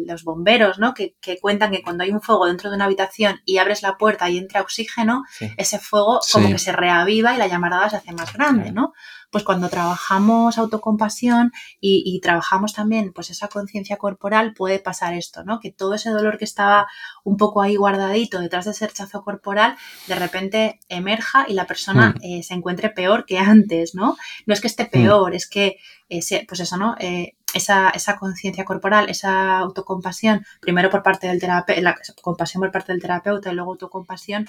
los 0.06 0.24
bomberos, 0.24 0.78
¿no? 0.78 0.94
Que, 0.94 1.16
que 1.20 1.38
cuentan 1.38 1.70
que 1.72 1.82
cuando 1.82 2.04
hay 2.04 2.10
un 2.10 2.20
fuego 2.20 2.46
dentro 2.46 2.70
de 2.70 2.76
una 2.76 2.86
habitación 2.86 3.40
y 3.44 3.58
abres 3.58 3.82
la 3.82 3.96
puerta 3.98 4.28
y 4.30 4.38
entra 4.38 4.60
oxígeno, 4.60 5.24
Sí. 5.30 5.50
ese 5.56 5.78
fuego 5.78 6.20
como 6.32 6.46
Sí. 6.46 6.52
que 6.52 6.58
se 6.58 6.72
reaviva 6.72 7.34
y 7.34 7.38
la 7.38 7.46
llamarada 7.46 7.90
se 7.90 7.96
hace 7.96 8.12
más 8.12 8.32
grande. 8.32 8.72
¿no? 8.72 8.92
Pues 9.30 9.44
cuando 9.44 9.68
trabajamos 9.68 10.58
autocompasión 10.58 11.52
y, 11.80 12.02
y 12.06 12.20
trabajamos 12.20 12.72
también 12.72 13.12
pues 13.12 13.30
esa 13.30 13.48
conciencia 13.48 13.96
corporal 13.96 14.54
puede 14.54 14.78
pasar 14.78 15.14
esto, 15.14 15.44
¿no? 15.44 15.60
Que 15.60 15.72
todo 15.72 15.94
ese 15.94 16.10
dolor 16.10 16.38
que 16.38 16.44
estaba 16.44 16.86
un 17.24 17.36
poco 17.36 17.62
ahí 17.62 17.76
guardadito 17.76 18.40
detrás 18.40 18.64
de 18.66 18.70
ese 18.70 18.86
rechazo 18.86 19.22
corporal 19.22 19.76
de 20.06 20.14
repente 20.14 20.80
emerja 20.88 21.46
y 21.48 21.54
la 21.54 21.66
persona 21.66 22.14
Hmm. 22.16 22.22
eh, 22.22 22.42
se 22.42 22.54
encuentre 22.54 22.90
peor 22.90 23.24
que 23.26 23.38
antes, 23.38 23.94
¿no? 23.94 24.16
No 24.46 24.54
es 24.54 24.60
que 24.60 24.66
esté 24.68 24.84
peor, 24.86 25.34
es 25.34 25.48
que, 25.48 25.76
eh, 26.08 26.44
pues 26.48 26.60
eso, 26.60 26.76
¿no? 26.76 26.94
Eh, 26.98 27.32
esa, 27.54 27.88
esa 27.90 28.16
conciencia 28.16 28.64
corporal, 28.64 29.08
esa 29.08 29.58
autocompasión, 29.58 30.44
primero 30.60 30.90
por 30.90 31.02
parte 31.02 31.26
del 31.26 31.40
terapeuta, 31.40 31.94
compasión 32.20 32.60
por 32.60 32.70
parte 32.72 32.92
del 32.92 33.00
terapeuta 33.00 33.50
y 33.50 33.54
luego 33.54 33.70
autocompasión, 33.72 34.46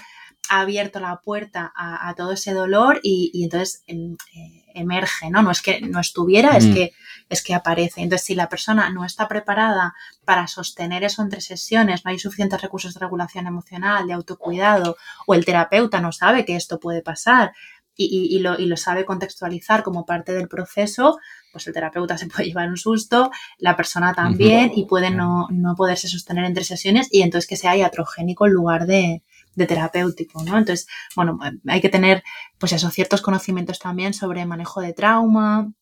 ha 0.50 0.60
abierto 0.60 1.00
la 1.00 1.16
puerta 1.20 1.72
a, 1.74 2.08
a 2.08 2.14
todo 2.14 2.32
ese 2.32 2.52
dolor 2.52 3.00
y, 3.02 3.30
y 3.32 3.44
entonces 3.44 3.82
em, 3.86 4.14
eh, 4.34 4.64
emerge, 4.74 5.30
¿no? 5.30 5.42
No 5.42 5.50
es 5.50 5.62
que 5.62 5.80
no 5.80 6.00
estuviera, 6.00 6.56
es 6.56 6.66
Mm. 6.66 6.74
que 6.74 6.92
es 7.30 7.42
que 7.42 7.54
aparece. 7.54 8.00
Entonces, 8.02 8.26
si 8.26 8.34
la 8.34 8.48
persona 8.48 8.88
no 8.90 9.04
está 9.04 9.28
preparada 9.28 9.94
para 10.24 10.46
sostener 10.48 11.04
eso 11.04 11.22
entre 11.22 11.40
sesiones, 11.42 12.04
no 12.04 12.10
hay 12.10 12.18
suficientes 12.18 12.60
recursos 12.62 12.94
de 12.94 13.00
regulación 13.00 13.46
emocional, 13.46 14.06
de 14.06 14.14
autocuidado, 14.14 14.96
o 15.26 15.34
el 15.34 15.44
terapeuta 15.44 16.00
no 16.00 16.10
sabe 16.12 16.44
que 16.44 16.56
esto 16.56 16.78
puede 16.80 17.02
pasar 17.02 17.52
y, 17.94 18.04
y- 18.06 18.36
y 18.36 18.40
lo, 18.40 18.58
y 18.58 18.66
lo 18.66 18.76
sabe 18.76 19.04
contextualizar 19.04 19.82
como 19.82 20.06
parte 20.06 20.32
del 20.32 20.48
proceso, 20.48 21.18
pues 21.58 21.66
el 21.66 21.74
terapeuta 21.74 22.16
se 22.16 22.26
puede 22.26 22.44
llevar 22.46 22.68
un 22.68 22.76
susto, 22.76 23.30
la 23.58 23.76
persona 23.76 24.14
también, 24.14 24.72
y 24.74 24.86
puede 24.86 25.10
no, 25.10 25.48
no 25.50 25.74
poderse 25.74 26.08
sostener 26.08 26.44
entre 26.44 26.64
sesiones 26.64 27.08
y 27.10 27.22
entonces 27.22 27.48
que 27.48 27.56
sea 27.56 27.76
iatrogénico 27.76 28.46
en 28.46 28.52
lugar 28.52 28.86
de, 28.86 29.22
de 29.56 29.66
terapéutico, 29.66 30.42
¿no? 30.44 30.56
Entonces, 30.56 30.86
bueno, 31.16 31.38
hay 31.66 31.80
que 31.80 31.88
tener, 31.88 32.22
pues 32.58 32.72
eso, 32.72 32.90
ciertos 32.90 33.22
conocimientos 33.22 33.78
también 33.78 34.14
sobre 34.14 34.46
manejo 34.46 34.80
de 34.80 34.92
trauma, 34.92 35.72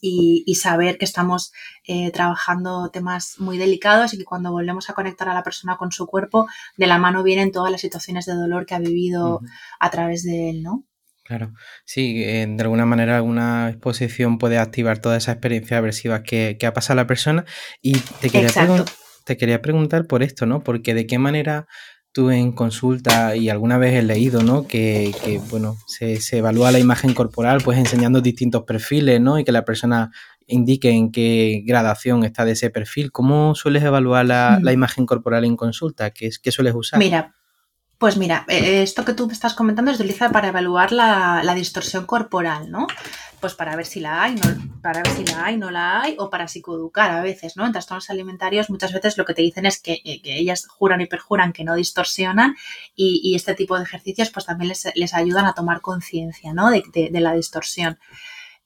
y, 0.00 0.44
y 0.46 0.54
saber 0.54 0.98
que 0.98 1.04
estamos 1.04 1.52
eh, 1.84 2.10
trabajando 2.12 2.90
temas 2.90 3.36
muy 3.38 3.58
delicados 3.58 4.14
y 4.14 4.18
que 4.18 4.24
cuando 4.24 4.52
volvemos 4.52 4.88
a 4.90 4.94
conectar 4.94 5.28
a 5.28 5.34
la 5.34 5.42
persona 5.42 5.76
con 5.76 5.90
su 5.90 6.06
cuerpo, 6.06 6.46
de 6.76 6.86
la 6.86 6.98
mano 6.98 7.24
vienen 7.24 7.50
todas 7.50 7.72
las 7.72 7.80
situaciones 7.80 8.26
de 8.26 8.34
dolor 8.34 8.64
que 8.64 8.76
ha 8.76 8.78
vivido 8.78 9.40
a 9.80 9.90
través 9.90 10.22
de 10.22 10.50
él, 10.50 10.62
¿no? 10.62 10.84
Claro, 11.28 11.52
sí, 11.84 12.22
eh, 12.24 12.46
de 12.48 12.62
alguna 12.62 12.86
manera 12.86 13.16
alguna 13.18 13.68
exposición 13.68 14.38
puede 14.38 14.56
activar 14.56 14.98
toda 14.98 15.18
esa 15.18 15.32
experiencia 15.32 15.76
aversiva 15.76 16.22
que, 16.22 16.56
que 16.58 16.66
ha 16.66 16.72
pasado 16.72 16.96
la 16.96 17.06
persona 17.06 17.44
y 17.82 17.92
te 18.20 18.30
quería, 18.30 18.48
pregun- 18.66 18.84
te 19.26 19.36
quería 19.36 19.60
preguntar 19.60 20.06
por 20.06 20.22
esto, 20.22 20.46
¿no? 20.46 20.64
Porque 20.64 20.94
de 20.94 21.06
qué 21.06 21.18
manera 21.18 21.66
tú 22.12 22.30
en 22.30 22.52
consulta 22.52 23.36
y 23.36 23.50
alguna 23.50 23.76
vez 23.76 23.92
he 23.94 24.02
leído, 24.02 24.42
¿no? 24.42 24.66
Que, 24.66 25.12
que, 25.22 25.38
bueno, 25.50 25.76
se, 25.86 26.18
se 26.22 26.38
evalúa 26.38 26.72
la 26.72 26.78
imagen 26.78 27.12
corporal 27.12 27.60
pues 27.62 27.76
enseñando 27.78 28.22
distintos 28.22 28.62
perfiles, 28.62 29.20
¿no? 29.20 29.38
Y 29.38 29.44
que 29.44 29.52
la 29.52 29.66
persona 29.66 30.10
indique 30.46 30.88
en 30.90 31.12
qué 31.12 31.62
gradación 31.66 32.24
está 32.24 32.46
de 32.46 32.52
ese 32.52 32.70
perfil. 32.70 33.12
¿Cómo 33.12 33.54
sueles 33.54 33.82
evaluar 33.84 34.24
la, 34.24 34.56
Mm. 34.58 34.64
la 34.64 34.72
imagen 34.72 35.04
corporal 35.04 35.44
en 35.44 35.56
consulta? 35.56 36.10
¿Qué, 36.10 36.28
es- 36.28 36.38
qué 36.38 36.50
sueles 36.50 36.74
usar? 36.74 36.98
Mira, 36.98 37.34
pues 37.98 38.16
mira, 38.16 38.44
eh, 38.48 38.82
esto 38.82 39.04
que 39.04 39.12
tú 39.12 39.26
me 39.26 39.32
estás 39.32 39.54
comentando 39.54 39.90
se 39.92 39.96
utiliza 40.02 40.30
para 40.30 40.48
evaluar 40.48 40.92
la, 40.92 41.42
la 41.42 41.54
distorsión 41.54 42.06
corporal, 42.06 42.70
¿no? 42.70 42.86
Pues 43.40 43.54
para 43.54 43.74
ver 43.76 43.86
si 43.86 43.98
la 44.00 44.22
hay, 44.22 44.34
no, 44.36 44.42
para 44.82 45.02
ver 45.02 45.12
si 45.12 45.24
la 45.24 45.44
hay, 45.44 45.56
no 45.56 45.70
la 45.70 46.00
hay, 46.02 46.14
o 46.18 46.30
para 46.30 46.46
psicoeducar 46.46 47.10
a 47.10 47.22
veces, 47.22 47.56
¿no? 47.56 47.66
En 47.66 47.72
trastornos 47.72 48.08
alimentarios 48.10 48.70
muchas 48.70 48.92
veces 48.92 49.18
lo 49.18 49.24
que 49.24 49.34
te 49.34 49.42
dicen 49.42 49.66
es 49.66 49.80
que, 49.80 50.00
eh, 50.04 50.22
que 50.22 50.38
ellas 50.38 50.66
juran 50.68 51.00
y 51.00 51.06
perjuran 51.06 51.52
que 51.52 51.64
no 51.64 51.74
distorsionan 51.74 52.56
y, 52.94 53.20
y 53.24 53.34
este 53.34 53.54
tipo 53.54 53.76
de 53.76 53.84
ejercicios 53.84 54.30
pues 54.30 54.46
también 54.46 54.68
les, 54.68 54.88
les 54.94 55.14
ayudan 55.14 55.46
a 55.46 55.54
tomar 55.54 55.80
conciencia, 55.80 56.52
¿no? 56.52 56.70
De, 56.70 56.82
de- 56.92 57.10
de 57.10 57.20
la 57.20 57.34
distorsión. 57.34 57.98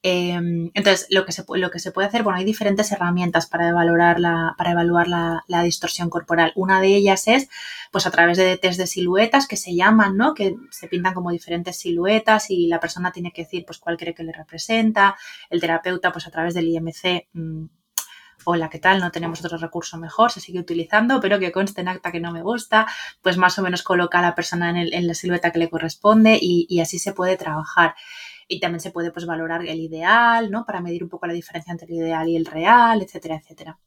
Eh, 0.05 0.33
entonces, 0.73 1.07
lo 1.09 1.25
que, 1.25 1.31
se, 1.31 1.45
lo 1.55 1.71
que 1.71 1.79
se 1.79 1.93
puede 1.93 2.09
hacer, 2.09 2.23
bueno, 2.23 2.37
hay 2.37 2.43
diferentes 2.43 2.91
herramientas 2.91 3.47
para 3.47 3.69
evaluar 3.69 4.19
la, 4.19 4.53
para 4.57 4.71
evaluar 4.71 5.07
la, 5.07 5.63
distorsión 5.63 6.09
corporal. 6.09 6.51
Una 6.55 6.81
de 6.81 6.87
ellas 6.87 7.27
es 7.29 7.47
pues 7.89 8.05
a 8.05 8.11
través 8.11 8.37
de 8.37 8.57
test 8.57 8.77
de 8.77 8.85
siluetas 8.87 9.47
que 9.47 9.55
se 9.55 9.73
llaman, 9.75 10.17
¿no? 10.17 10.33
Que 10.33 10.55
se 10.71 10.89
pintan 10.89 11.13
como 11.13 11.31
diferentes 11.31 11.77
siluetas 11.79 12.49
y 12.49 12.67
la 12.67 12.81
persona 12.81 13.13
tiene 13.13 13.31
que 13.31 13.43
decir 13.43 13.63
pues 13.65 13.77
cuál 13.79 13.95
cree 13.95 14.13
que 14.13 14.23
le 14.23 14.33
representa. 14.33 15.15
El 15.49 15.61
terapeuta 15.61 16.11
pues 16.11 16.27
a 16.27 16.31
través 16.31 16.53
del 16.53 16.67
IMC 16.67 17.29
mm, 17.31 17.65
hola, 18.45 18.69
¿qué 18.69 18.79
tal? 18.79 18.99
No 18.99 19.09
tenemos 19.09 19.43
otro 19.45 19.57
recurso 19.57 19.97
mejor, 19.97 20.31
se 20.31 20.41
sigue 20.41 20.59
utilizando, 20.59 21.21
pero 21.21 21.39
que 21.39 21.53
conste 21.53 21.79
en 21.79 21.87
acta 21.87 22.11
que 22.11 22.19
no 22.19 22.33
me 22.33 22.41
gusta, 22.41 22.87
pues 23.21 23.37
más 23.37 23.57
o 23.57 23.61
menos 23.61 23.83
coloca 23.83 24.19
a 24.19 24.21
la 24.21 24.35
persona 24.35 24.69
en, 24.69 24.75
el- 24.75 24.93
en 24.93 25.07
la 25.07 25.13
silueta 25.13 25.51
que 25.51 25.59
le 25.59 25.69
corresponde 25.69 26.37
y 26.41 26.79
así 26.81 26.99
se 26.99 27.13
puede 27.13 27.37
trabajar. 27.37 27.95
Y 28.47 28.59
también 28.59 28.79
se 28.79 28.91
puede 28.91 29.11
pues 29.11 29.25
valorar 29.25 29.65
el 29.65 29.79
ideal, 29.79 30.51
¿no? 30.51 30.65
Para 30.65 30.81
medir 30.81 31.03
un 31.03 31.09
poco 31.09 31.27
la 31.27 31.33
diferencia 31.33 31.71
entre 31.71 31.87
el 31.87 31.95
ideal 31.95 32.27
y 32.29 32.35
el 32.35 32.45
real, 32.45 33.01
etcétera, 33.01 33.35
etcétera. 33.35 33.79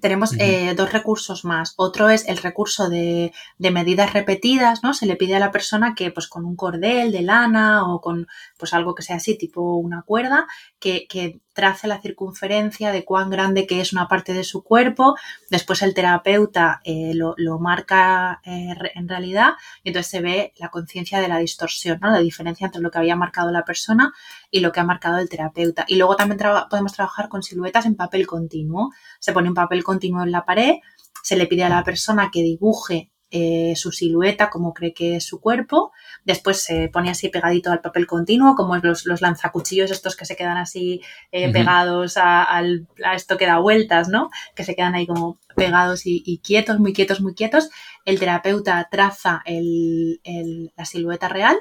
Tenemos 0.00 0.34
eh, 0.38 0.74
dos 0.74 0.92
recursos 0.92 1.44
más. 1.44 1.74
Otro 1.76 2.08
es 2.08 2.26
el 2.28 2.38
recurso 2.38 2.88
de, 2.88 3.32
de 3.58 3.70
medidas 3.70 4.12
repetidas, 4.12 4.82
¿no? 4.82 4.94
Se 4.94 5.06
le 5.06 5.16
pide 5.16 5.36
a 5.36 5.40
la 5.40 5.50
persona 5.50 5.94
que, 5.94 6.10
pues, 6.10 6.28
con 6.28 6.44
un 6.44 6.56
cordel 6.56 7.12
de 7.12 7.22
lana 7.22 7.86
o 7.86 8.00
con, 8.00 8.26
pues, 8.58 8.72
algo 8.72 8.94
que 8.94 9.02
sea 9.02 9.16
así, 9.16 9.36
tipo 9.36 9.76
una 9.76 10.02
cuerda, 10.02 10.46
que, 10.78 11.06
que 11.08 11.40
trace 11.60 11.88
la 11.88 12.00
circunferencia 12.00 12.90
de 12.90 13.04
cuán 13.04 13.28
grande 13.28 13.66
que 13.66 13.82
es 13.82 13.92
una 13.92 14.08
parte 14.08 14.32
de 14.32 14.44
su 14.44 14.64
cuerpo. 14.64 15.14
Después 15.50 15.82
el 15.82 15.92
terapeuta 15.92 16.80
eh, 16.84 17.12
lo, 17.14 17.34
lo 17.36 17.58
marca 17.58 18.40
eh, 18.46 18.72
en 18.94 19.06
realidad 19.06 19.50
y 19.84 19.90
entonces 19.90 20.10
se 20.10 20.22
ve 20.22 20.54
la 20.56 20.70
conciencia 20.70 21.20
de 21.20 21.28
la 21.28 21.36
distorsión, 21.36 21.98
¿no? 22.00 22.10
La 22.10 22.20
diferencia 22.20 22.64
entre 22.64 22.80
lo 22.80 22.90
que 22.90 22.96
había 22.96 23.14
marcado 23.14 23.50
la 23.50 23.66
persona 23.66 24.14
y 24.50 24.60
lo 24.60 24.72
que 24.72 24.80
ha 24.80 24.84
marcado 24.84 25.18
el 25.18 25.28
terapeuta. 25.28 25.84
Y 25.86 25.96
luego 25.96 26.16
también 26.16 26.40
podemos 26.70 26.94
trabajar 26.94 27.28
con 27.28 27.42
siluetas 27.42 27.84
en 27.84 27.94
papel 27.94 28.26
continuo. 28.26 28.90
Se 29.18 29.34
pone 29.34 29.50
un 29.50 29.54
papel 29.54 29.84
continuo 29.84 30.22
en 30.22 30.32
la 30.32 30.46
pared, 30.46 30.76
se 31.22 31.36
le 31.36 31.46
pide 31.46 31.64
a 31.64 31.68
la 31.68 31.84
persona 31.84 32.30
que 32.32 32.40
dibuje 32.40 33.10
eh, 33.30 33.74
su 33.76 33.92
silueta 33.92 34.50
como 34.50 34.74
cree 34.74 34.92
que 34.92 35.16
es 35.16 35.24
su 35.24 35.40
cuerpo, 35.40 35.92
después 36.24 36.62
se 36.62 36.88
pone 36.88 37.10
así 37.10 37.28
pegadito 37.28 37.70
al 37.70 37.80
papel 37.80 38.06
continuo, 38.06 38.54
como 38.56 38.74
es 38.76 38.82
los, 38.82 39.06
los 39.06 39.20
lanzacuchillos 39.20 39.90
estos 39.90 40.16
que 40.16 40.24
se 40.24 40.34
quedan 40.36 40.56
así 40.56 41.00
eh, 41.32 41.46
pegados 41.52 42.16
a, 42.16 42.42
al- 42.42 42.88
a 43.04 43.14
esto 43.14 43.36
que 43.38 43.46
da 43.46 43.58
vueltas, 43.58 44.08
¿no? 44.08 44.30
Que 44.56 44.64
se 44.64 44.74
quedan 44.74 44.94
ahí 44.94 45.06
como 45.06 45.38
pegados 45.56 46.06
y, 46.06 46.22
y 46.26 46.38
quietos, 46.38 46.78
muy 46.80 46.92
quietos, 46.92 47.20
muy 47.20 47.34
quietos. 47.34 47.70
El 48.04 48.18
terapeuta 48.18 48.88
traza 48.90 49.42
el- 49.46 50.20
el- 50.24 50.72
la 50.76 50.84
silueta 50.84 51.28
real 51.28 51.56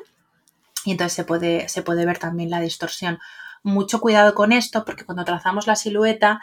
y 0.86 0.92
entonces 0.92 1.14
se 1.14 1.24
puede, 1.24 1.70
se 1.70 1.82
puede 1.84 2.06
ver 2.06 2.18
también 2.18 2.50
la 2.50 2.62
distorsión. 2.62 3.20
Mucho 3.62 4.00
cuidado 4.00 4.34
con 4.34 4.54
esto 4.54 4.86
porque 4.86 5.04
cuando 5.06 5.26
trazamos 5.26 5.68
la 5.68 5.76
silueta, 5.76 6.40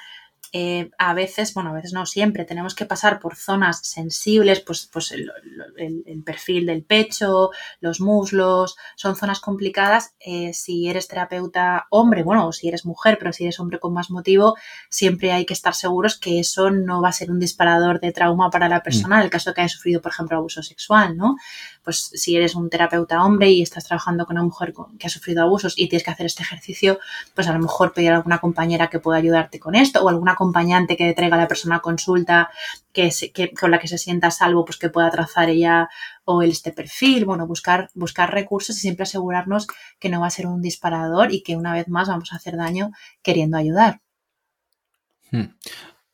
eh, 0.58 0.90
a 0.98 1.12
veces, 1.14 1.52
bueno, 1.54 1.70
a 1.70 1.74
veces 1.74 1.92
no 1.92 2.06
siempre, 2.06 2.44
tenemos 2.44 2.74
que 2.74 2.86
pasar 2.86 3.18
por 3.20 3.34
zonas 3.36 3.80
sensibles, 3.86 4.60
pues, 4.60 4.88
pues 4.92 5.12
el, 5.12 5.30
el- 5.76 6.02
el 6.06 6.22
perfil 6.22 6.64
del 6.66 6.82
pecho, 6.84 7.50
los 7.80 8.00
muslos, 8.00 8.76
son 8.96 9.16
zonas 9.16 9.40
complicadas. 9.40 10.14
eh, 10.20 10.52
si 10.54 10.88
eres 10.88 11.08
terapeuta 11.08 11.86
hombre, 11.90 12.22
bueno, 12.22 12.46
o 12.48 12.52
si 12.52 12.68
eres 12.68 12.84
mujer, 12.86 13.18
pero 13.18 13.32
si 13.32 13.44
eres 13.44 13.60
hombre 13.60 13.78
con 13.78 13.92
más 13.92 14.10
motivo, 14.10 14.56
siempre 14.90 15.32
hay 15.32 15.44
que 15.46 15.52
estar 15.54 15.74
seguros 15.74 16.16
que 16.18 16.40
eso 16.40 16.70
no 16.70 17.02
va 17.02 17.08
a 17.10 17.12
ser 17.12 17.30
un 17.30 17.38
disparador 17.40 18.00
de 18.00 18.12
trauma 18.12 18.50
para 18.50 18.68
la 18.68 18.82
persona 18.82 19.16
en 19.18 19.24
el 19.24 19.30
caso 19.30 19.50
de 19.50 19.54
que 19.54 19.60
haya 19.62 19.68
sufrido, 19.68 20.00
por 20.02 20.12
ejemplo, 20.12 20.36
abuso 20.38 20.62
sexual, 20.62 21.16
¿no? 21.16 21.36
Pues 21.84 22.10
si 22.14 22.36
eres 22.36 22.54
un 22.54 22.68
terapeuta 22.70 23.22
hombre 23.24 23.50
y 23.50 23.62
estás 23.62 23.84
trabajando 23.84 24.26
con 24.26 24.36
una 24.36 24.44
mujer 24.44 24.72
que 24.98 25.06
ha 25.06 25.10
sufrido 25.10 25.42
abusos 25.42 25.74
y 25.76 25.88
tienes 25.88 26.04
que 26.04 26.10
hacer 26.10 26.26
este 26.26 26.42
ejercicio, 26.42 26.98
pues 27.34 27.46
a 27.48 27.52
lo 27.52 27.58
mejor 27.60 27.92
pedir 27.92 28.10
a 28.12 28.16
alguna 28.16 28.38
compañera 28.38 28.88
que 28.90 28.98
pueda 29.00 29.18
ayudarte 29.18 29.58
con 29.60 29.74
esto 29.74 30.02
o 30.02 30.08
algún 30.08 30.28
acompañante 30.46 30.96
que 30.96 31.12
traiga 31.14 31.36
a 31.36 31.40
la 31.40 31.48
persona 31.48 31.80
consulta 31.80 32.48
que- 32.92 33.10
con 33.58 33.70
la 33.70 33.78
que 33.78 33.88
se 33.88 33.98
sienta 33.98 34.28
a 34.28 34.30
salvo, 34.30 34.64
pues 34.64 34.78
que 34.78 34.88
pueda 34.90 35.10
trazar 35.10 35.48
ella 35.48 35.88
o 36.24 36.42
él 36.42 36.50
este 36.50 36.72
perfil, 36.72 37.24
bueno, 37.24 37.46
buscar, 37.46 37.90
buscar 37.94 38.32
recursos 38.32 38.76
y 38.76 38.80
siempre 38.80 39.02
asegurarnos 39.02 39.66
que 39.98 40.08
no 40.08 40.20
va 40.20 40.28
a 40.28 40.30
ser 40.30 40.46
un 40.46 40.62
disparador 40.62 41.32
y 41.32 41.42
que 41.42 41.56
una 41.56 41.72
vez 41.72 41.88
más 41.88 42.08
vamos 42.08 42.32
a 42.32 42.36
hacer 42.36 42.56
daño 42.56 42.90
queriendo 43.22 43.56
ayudar. 43.56 44.00
Hmm. 45.32 45.56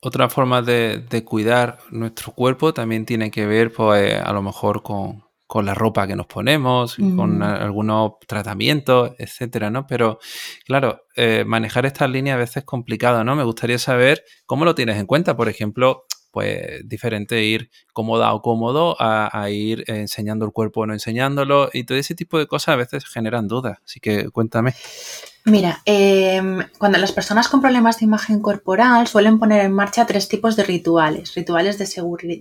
otra 0.01 0.31
forma 0.31 0.63
de, 0.63 1.23
cuidar 1.25 1.79
nuestro 1.91 2.33
cuerpo 2.33 2.73
también 2.73 3.05
tiene 3.05 3.31
que 3.31 3.47
ver, 3.47 3.71
pues, 3.71 4.19
a 4.19 4.33
lo 4.33 4.41
mejor 4.41 4.83
con, 4.83 5.23
la 5.61 5.75
ropa 5.75 6.07
que 6.07 6.17
nos 6.17 6.27
ponemos, 6.27 6.97
con 6.97 7.39
mm. 7.39 7.43
algunos 7.43 8.13
tratamientos, 8.27 9.13
etcétera, 9.19 9.69
¿no? 9.69 9.87
Pero, 9.87 10.19
claro, 10.65 11.03
eh, 11.15 11.45
manejar 11.47 11.85
estas 11.85 12.09
líneas 12.09 12.37
a 12.37 12.39
veces 12.39 12.59
es 12.59 12.65
complicado, 12.65 13.23
¿no? 13.25 13.37
Me 13.37 13.45
gustaría 13.45 13.79
saber 13.79 14.25
cómo 14.47 14.65
lo 14.65 14.75
tienes 14.75 14.97
en 14.97 15.07
cuenta. 15.07 15.37
Por 15.37 15.51
ejemplo, 15.51 16.07
pues 16.33 16.81
diferente 16.89 17.45
ir 17.45 17.71
cómoda 17.93 18.33
o 18.33 18.41
cómodo 18.41 18.97
a, 18.99 19.49
ir 19.51 19.85
enseñando 19.87 20.47
el 20.47 20.53
cuerpo 20.53 20.81
o 20.81 20.87
no 20.87 20.95
enseñándolo 20.95 21.69
y 21.73 21.85
todo 21.85 21.99
ese 21.99 22.15
tipo 22.15 22.39
de 22.39 22.47
cosas 22.47 22.73
a 22.73 22.77
veces 22.77 23.05
generan 23.05 23.47
dudas. 23.47 23.79
Así 23.85 24.01
que 24.01 24.31
cuéntame. 24.31 24.75
Mira, 25.45 25.83
em, 25.85 26.61
cuando 26.79 26.99
las 26.99 27.13
personas 27.13 27.49
con 27.49 27.61
problemas 27.61 27.99
de 27.99 28.07
imagen 28.07 28.41
corporal 28.41 29.09
suelen 29.09 29.39
poner 29.39 29.65
en 29.65 29.73
marcha 29.73 30.07
tres 30.07 30.29
tipos 30.29 30.57
de 30.57 30.63
rituales. 30.63 31.35
Rituales 31.35 31.79
de, 31.79 31.85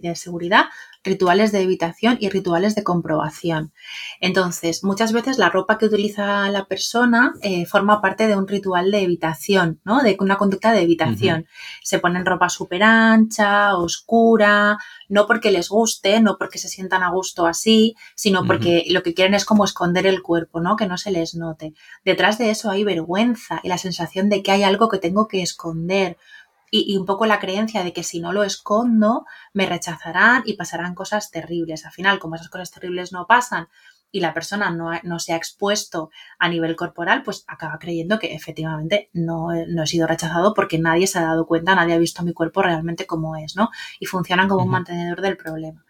de 0.01 0.15
seguridad, 0.15 0.65
rituales 1.03 1.51
de 1.51 1.61
evitación 1.61 2.17
y 2.19 2.29
rituales 2.29 2.75
de 2.75 2.83
comprobación. 2.83 3.73
Entonces, 4.19 4.83
muchas 4.83 5.13
veces 5.13 5.37
la 5.37 5.49
ropa 5.49 5.77
que 5.77 5.85
utiliza 5.85 6.49
la 6.49 6.65
persona 6.65 7.33
eh, 7.41 7.65
forma 7.65 8.01
parte 8.01 8.27
de 8.27 8.35
un 8.35 8.47
ritual 8.47 8.91
de 8.91 9.01
evitación, 9.01 9.79
¿no? 9.83 10.03
De 10.03 10.15
una 10.19 10.37
conducta 10.37 10.71
de 10.71 10.81
evitación. 10.81 11.47
Se 11.83 11.99
ponen 11.99 12.25
ropa 12.25 12.49
súper 12.49 12.83
ancha, 12.83 13.75
oscura, 13.77 14.77
no 15.09 15.25
porque 15.27 15.51
les 15.51 15.69
guste, 15.69 16.21
no 16.21 16.37
porque 16.37 16.59
se 16.59 16.69
sientan 16.69 17.03
a 17.03 17.11
gusto 17.11 17.47
así, 17.47 17.95
sino 18.15 18.45
porque 18.45 18.85
lo 18.89 19.03
que 19.03 19.13
quieren 19.13 19.33
es 19.33 19.45
como 19.45 19.65
esconder 19.65 20.05
el 20.05 20.21
cuerpo, 20.21 20.61
¿no? 20.61 20.75
Que 20.75 20.87
no 20.87 20.97
se 20.97 21.11
les 21.11 21.35
note. 21.35 21.73
Detrás 22.05 22.37
de 22.37 22.51
eso 22.51 22.69
hay 22.69 22.83
vergüenza 22.83 23.59
y 23.63 23.69
la 23.69 23.77
sensación 23.77 24.29
de 24.29 24.43
que 24.43 24.51
hay 24.51 24.63
algo 24.63 24.89
que 24.89 24.99
tengo 24.99 25.27
que 25.27 25.41
esconder 25.41 26.17
y, 26.71 26.97
un 26.97 27.05
poco 27.05 27.25
la 27.25 27.39
creencia 27.39 27.83
de 27.83 27.93
que 27.93 28.03
si 28.03 28.21
no 28.21 28.31
lo 28.31 28.43
escondo, 28.43 29.25
me 29.53 29.65
rechazarán 29.65 30.43
y 30.45 30.53
pasarán 30.53 30.95
cosas 30.95 31.29
terribles. 31.29 31.85
Al 31.85 31.91
final, 31.91 32.17
como 32.17 32.35
esas 32.35 32.49
cosas 32.49 32.71
terribles 32.71 33.11
no 33.11 33.27
pasan 33.27 33.67
y 34.09 34.21
la 34.21 34.33
persona 34.33 34.71
no, 34.71 35.19
se 35.19 35.33
ha 35.33 35.35
expuesto 35.37 36.09
a 36.39 36.49
nivel 36.49 36.75
corporal, 36.75 37.23
pues 37.23 37.43
acaba 37.47 37.77
creyendo 37.77 38.19
que 38.19 38.33
efectivamente 38.33 39.09
no, 39.13 39.51
he 39.53 39.87
sido 39.87 40.07
rechazado 40.07 40.53
porque 40.53 40.79
nadie 40.79 41.07
se 41.07 41.19
ha 41.19 41.23
dado 41.23 41.45
cuenta, 41.45 41.75
nadie 41.75 41.93
ha 41.93 41.99
visto 41.99 42.23
mi 42.23 42.33
cuerpo 42.33 42.61
realmente 42.61 43.05
como 43.05 43.35
es, 43.35 43.55
¿no? 43.55 43.69
Y 43.99 44.05
funcionan 44.05 44.47
como 44.47 44.63
un 44.63 44.71
mantenedor 44.71 45.21
del 45.21 45.37
problema. 45.37 45.85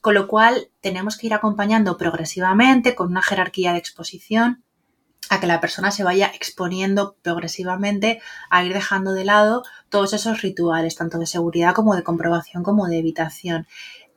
Con 0.00 0.14
lo 0.14 0.28
cual, 0.28 0.68
tenemos 0.80 1.18
que 1.18 1.26
ir 1.26 1.34
acompañando 1.34 1.98
progresivamente 1.98 2.94
con 2.94 3.08
una 3.08 3.22
jerarquía 3.22 3.72
de 3.72 3.78
exposición 3.78 4.64
a 5.30 5.40
que 5.40 5.46
la 5.46 5.60
persona 5.60 5.92
se 5.92 6.04
vaya 6.04 6.30
exponiendo 6.34 7.16
progresivamente 7.22 8.20
a 8.50 8.64
ir 8.64 8.74
dejando 8.74 9.12
de 9.12 9.24
lado 9.24 9.62
todos 9.88 10.12
esos 10.12 10.42
rituales, 10.42 10.96
tanto 10.96 11.18
de 11.18 11.26
seguridad 11.26 11.72
como 11.72 11.94
de 11.94 12.02
comprobación 12.02 12.64
como 12.64 12.88
de 12.88 12.98
evitación 12.98 13.66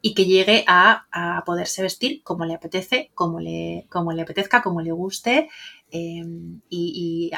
y 0.02 0.16
que 0.16 0.26
llegue 0.26 0.66
a, 0.68 1.06
poderse 1.46 1.82
vestir 1.82 2.24
como 2.24 2.44
le 2.46 2.56
apetece, 2.56 3.12
como 3.14 3.40
le, 3.40 3.86
como 3.90 4.12
le 4.12 4.24
apetezca, 4.24 4.62
como 4.62 4.82
le 4.82 4.92
guste 4.92 5.50
em, 5.96 6.62
y, 6.70 7.32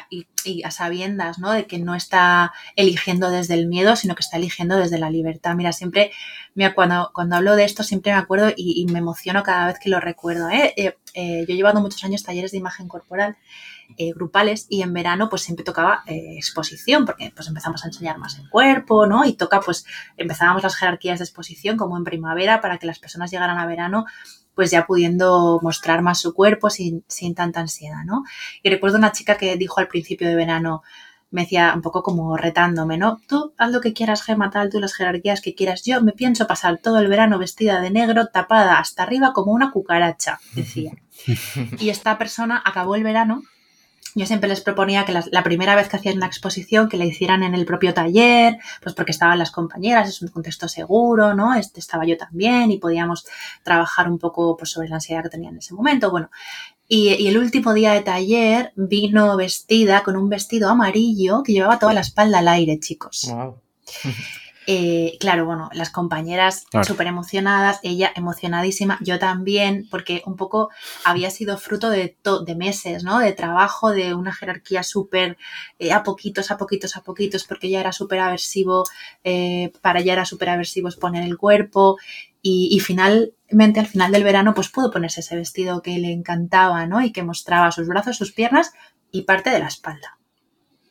a 0.64 0.72
sabiendas 0.72 1.40
¿no? 1.40 1.52
de 1.52 1.68
que 1.68 1.78
no 1.78 1.94
está 1.94 2.54
eligiendo 2.76 3.30
desde 3.30 3.56
el 3.56 3.68
miedo, 3.68 3.96
sino 3.96 4.16
que 4.16 4.22
está 4.22 4.38
eligiendo 4.38 4.78
desde 4.78 4.98
la 4.98 5.10
libertad. 5.10 5.56
Mira, 5.56 5.74
siempre, 5.74 6.12
mira, 6.54 6.74
cuando, 6.74 7.12
cuando 7.14 7.36
hablo 7.36 7.56
de 7.56 7.66
esto 7.66 7.84
siempre 7.84 8.14
me 8.14 8.18
acuerdo 8.18 8.52
y, 8.56 8.86
me 8.86 9.00
emociono 9.00 9.44
cada 9.44 9.68
vez 9.68 9.80
que 9.80 9.90
lo 9.90 10.00
recuerdo. 10.00 10.50
¿eh? 10.50 10.74
Eh, 10.78 10.98
eh, 11.16 11.46
yo 11.48 11.54
he 11.54 11.58
llevado 11.58 11.82
muchos 11.82 12.04
años 12.06 12.24
talleres 12.24 12.52
de 12.52 12.58
imagen 12.58 12.88
corporal 12.88 13.36
grupales 14.16 14.66
y 14.68 14.82
en 14.82 14.94
verano 14.94 15.30
pues 15.30 15.44
siempre 15.44 15.64
tocaba 15.64 16.04
exposición 16.08 17.06
porque 17.06 17.32
pues 17.36 17.48
empezamos 17.48 17.84
a 17.84 17.88
enseñar 17.88 18.18
más 18.18 18.40
el 18.40 18.50
cuerpo, 18.50 19.06
¿no? 19.06 19.26
Y 19.26 19.34
toca 19.34 19.60
pues 19.60 19.86
empezábamos 20.18 20.64
las 20.64 20.76
jerarquías 20.76 21.20
de 21.20 21.26
exposición 21.26 21.78
como 21.78 21.96
en 21.96 22.04
primavera 22.04 22.62
para 22.62 22.80
que 22.80 22.88
las 22.88 22.98
personas 22.98 23.30
llegaran 23.30 23.60
a 23.60 23.68
verano 23.68 24.06
pues 24.56 24.72
ya 24.72 24.86
pudiendo 24.86 25.60
mostrar 25.62 26.02
más 26.02 26.20
su 26.20 26.34
cuerpo 26.34 26.70
sin, 26.70 27.04
sin 27.08 27.36
tanta 27.36 27.60
ansiedad, 27.60 28.04
¿no? 28.06 28.24
Y 28.64 28.70
recuerdo 28.70 28.98
una 28.98 29.12
chica 29.12 29.38
que 29.38 29.58
dijo 29.58 29.80
al 29.80 29.88
principio 29.88 30.28
de 30.28 30.36
verano, 30.36 30.82
me 31.32 31.42
decía 31.42 31.74
un 31.76 31.82
poco 31.82 32.02
como 32.02 32.38
retándome, 32.38 32.98
¿no? 32.98 33.20
Tú 33.28 33.54
haz 33.58 33.72
lo 33.72 33.82
que 33.82 33.94
quieras, 33.94 34.24
Gema, 34.24 34.50
tal, 34.50 34.70
tú 34.70 34.80
las 34.80 34.94
jerarquías 34.94 35.42
que 35.42 35.54
quieras. 35.54 35.84
Yo 35.84 36.02
me 36.02 36.14
pienso 36.14 36.48
pasar 36.48 36.78
todo 36.78 37.00
el 37.00 37.08
verano 37.08 37.38
vestida 37.38 37.82
de 37.82 37.92
negro, 37.92 38.28
tapada 38.28 38.80
hasta 38.80 39.04
arriba 39.04 39.34
como 39.34 39.52
una 39.52 39.72
cucaracha, 39.72 40.40
decía. 40.54 40.94
Y 41.80 41.90
esta 41.90 42.18
persona 42.18 42.62
acabó 42.64 42.96
el 42.96 43.04
verano 43.04 43.44
yo 44.16 44.26
siempre 44.26 44.48
les 44.48 44.62
proponía 44.62 45.04
que 45.04 45.12
la, 45.12 45.44
primera 45.44 45.76
vez 45.76 45.90
que 45.90 45.98
hacían 45.98 46.16
una 46.16 46.26
exposición, 46.26 46.88
que 46.88 46.96
la 46.96 47.04
hicieran 47.04 47.44
en 47.44 47.54
el 47.54 47.66
propio 47.66 47.94
taller, 47.94 48.58
pues 48.82 48.96
porque 48.96 49.12
estaban 49.12 49.38
las 49.38 49.52
compañeras, 49.52 50.08
es 50.08 50.22
un 50.22 50.30
contexto 50.30 50.70
seguro, 50.70 51.36
¿no? 51.36 51.54
Este 51.54 51.82
estaba 51.82 52.06
yo 52.06 52.16
también 52.18 52.72
y 52.72 52.78
podíamos 52.78 53.26
trabajar 53.64 54.10
un 54.10 54.18
poco 54.18 54.56
pues, 54.56 54.72
sobre 54.72 54.88
la 54.88 54.96
ansiedad 54.96 55.22
que 55.22 55.30
tenía 55.30 55.50
en 55.50 55.58
ese 55.58 55.74
momento. 55.74 56.12
Bueno, 56.12 56.30
y, 56.88 57.28
el 57.28 57.38
último 57.38 57.74
día 57.74 57.92
de 57.92 58.02
taller 58.02 58.72
vino 58.78 59.36
vestida 59.36 60.02
con 60.04 60.16
un 60.16 60.30
vestido 60.30 60.70
amarillo 60.70 61.44
que 61.44 61.52
llevaba 61.52 61.78
toda 61.78 61.94
la 61.94 62.02
espalda 62.02 62.40
al 62.40 62.48
aire, 62.48 62.80
chicos. 62.80 63.34
Eh, 64.68 65.18
claro, 65.20 65.46
bueno, 65.46 65.70
las 65.74 65.92
compañeras 65.92 66.66
súper 66.86 67.08
emocionadas, 67.08 67.80
ella 67.84 68.12
emocionadísima, 68.16 68.98
yo 69.02 69.20
también, 69.20 69.88
porque 69.92 70.24
un 70.26 70.36
poco 70.36 70.72
había 71.04 71.30
sido 71.30 71.58
fruto 71.58 71.90
de, 71.90 72.18
de 72.46 72.56
meses, 72.56 73.04
¿no? 73.04 73.20
De 73.20 73.34
trabajo, 73.34 73.92
de 73.92 74.16
una 74.16 74.34
jerarquía 74.34 74.82
súper 74.82 75.38
eh, 75.78 75.92
a 75.92 76.04
poquitos, 76.04 76.50
a 76.50 76.58
poquitos, 76.58 76.98
a 76.98 77.04
poquitos, 77.04 77.44
porque 77.44 77.68
ella 77.68 77.80
era 77.80 77.92
súper 77.92 78.20
aversivo, 78.20 78.86
eh, 79.24 79.72
para 79.82 80.00
ella 80.00 80.14
era 80.14 80.26
súper 80.26 80.50
aversivo 80.50 80.88
exponer 80.88 81.24
el 81.24 81.38
cuerpo 81.38 81.98
y, 82.42 82.70
y, 82.72 82.80
finalmente 82.80 83.80
al 83.80 83.88
final 83.88 84.12
del 84.12 84.24
verano 84.24 84.54
pues 84.54 84.70
pudo 84.70 84.92
ponerse 84.92 85.22
ese 85.22 85.36
vestido 85.36 85.82
que 85.82 85.98
le 86.00 86.12
encantaba, 86.12 86.86
¿no? 86.88 87.02
Y 87.02 87.12
que 87.12 87.24
mostraba 87.24 87.72
sus 87.72 87.88
brazos, 87.88 88.18
sus 88.18 88.32
piernas 88.32 88.72
y 89.12 89.24
parte 89.24 89.52
de 89.52 89.60
la 89.60 89.68
espalda. 89.68 90.18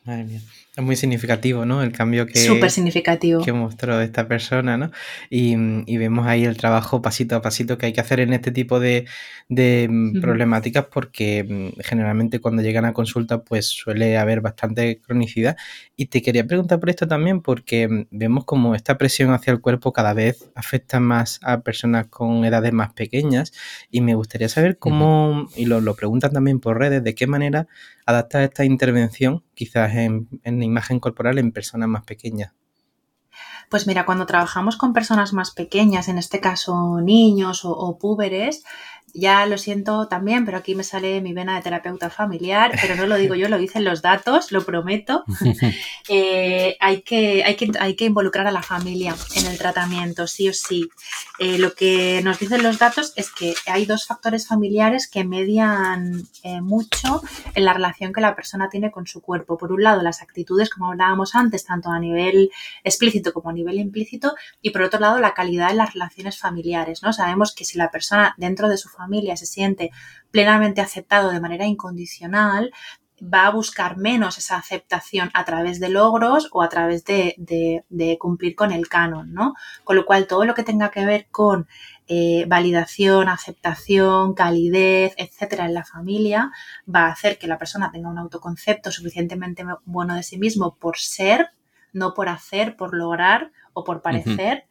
Madre 0.05 0.25
mía. 0.25 0.41
Es 0.77 0.83
muy 0.83 0.97
significativo, 0.97 1.65
¿no? 1.65 1.85
El 1.85 1.93
cambio 1.93 2.27
que, 2.27 2.37
significativo. 2.69 3.45
que 3.45 3.53
mostró 3.53 4.01
esta 4.01 4.27
persona, 4.27 4.77
¿no? 4.77 4.91
Y, 5.31 5.55
vemos 5.97 6.27
ahí 6.27 6.45
el 6.45 6.57
trabajo 6.57 7.01
pasito 7.01 7.37
a 7.37 7.43
pasito 7.43 7.79
que 7.79 7.87
hay 7.87 7.93
que 7.93 8.01
hacer 8.01 8.19
en 8.19 8.33
este 8.33 8.51
tipo 8.51 8.81
de, 8.81 9.07
mm, 9.49 10.21
problemáticas 10.21 10.87
porque 10.87 11.45
mm, 11.45 11.81
generalmente 11.81 12.41
cuando 12.41 12.61
llegan 12.61 12.87
a 12.87 12.93
consulta 12.93 13.45
pues 13.45 13.67
suele 13.67 14.19
haber 14.19 14.41
bastante 14.41 15.01
cronicidad. 15.01 15.57
Y 15.95 16.07
te 16.07 16.23
quería 16.23 16.45
preguntar 16.45 16.81
por 16.81 16.91
esto 16.91 17.07
también 17.07 17.41
porque 17.41 17.87
mm, 17.87 18.07
vemos 18.11 18.45
como 18.45 18.75
esta 18.75 18.99
presión 18.99 19.33
hacia 19.33 19.53
el 19.53 19.61
cuerpo 19.61 19.93
cada 19.93 20.13
vez 20.13 20.51
afecta 20.57 20.99
más 20.99 21.39
a 21.43 21.61
personas 21.61 22.09
con 22.09 22.45
edades 22.45 22.73
más 22.73 22.93
pequeñas 22.95 23.53
y 23.93 24.01
me 24.01 24.17
gustaría 24.17 24.49
saber 24.49 24.79
cómo, 24.79 25.49
y 25.55 25.67
lo, 25.67 25.81
lo 25.81 25.95
preguntan 25.95 26.33
también 26.33 26.59
por 26.59 26.81
redes, 26.81 27.05
de 27.05 27.15
qué 27.15 27.29
manera 27.29 27.69
adaptar 28.07 28.43
esta 28.43 28.65
intervención 28.65 29.43
quizás 29.55 29.95
en, 29.95 30.29
en 30.43 30.64
imagen 30.65 31.01
corporal 31.01 31.39
en 31.39 31.53
personas 31.53 31.89
más 31.89 32.05
pequeñas? 32.05 32.53
Pues 33.71 33.87
mira, 33.87 34.05
cuando 34.07 34.27
trabajamos 34.27 34.77
con 34.77 34.93
personas 34.93 35.33
más 35.33 35.51
pequeñas, 35.51 36.09
en 36.09 36.19
este 36.19 36.41
caso 36.41 37.01
niños 37.01 37.65
o, 37.65 37.73
o 37.73 37.99
púberes, 37.99 38.65
ya 39.15 39.47
lo 39.47 39.59
siento 39.59 40.09
también, 40.09 40.45
pero 40.45 40.59
aquí 40.59 40.75
me 40.75 40.83
sale 40.83 41.21
mi 41.21 41.33
vena 41.33 41.55
de 41.55 41.63
terapeuta 41.63 42.11
familiar, 42.11 42.73
pero 42.81 42.97
no 42.97 43.07
lo 43.07 43.15
digo 43.15 43.37
yo, 43.37 43.49
lo 43.49 43.59
dicen 43.59 43.85
los 43.85 44.03
datos, 44.03 44.53
lo 44.53 44.65
prometo. 44.65 45.25
Eh, 46.11 46.77
hay, 46.81 47.01
que, 47.01 47.43
hay, 47.45 47.57
que, 47.57 47.71
hay 47.81 47.97
que 47.97 48.05
involucrar 48.05 48.47
a 48.47 48.53
la 48.53 48.63
familia 48.63 49.17
en 49.37 49.47
el 49.47 49.57
tratamiento, 49.57 50.27
sí 50.27 50.51
o 50.51 50.53
sí. 50.53 50.87
Eh, 51.39 51.57
lo 51.59 51.75
que 51.75 52.21
nos 52.23 52.39
dicen 52.39 52.63
los 52.63 52.79
datos 52.79 53.15
es 53.17 53.31
que 53.31 53.55
hay 53.67 53.87
dos 53.87 54.07
factores 54.07 54.47
familiares 54.47 55.09
que 55.09 55.25
median 55.25 56.29
eh, 56.43 56.61
mucho 56.61 57.23
en 57.55 57.65
la 57.65 57.73
relación 57.73 58.13
que 58.13 58.21
la 58.21 58.37
persona 58.37 58.69
tiene 58.69 58.91
con 58.91 59.07
su 59.07 59.23
cuerpo. 59.23 59.57
Por 59.57 59.73
un 59.73 59.83
lado, 59.83 60.03
las 60.03 60.21
actitudes, 60.21 60.69
como 60.69 60.91
hablábamos 60.91 61.35
antes, 61.35 61.65
tanto 61.65 61.89
a 61.91 61.99
nivel 61.99 62.51
explícito 62.83 63.33
como 63.33 63.49
a 63.49 63.55
nivel 63.55 63.79
implícito, 63.79 64.35
y 64.61 64.71
por 64.71 64.83
otro 64.83 65.01
lado, 65.01 65.19
la 65.21 65.33
calidad 65.33 65.69
de 65.69 65.75
las 65.75 65.95
relaciones 65.95 66.39
familiares. 66.39 67.03
¿no? 67.03 67.15
Sabemos 67.15 67.55
que 67.55 67.65
si 67.65 67.79
la 67.79 67.91
persona 67.91 68.35
dentro 68.37 68.69
de 68.69 68.77
su 68.77 68.91
familia 68.91 69.04
familia 69.05 69.37
se 69.37 69.47
siente 69.47 69.91
plenamente 70.31 70.81
aceptado 70.81 71.31
de 71.31 71.41
manera 71.41 71.67
incondicional, 71.67 72.73
va 73.23 73.47
a 73.47 73.51
buscar 73.51 73.97
menos 73.97 74.39
esa 74.39 74.57
aceptación 74.57 75.31
a 75.35 75.45
través 75.45 75.79
de 75.81 75.89
logros 75.89 76.49
o 76.53 76.63
a 76.63 76.69
través 76.69 77.05
de, 77.05 78.17
cumplir 78.19 78.55
con 78.55 78.73
el 78.73 78.89
canon, 78.89 79.33
¿no? 79.33 79.55
Con 79.85 79.97
lo 79.97 80.05
cual, 80.05 80.27
todo 80.27 80.45
lo 80.45 80.55
que 80.55 80.65
tenga 80.65 80.91
que 80.91 81.07
ver 81.07 81.27
con 81.31 81.69
eh, 82.09 82.45
validación, 82.49 83.29
aceptación, 83.29 84.35
calidez, 84.35 85.15
etcétera, 85.17 85.67
en 85.67 85.75
la 85.75 85.85
familia, 85.85 86.51
va 86.93 87.07
a 87.07 87.13
hacer 87.13 87.39
que 87.39 87.47
la 87.47 87.59
persona 87.59 87.91
tenga 87.93 88.11
un 88.11 88.19
autoconcepto 88.19 88.91
suficientemente 88.91 89.65
bueno 89.85 90.15
de 90.15 90.23
sí 90.23 90.39
mismo 90.39 90.75
por 90.75 90.99
ser, 90.99 91.51
no 91.93 92.15
por 92.15 92.29
hacer, 92.29 92.77
por 92.77 92.95
lograr 92.95 93.53
o 93.73 93.85
por 93.85 94.03
parecer. 94.03 94.67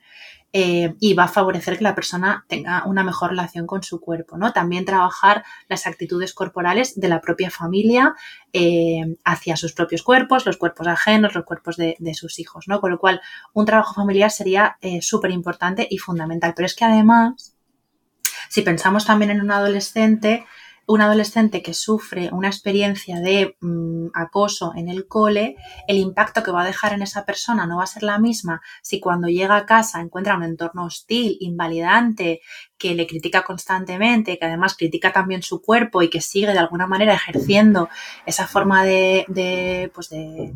Eh, 0.55 0.93
y 0.99 1.15
va 1.15 1.23
a 1.23 1.27
favorecer 1.27 1.79
que 1.79 1.83
la 1.83 1.95
persona 1.95 2.45
tenga 2.47 2.83
una 2.85 3.03
mejor 3.03 3.31
relación 3.31 3.65
con 3.65 3.81
su 3.81 3.99
cuerpo, 3.99 4.37
¿no? 4.37 4.53
También 4.53 4.85
trabajar 4.85 5.43
las 5.67 5.87
actitudes 5.87 6.35
corporales 6.35 6.99
de 6.99 7.07
la 7.07 7.21
propia 7.21 7.49
familia 7.49 8.13
eh, 8.53 9.17
hacia 9.23 9.57
sus 9.57 9.73
propios 9.73 10.03
cuerpos, 10.03 10.45
los 10.45 10.57
cuerpos 10.57 10.85
ajenos, 10.85 11.33
los 11.33 11.43
cuerpos 11.43 11.75
de, 11.75 11.97
sus 12.13 12.37
hijos, 12.37 12.67
¿no? 12.67 12.79
Con 12.81 12.91
lo 12.91 12.99
cual, 12.99 13.19
un 13.53 13.65
trabajo 13.65 13.95
familiar 13.95 14.29
sería 14.29 14.77
eh, 14.81 15.01
súper 15.01 15.31
importante 15.31 15.87
y 15.89 15.97
fundamental. 15.97 16.53
Pero 16.55 16.67
es 16.67 16.75
que 16.75 16.85
además, 16.85 17.55
si 18.47 18.61
pensamos 18.61 19.05
también 19.05 19.31
en 19.31 19.41
un 19.41 19.49
adolescente, 19.49 20.45
un 20.85 21.01
adolescente 21.01 21.61
que 21.61 21.73
sufre 21.73 22.29
una 22.31 22.47
experiencia 22.47 23.19
de 23.19 23.55
mm, 23.61 24.07
acoso 24.13 24.73
en 24.75 24.89
el 24.89 25.07
cole, 25.07 25.55
el 25.87 25.97
impacto 25.97 26.43
que 26.43 26.51
va 26.51 26.63
a 26.63 26.65
dejar 26.65 26.93
en 26.93 27.01
esa 27.01 27.25
persona 27.25 27.65
no 27.65 27.77
va 27.77 27.83
a 27.83 27.87
ser 27.87 28.03
la 28.03 28.19
misma 28.19 28.61
si 28.81 28.99
cuando 28.99 29.27
llega 29.27 29.55
a 29.55 29.65
casa 29.65 30.01
encuentra 30.01 30.35
un 30.35 30.43
entorno 30.43 30.85
hostil, 30.85 31.37
invalidante, 31.39 32.41
que 32.77 32.95
le 32.95 33.07
critica 33.07 33.43
constantemente, 33.43 34.37
que 34.37 34.45
además 34.45 34.75
critica 34.75 35.13
también 35.13 35.41
su 35.41 35.61
cuerpo 35.61 36.01
y 36.01 36.09
que 36.09 36.21
sigue 36.21 36.51
de 36.51 36.59
alguna 36.59 36.87
manera 36.87 37.13
ejerciendo 37.13 37.89
esa 38.25 38.47
forma 38.47 38.83
de, 38.83 39.25
de, 39.29 39.89
pues 39.93 40.09
de 40.09 40.53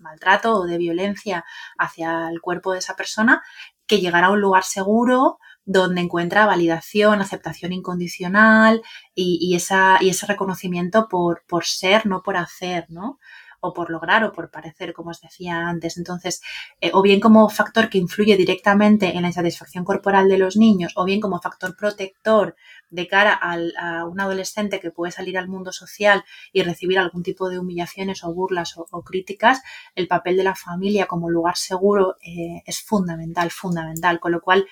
maltrato 0.00 0.54
o 0.54 0.66
de 0.66 0.78
violencia 0.78 1.44
hacia 1.76 2.30
el 2.30 2.40
cuerpo 2.40 2.72
de 2.72 2.78
esa 2.78 2.96
persona, 2.96 3.42
que 3.86 4.00
llegará 4.00 4.28
a 4.28 4.30
un 4.30 4.40
lugar 4.40 4.64
seguro 4.64 5.38
donde 5.68 6.00
encuentra 6.00 6.46
validación, 6.46 7.20
aceptación 7.20 7.74
incondicional 7.74 8.80
y, 9.14 9.54
esa, 9.54 9.98
y 10.00 10.08
ese 10.08 10.24
reconocimiento 10.24 11.08
por, 11.08 11.44
por, 11.46 11.66
ser, 11.66 12.06
no 12.06 12.22
por 12.22 12.38
hacer, 12.38 12.86
¿no? 12.88 13.18
O 13.60 13.74
por 13.74 13.90
lograr 13.90 14.24
o 14.24 14.32
por 14.32 14.50
parecer, 14.50 14.94
como 14.94 15.10
os 15.10 15.20
decía 15.20 15.68
antes. 15.68 15.98
Entonces, 15.98 16.40
eh, 16.80 16.90
o 16.94 17.02
bien 17.02 17.20
como 17.20 17.50
factor 17.50 17.90
que 17.90 17.98
influye 17.98 18.36
directamente 18.36 19.14
en 19.14 19.22
la 19.22 19.28
insatisfacción 19.28 19.84
corporal 19.84 20.26
de 20.28 20.38
los 20.38 20.56
niños, 20.56 20.92
o 20.96 21.04
bien 21.04 21.20
como 21.20 21.38
factor 21.38 21.76
protector 21.76 22.56
de 22.88 23.06
cara 23.06 23.34
a 23.34 24.06
un 24.06 24.20
adolescente 24.20 24.80
que 24.80 24.90
puede 24.90 25.12
salir 25.12 25.36
al 25.36 25.48
mundo 25.48 25.70
social 25.72 26.24
y 26.50 26.62
recibir 26.62 26.98
algún 26.98 27.22
tipo 27.22 27.50
de 27.50 27.58
humillaciones 27.58 28.24
o 28.24 28.32
burlas 28.32 28.74
o, 28.78 29.02
críticas, 29.02 29.60
el 29.94 30.08
papel 30.08 30.38
de 30.38 30.44
la 30.44 30.54
familia 30.54 31.04
como 31.04 31.28
lugar 31.28 31.58
seguro 31.58 32.16
eh, 32.22 32.62
es 32.64 32.80
fundamental, 32.80 33.50
fundamental. 33.50 34.18
Con 34.18 34.32
lo 34.32 34.40
cual, 34.40 34.66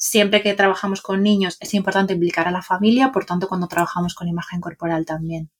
siempre 0.00 0.42
que 0.42 0.54
trabajamos 0.54 1.02
con 1.02 1.22
niños 1.22 1.58
es 1.60 1.74
importante 1.74 2.14
implicar 2.14 2.48
a 2.48 2.50
la 2.50 2.62
familia, 2.62 3.12
por 3.12 3.26
tanto 3.26 3.48
cuando 3.48 3.68
trabajamos 3.68 4.14
con 4.14 4.28
imagen 4.28 4.60
corporal 4.60 5.04
también. 5.04 5.50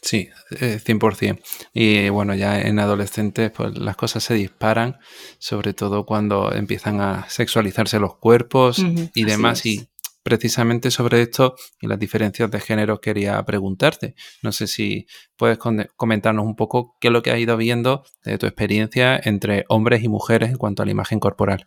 Sí, 0.00 0.28
100%. 0.50 1.38
Eh, 1.74 2.06
y 2.06 2.08
bueno, 2.08 2.34
ya 2.34 2.60
en 2.60 2.78
adolescentes 2.78 3.50
pues 3.50 3.76
las 3.76 3.96
cosas 3.96 4.22
se 4.22 4.34
disparan, 4.34 4.98
sobre 5.38 5.74
todo 5.74 6.06
cuando 6.06 6.52
empiezan 6.52 7.00
a 7.00 7.28
sexualizarse 7.28 7.98
los 7.98 8.16
cuerpos 8.16 8.78
y 9.14 9.24
demás. 9.24 9.66
Y 9.66 9.88
precisamente 10.22 10.92
sobre 10.92 11.22
esto 11.22 11.56
y 11.80 11.88
las 11.88 11.98
diferencias 11.98 12.48
de 12.48 12.60
género 12.60 13.00
quería 13.00 13.42
preguntarte. 13.44 14.14
No 14.40 14.52
sé 14.52 14.68
si 14.68 15.06
puedes 15.36 15.58
comentarnos 15.96 16.46
un 16.46 16.54
poco 16.54 16.96
qué 17.00 17.08
es 17.08 17.12
lo 17.12 17.22
que 17.22 17.32
has 17.32 17.40
ido 17.40 17.56
viendo 17.56 18.04
de 18.24 18.38
tu 18.38 18.46
experiencia 18.46 19.20
entre 19.22 19.64
hombres 19.68 20.04
y 20.04 20.08
mujeres 20.08 20.50
en 20.50 20.58
cuanto 20.58 20.82
a 20.82 20.86
la 20.86 20.92
imagen 20.92 21.18
corporal. 21.18 21.66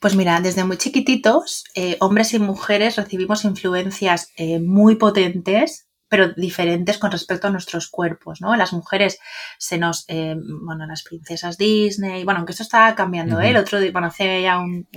Pues 0.00 0.16
mira, 0.16 0.40
desde 0.40 0.64
muy 0.64 0.76
chiquititos, 0.76 1.64
eh, 1.74 1.96
hombres 2.00 2.32
y 2.34 2.38
mujeres 2.38 2.96
recibimos 2.96 3.44
influencias 3.44 4.32
eh, 4.36 4.60
muy 4.60 4.96
potentes 4.96 5.89
pero 6.10 6.30
diferentes 6.30 6.98
con 6.98 7.12
respecto 7.12 7.46
a 7.46 7.50
nuestros 7.50 7.88
cuerpos, 7.88 8.40
¿no? 8.40 8.56
Las 8.56 8.72
mujeres 8.72 9.20
se 9.58 9.78
nos, 9.78 10.04
eh, 10.08 10.34
bueno, 10.36 10.84
las 10.84 11.04
princesas 11.04 11.56
Disney, 11.56 12.24
bueno, 12.24 12.38
aunque 12.38 12.50
esto 12.50 12.64
está 12.64 12.92
cambiando, 12.96 13.40
¿eh? 13.40 13.50
El 13.50 13.56
otro 13.56 13.78
día, 13.78 13.92
bueno, 13.92 14.08
hace 14.08 14.42
ya 14.42 14.58
un, 14.58 14.88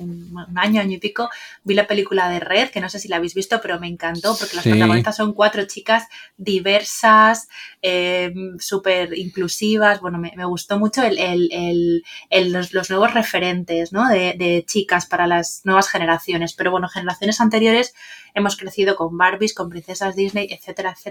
año, 0.55 0.81
año 0.81 0.93
y 0.93 0.97
pico, 0.97 1.29
vi 1.63 1.75
la 1.75 1.85
película 1.85 2.29
de 2.29 2.39
Red, 2.39 2.71
que 2.71 2.81
no 2.81 2.89
sé 2.89 2.97
si 2.97 3.09
la 3.09 3.17
habéis 3.17 3.35
visto, 3.35 3.61
pero 3.61 3.79
me 3.79 3.87
encantó 3.87 4.35
porque 4.35 4.55
las 4.55 4.65
protagonistas 4.65 5.15
son 5.15 5.33
cuatro 5.33 5.65
chicas 5.67 6.07
diversas, 6.35 7.47
eh, 7.83 8.33
súper 8.57 9.15
inclusivas, 9.15 10.01
bueno, 10.01 10.17
me, 10.17 10.45
gustó 10.45 10.79
mucho 10.79 11.03
el, 11.03 11.19
el, 11.19 12.51
los, 12.51 12.73
los, 12.73 12.89
nuevos 12.89 13.13
referentes, 13.13 13.93
¿no? 13.93 14.09
De, 14.09 14.33
de 14.35 14.65
chicas 14.67 15.05
para 15.05 15.27
las 15.27 15.61
nuevas 15.63 15.89
generaciones, 15.89 16.53
pero 16.53 16.71
bueno, 16.71 16.89
generaciones 16.89 17.39
anteriores 17.39 17.93
hemos 18.33 18.57
crecido 18.57 18.95
con 18.95 19.17
Barbies, 19.17 19.53
con 19.53 19.69
princesas 19.69 20.15
Disney, 20.15 20.47
etcétera, 20.49 20.91
etcétera, 20.91 21.02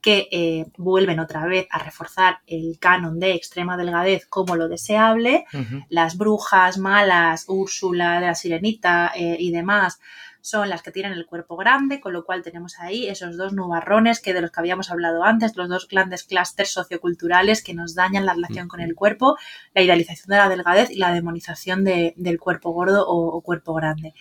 que 0.00 0.28
eh, 0.30 0.66
vuelven 0.76 1.20
otra 1.20 1.46
vez 1.46 1.66
a 1.70 1.78
reforzar 1.78 2.38
el 2.46 2.78
canon 2.78 3.18
de 3.18 3.32
extrema 3.32 3.76
delgadez 3.76 4.26
como 4.26 4.56
lo 4.56 4.68
deseable. 4.68 5.44
Las 5.88 6.16
brujas 6.16 6.78
malas, 6.78 7.44
Úrsula, 7.48 8.20
la 8.20 8.34
sirenita 8.34 9.12
eh, 9.14 9.36
y 9.38 9.50
demás 9.50 9.98
son 10.46 10.68
las 10.68 10.80
que 10.80 10.92
tienen 10.92 11.12
el 11.12 11.26
cuerpo 11.26 11.56
grande, 11.56 11.98
con 11.98 12.12
lo 12.12 12.24
cual 12.24 12.44
tenemos 12.44 12.78
ahí 12.78 13.08
esos 13.08 13.36
dos 13.36 13.52
nubarrones 13.52 14.20
que 14.20 14.32
de 14.32 14.40
los 14.40 14.52
que 14.52 14.60
habíamos 14.60 14.92
hablado 14.92 15.24
antes, 15.24 15.56
los 15.56 15.68
dos 15.68 15.88
grandes 15.88 16.22
clústeres 16.22 16.70
socioculturales 16.70 17.64
que 17.64 17.74
nos 17.74 17.96
dañan 17.96 18.24
la 18.24 18.34
relación 18.34 18.68
con 18.68 18.78
el 18.80 18.94
cuerpo, 18.94 19.36
la 19.74 19.82
idealización 19.82 20.28
de 20.28 20.36
la 20.36 20.48
delgadez 20.48 20.90
y 20.92 20.98
la 20.98 21.12
demonización 21.12 21.82
del 21.82 22.38
cuerpo 22.38 22.70
gordo 22.70 23.08
o, 23.08 23.26
o, 23.36 23.40
cuerpo 23.40 23.74
grande. 23.74 24.14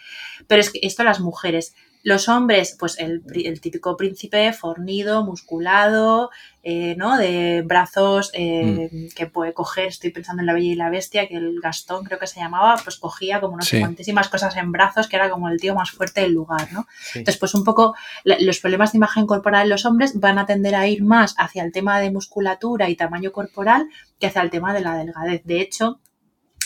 Pero 0.47 0.61
es 0.61 0.71
que 0.71 0.79
esto 0.81 1.03
las 1.03 1.19
mujeres 1.19 1.75
los 2.05 2.29
hombres, 2.29 2.77
pues 2.79 2.99
el, 2.99 3.23
típico 3.59 3.97
príncipe 3.97 4.53
fornido, 4.53 5.25
musculado, 5.25 6.29
eh, 6.61 6.93
¿no? 6.99 7.17
De 7.17 7.63
brazos 7.65 8.29
eh, 8.35 8.89
mm. 8.91 9.15
que 9.15 9.25
puede 9.25 9.55
coger, 9.55 9.87
estoy 9.87 10.11
pensando 10.11 10.43
en 10.43 10.45
la 10.45 10.53
Bella 10.53 10.71
y 10.71 10.75
la 10.75 10.91
Bestia, 10.91 11.27
que 11.27 11.37
el 11.37 11.59
Gastón 11.59 12.03
creo 12.03 12.19
que 12.19 12.27
se 12.27 12.39
llamaba, 12.39 12.79
pues 12.83 12.97
cogía 12.97 13.41
como 13.41 13.55
unas 13.55 13.71
cuantísimas 13.71 14.29
cosas 14.29 14.55
en 14.55 14.71
brazos, 14.71 15.07
que 15.07 15.15
era 15.15 15.31
como 15.31 15.49
el 15.49 15.59
tío 15.59 15.73
más 15.73 15.89
fuerte 15.89 16.21
del 16.21 16.33
lugar, 16.33 16.71
¿no? 16.71 16.85
Entonces, 17.15 17.37
pues 17.37 17.55
un 17.55 17.63
poco 17.63 17.95
los 18.23 18.59
problemas 18.59 18.91
de 18.91 18.99
imagen 18.99 19.25
corporal 19.25 19.63
en 19.63 19.69
los 19.69 19.87
hombres 19.87 20.19
van 20.19 20.37
a 20.37 20.45
tender 20.45 20.75
a 20.75 20.87
ir 20.87 21.03
más 21.03 21.33
hacia 21.39 21.63
el 21.63 21.71
tema 21.71 21.99
de 21.99 22.11
musculatura 22.11 22.87
y 22.87 22.95
tamaño 22.95 23.31
corporal 23.31 23.89
que 24.19 24.27
hacia 24.27 24.43
el 24.43 24.51
tema 24.51 24.75
de 24.75 24.81
la 24.81 24.95
delgadez. 24.95 25.43
De 25.43 25.59
hecho, 25.59 25.99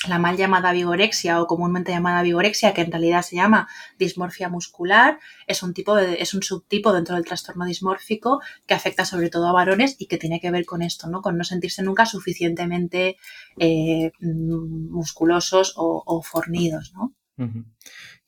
la 0.07 0.17
mal 0.17 0.37
llamada 0.37 0.71
vigorexia 0.71 1.41
o 1.41 1.47
comúnmente 1.47 1.91
llamada 1.91 2.23
vigorexia, 2.23 2.73
que 2.73 2.81
en 2.81 2.91
realidad 2.91 3.21
se 3.21 3.35
llama 3.35 3.67
dismorfia 3.97 4.47
muscular, 4.47 5.19
es 5.45 5.61
un 5.61 5.73
tipo 5.73 5.95
de, 5.95 6.21
es 6.21 6.33
un 6.33 6.41
subtipo 6.41 6.93
dentro 6.93 7.15
del 7.15 7.25
trastorno 7.25 7.65
dismórfico 7.65 8.39
que 8.65 8.73
afecta 8.73 9.03
sobre 9.03 9.29
todo 9.29 9.47
a 9.47 9.53
varones 9.53 9.97
y 9.99 10.07
que 10.07 10.17
tiene 10.17 10.39
que 10.39 10.51
ver 10.51 10.65
con 10.65 10.81
esto, 10.81 11.07
¿no? 11.07 11.21
Con 11.21 11.37
no 11.37 11.43
sentirse 11.43 11.83
nunca 11.83 12.05
suficientemente 12.05 13.17
eh, 13.57 14.11
musculosos 14.21 15.73
o, 15.75 16.21
fornidos, 16.21 16.93
¿no? 16.93 17.13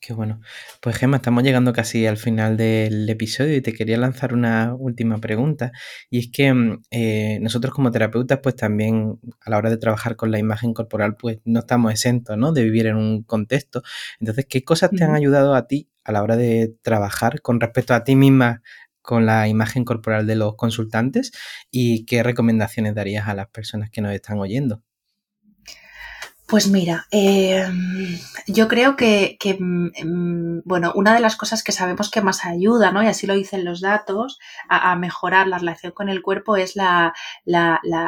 Qué 0.00 0.14
bueno. 0.14 0.40
Pues 0.80 0.96
Gemma, 0.96 1.18
estamos 1.18 1.42
llegando 1.42 1.72
casi 1.72 2.06
al 2.06 2.16
final 2.16 2.56
del 2.56 3.08
episodio 3.10 3.54
y 3.56 3.60
te 3.60 3.74
quería 3.74 3.98
lanzar 3.98 4.32
una 4.32 4.74
última 4.74 5.18
pregunta. 5.18 5.70
Y 6.10 6.18
es 6.18 6.30
que 6.32 6.52
mm, 6.52 6.82
eh, 6.90 7.38
nosotros 7.40 7.74
como 7.74 7.90
terapeutas, 7.90 8.40
pues 8.42 8.56
también 8.56 9.20
a 9.42 9.50
la 9.50 9.58
hora 9.58 9.70
de 9.70 9.76
trabajar 9.76 10.16
con 10.16 10.30
la 10.30 10.38
imagen 10.38 10.72
corporal, 10.72 11.16
pues 11.16 11.40
no 11.44 11.60
estamos 11.60 11.92
exentos, 11.92 12.38
¿no? 12.38 12.52
De 12.52 12.64
vivir 12.64 12.86
en 12.86 12.96
un 12.96 13.22
contexto. 13.22 13.82
Entonces, 14.18 14.46
¿qué 14.48 14.64
cosas 14.64 14.90
te 14.90 15.04
han 15.04 15.14
ayudado 15.14 15.54
a 15.54 15.66
ti 15.66 15.90
a 16.04 16.12
la 16.12 16.22
hora 16.22 16.36
de 16.36 16.74
trabajar 16.82 17.42
con 17.42 17.60
respecto 17.60 17.94
a 17.94 18.04
ti 18.04 18.16
misma 18.16 18.62
con 19.02 19.26
la 19.26 19.46
imagen 19.48 19.84
corporal 19.84 20.26
de 20.26 20.36
los 20.36 20.56
consultantes? 20.56 21.32
¿Y 21.70 22.06
qué 22.06 22.22
recomendaciones 22.22 22.94
darías 22.94 23.28
a 23.28 23.34
las 23.34 23.48
personas 23.48 23.90
que 23.90 24.00
nos 24.00 24.12
están 24.12 24.38
oyendo? 24.38 24.82
Pues 26.52 26.68
mira, 26.68 27.06
em, 27.10 28.18
yo 28.46 28.68
creo 28.68 28.94
que, 28.94 29.38
em, 29.42 30.60
bueno, 30.66 30.92
una 30.94 31.14
de 31.14 31.20
las 31.20 31.36
cosas 31.36 31.64
que 31.64 31.72
sabemos 31.72 32.10
que 32.10 32.20
más 32.20 32.44
ayuda, 32.44 32.92
¿no? 32.92 33.02
Y 33.02 33.06
así 33.06 33.26
lo 33.26 33.32
dicen 33.32 33.64
los 33.64 33.80
datos, 33.80 34.38
a, 34.68 34.94
mejorar 34.96 35.46
la 35.48 35.56
relación 35.56 35.92
con 35.92 36.10
el 36.10 36.20
cuerpo 36.20 36.56
es 36.56 36.76
la, 36.76 37.14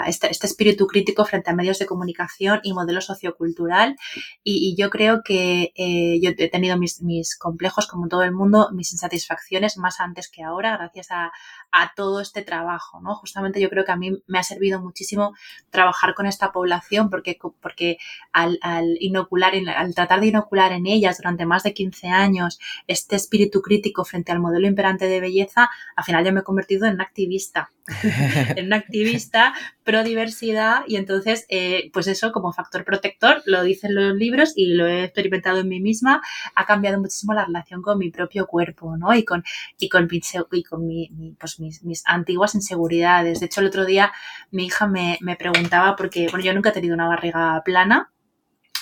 este, 0.06 0.30
este, 0.30 0.46
espíritu 0.46 0.86
crítico 0.86 1.24
frente 1.24 1.50
a 1.50 1.54
medios 1.54 1.78
de 1.78 1.86
comunicación 1.86 2.60
y 2.62 2.74
modelo 2.74 3.00
sociocultural. 3.00 3.96
Y, 4.42 4.76
yo 4.76 4.90
creo 4.90 5.22
que 5.24 5.72
eh, 5.74 6.20
yo 6.22 6.32
he 6.36 6.50
tenido 6.50 6.76
mis, 6.76 7.00
mis, 7.00 7.38
complejos, 7.38 7.86
como 7.86 8.08
todo 8.08 8.24
el 8.24 8.32
mundo, 8.32 8.68
mis 8.74 8.92
insatisfacciones 8.92 9.78
más 9.78 10.00
antes 10.00 10.28
que 10.28 10.42
ahora, 10.42 10.76
gracias 10.76 11.10
a, 11.10 11.32
a 11.72 11.92
todo 11.96 12.20
este 12.20 12.42
trabajo, 12.42 13.00
¿no? 13.00 13.14
Justamente 13.14 13.58
yo 13.60 13.70
creo 13.70 13.86
que 13.86 13.92
a 13.92 13.96
mí 13.96 14.22
me 14.26 14.38
ha 14.38 14.42
servido 14.42 14.82
muchísimo 14.82 15.34
trabajar 15.70 16.14
con 16.14 16.26
esta 16.26 16.52
población 16.52 17.08
porque, 17.08 17.38
porque 17.62 17.96
al, 18.34 18.96
inocular, 19.00 19.54
al 19.76 19.94
tratar 19.94 20.20
de 20.20 20.26
inocular 20.26 20.72
en 20.72 20.86
ellas 20.86 21.18
durante 21.18 21.46
más 21.46 21.62
de 21.62 21.72
15 21.72 22.08
años 22.08 22.58
este 22.88 23.16
espíritu 23.16 23.62
crítico 23.62 24.04
frente 24.04 24.32
al 24.32 24.40
modelo 24.40 24.66
imperante 24.66 25.06
de 25.06 25.20
belleza, 25.20 25.70
al 25.94 26.04
final 26.04 26.24
yo 26.24 26.32
me 26.32 26.40
he 26.40 26.42
convertido 26.42 26.86
en 26.86 26.94
una 26.94 27.04
activista, 27.04 27.70
en 28.56 28.66
una 28.66 28.76
activista 28.76 29.54
pro 29.84 30.02
diversidad 30.02 30.80
y 30.88 30.96
entonces, 30.96 31.46
eh, 31.48 31.90
pues 31.92 32.08
eso 32.08 32.32
como 32.32 32.52
factor 32.52 32.84
protector, 32.84 33.42
lo 33.46 33.62
dicen 33.62 33.94
los 33.94 34.16
libros 34.16 34.52
y 34.56 34.74
lo 34.74 34.86
he 34.86 35.04
experimentado 35.04 35.60
en 35.60 35.68
mí 35.68 35.80
misma, 35.80 36.20
ha 36.56 36.66
cambiado 36.66 37.00
muchísimo 37.00 37.34
la 37.34 37.44
relación 37.44 37.82
con 37.82 37.98
mi 37.98 38.10
propio 38.10 38.46
cuerpo, 38.46 38.96
¿no? 38.96 39.14
Y 39.14 39.24
con, 39.24 39.44
y 39.78 39.88
con, 39.88 40.08
mi, 40.08 41.36
pues 41.38 41.60
mis, 41.60 42.02
antiguas 42.06 42.54
inseguridades. 42.56 43.40
De 43.40 43.46
hecho, 43.46 43.60
el 43.60 43.68
otro 43.68 43.84
día 43.84 44.12
mi 44.50 44.66
hija 44.66 44.88
me, 44.88 45.18
me 45.20 45.36
preguntaba, 45.36 45.94
porque 45.94 46.26
bueno, 46.30 46.44
yo 46.44 46.52
nunca 46.52 46.70
he 46.70 46.72
tenido 46.72 46.94
una 46.94 47.06
barriga 47.06 47.62
plana, 47.64 48.10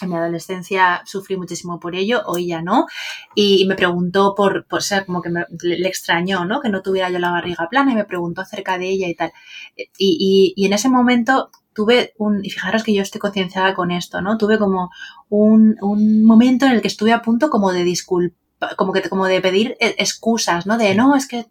en 0.04 0.10
mi 0.10 0.16
adolescencia 0.16 1.02
sufrí 1.04 1.36
muchísimo 1.36 1.80
por 1.80 1.94
ello, 1.94 2.22
hoy 2.26 2.48
ya 2.48 2.62
no. 2.62 2.86
Y, 3.34 3.66
me 3.66 3.74
preguntó 3.74 4.34
por, 4.34 4.66
por 4.66 4.82
ser 4.82 5.06
como 5.06 5.22
que 5.22 5.30
le 5.62 5.88
extrañó, 5.88 6.44
¿no? 6.44 6.60
Que 6.60 6.68
no 6.68 6.82
tuviera 6.82 7.10
yo 7.10 7.18
la 7.18 7.30
barriga 7.30 7.68
plana 7.68 7.92
y 7.92 7.96
me 7.96 8.04
preguntó 8.04 8.40
acerca 8.40 8.78
de 8.78 8.88
ella 8.88 9.08
y 9.08 9.14
tal. 9.14 9.32
Y, 9.76 9.84
y, 9.96 10.54
y 10.56 10.66
en 10.66 10.72
ese 10.72 10.88
momento 10.88 11.50
tuve 11.72 12.12
un, 12.18 12.44
y 12.44 12.50
fijaros 12.50 12.82
que 12.82 12.94
yo 12.94 13.02
estoy 13.02 13.20
concienciada 13.20 13.74
con 13.74 13.90
esto, 13.90 14.20
¿no? 14.20 14.36
Tuve 14.38 14.58
como 14.58 14.90
un, 15.28 15.76
un 15.80 16.24
momento 16.24 16.66
en 16.66 16.72
el 16.72 16.82
que 16.82 16.88
estuve 16.88 17.12
a 17.12 17.22
punto 17.22 17.50
como 17.50 17.72
de 17.72 17.84
disculpar 17.84 18.36
como 18.76 18.92
que 18.92 19.08
como 19.08 19.26
de 19.26 19.40
pedir 19.40 19.76
e, 19.80 19.96
excusas, 19.98 20.66
¿no? 20.66 20.78
De 20.78 20.94
no, 20.94 21.16
es 21.16 21.26
que 21.26 21.46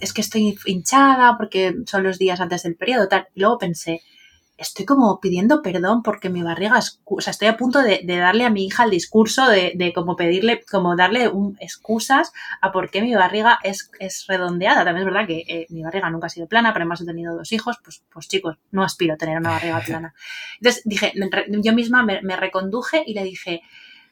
es 0.00 0.12
que 0.12 0.20
estoy 0.20 0.58
hinchada 0.66 1.36
porque 1.38 1.74
son 1.86 2.02
los 2.02 2.18
días 2.18 2.40
antes 2.40 2.62
del 2.62 2.76
periodo, 2.76 3.08
tal. 3.08 3.28
Y 3.34 3.40
luego 3.40 3.58
pensé, 3.58 4.02
estoy 4.58 4.84
como 4.84 5.20
pidiendo 5.20 5.62
perdón 5.62 6.02
porque 6.02 6.30
mi 6.30 6.42
barriga, 6.42 6.80
o 7.04 7.20
sea, 7.20 7.30
estoy 7.30 7.48
a 7.48 7.56
punto 7.56 7.82
de, 7.82 8.00
darle 8.04 8.44
a 8.44 8.50
mi 8.50 8.66
hija 8.66 8.84
el 8.84 8.90
discurso 8.90 9.48
de, 9.48 9.72
de 9.74 9.92
como 9.92 10.16
pedirle, 10.16 10.64
como 10.70 10.96
darle 10.96 11.28
un, 11.28 11.56
excusas 11.60 12.32
a 12.60 12.72
por 12.72 12.90
qué 12.90 13.02
mi 13.02 13.14
barriga 13.14 13.58
es, 13.62 13.90
es 13.98 14.26
redondeada. 14.26 14.84
También 14.84 15.06
es 15.06 15.12
verdad 15.12 15.26
que 15.26 15.44
eh, 15.46 15.66
mi 15.70 15.82
barriga 15.82 16.10
nunca 16.10 16.26
ha 16.26 16.30
sido 16.30 16.46
plana, 16.46 16.72
pero 16.72 16.84
además 16.84 17.00
he 17.00 17.06
tenido 17.06 17.36
dos 17.36 17.52
hijos, 17.52 17.76
pues, 17.82 18.02
pues 18.12 18.28
chicos, 18.28 18.56
no 18.70 18.82
aspiro 18.82 19.14
a 19.14 19.16
tener 19.16 19.38
una 19.38 19.50
barriga 19.50 19.80
plana. 19.86 20.14
Entonces 20.60 20.82
dije, 20.84 21.12
yo 21.62 21.72
misma 21.72 22.02
me, 22.02 22.22
me 22.22 22.36
reconduje 22.36 23.02
y 23.06 23.14
le 23.14 23.24
dije, 23.24 23.62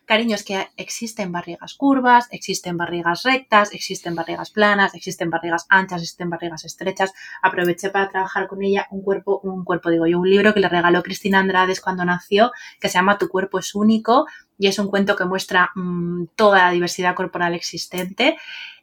Cariño, 0.07 0.35
es 0.35 0.45
que 0.45 0.69
existen 0.77 1.33
barrigas 1.33 1.75
curvas, 1.75 2.29
existen 2.31 2.77
barrigas 2.77 3.23
rectas, 3.23 3.73
existen 3.73 4.15
barrigas 4.15 4.51
planas, 4.51 4.95
existen 4.95 5.31
barrigas 5.31 5.67
anchas, 5.71 6.03
existen 6.03 6.29
barrigas 6.29 6.65
estrechas. 6.65 7.13
Aproveché 7.43 7.91
para 7.91 8.11
trabajar 8.11 8.47
con 8.47 8.63
ella 8.63 8.87
un 8.91 9.03
cuerpo, 9.03 9.41
un 9.43 9.65
cuerpo, 9.65 9.91
digo 9.91 10.07
yo, 10.07 10.19
un 10.19 10.29
libro 10.29 10.53
que 10.53 10.61
le 10.61 10.69
regaló 10.69 11.03
Cristina 11.03 11.39
Andrades 11.39 11.81
cuando 11.81 12.05
nació, 12.05 12.53
que 12.81 12.89
se 12.89 12.95
llama 12.95 13.19
Tu 13.19 13.29
cuerpo 13.29 13.59
es 13.59 13.75
único, 13.75 14.27
y 14.59 14.69
es 14.69 14.79
un 14.79 14.89
cuento 14.89 15.17
que 15.17 15.25
muestra 15.25 15.71
mm, 15.75 16.27
toda 16.37 16.65
la 16.65 16.71
diversidad 16.71 17.15
corporal 17.15 17.55
existente. 17.55 18.37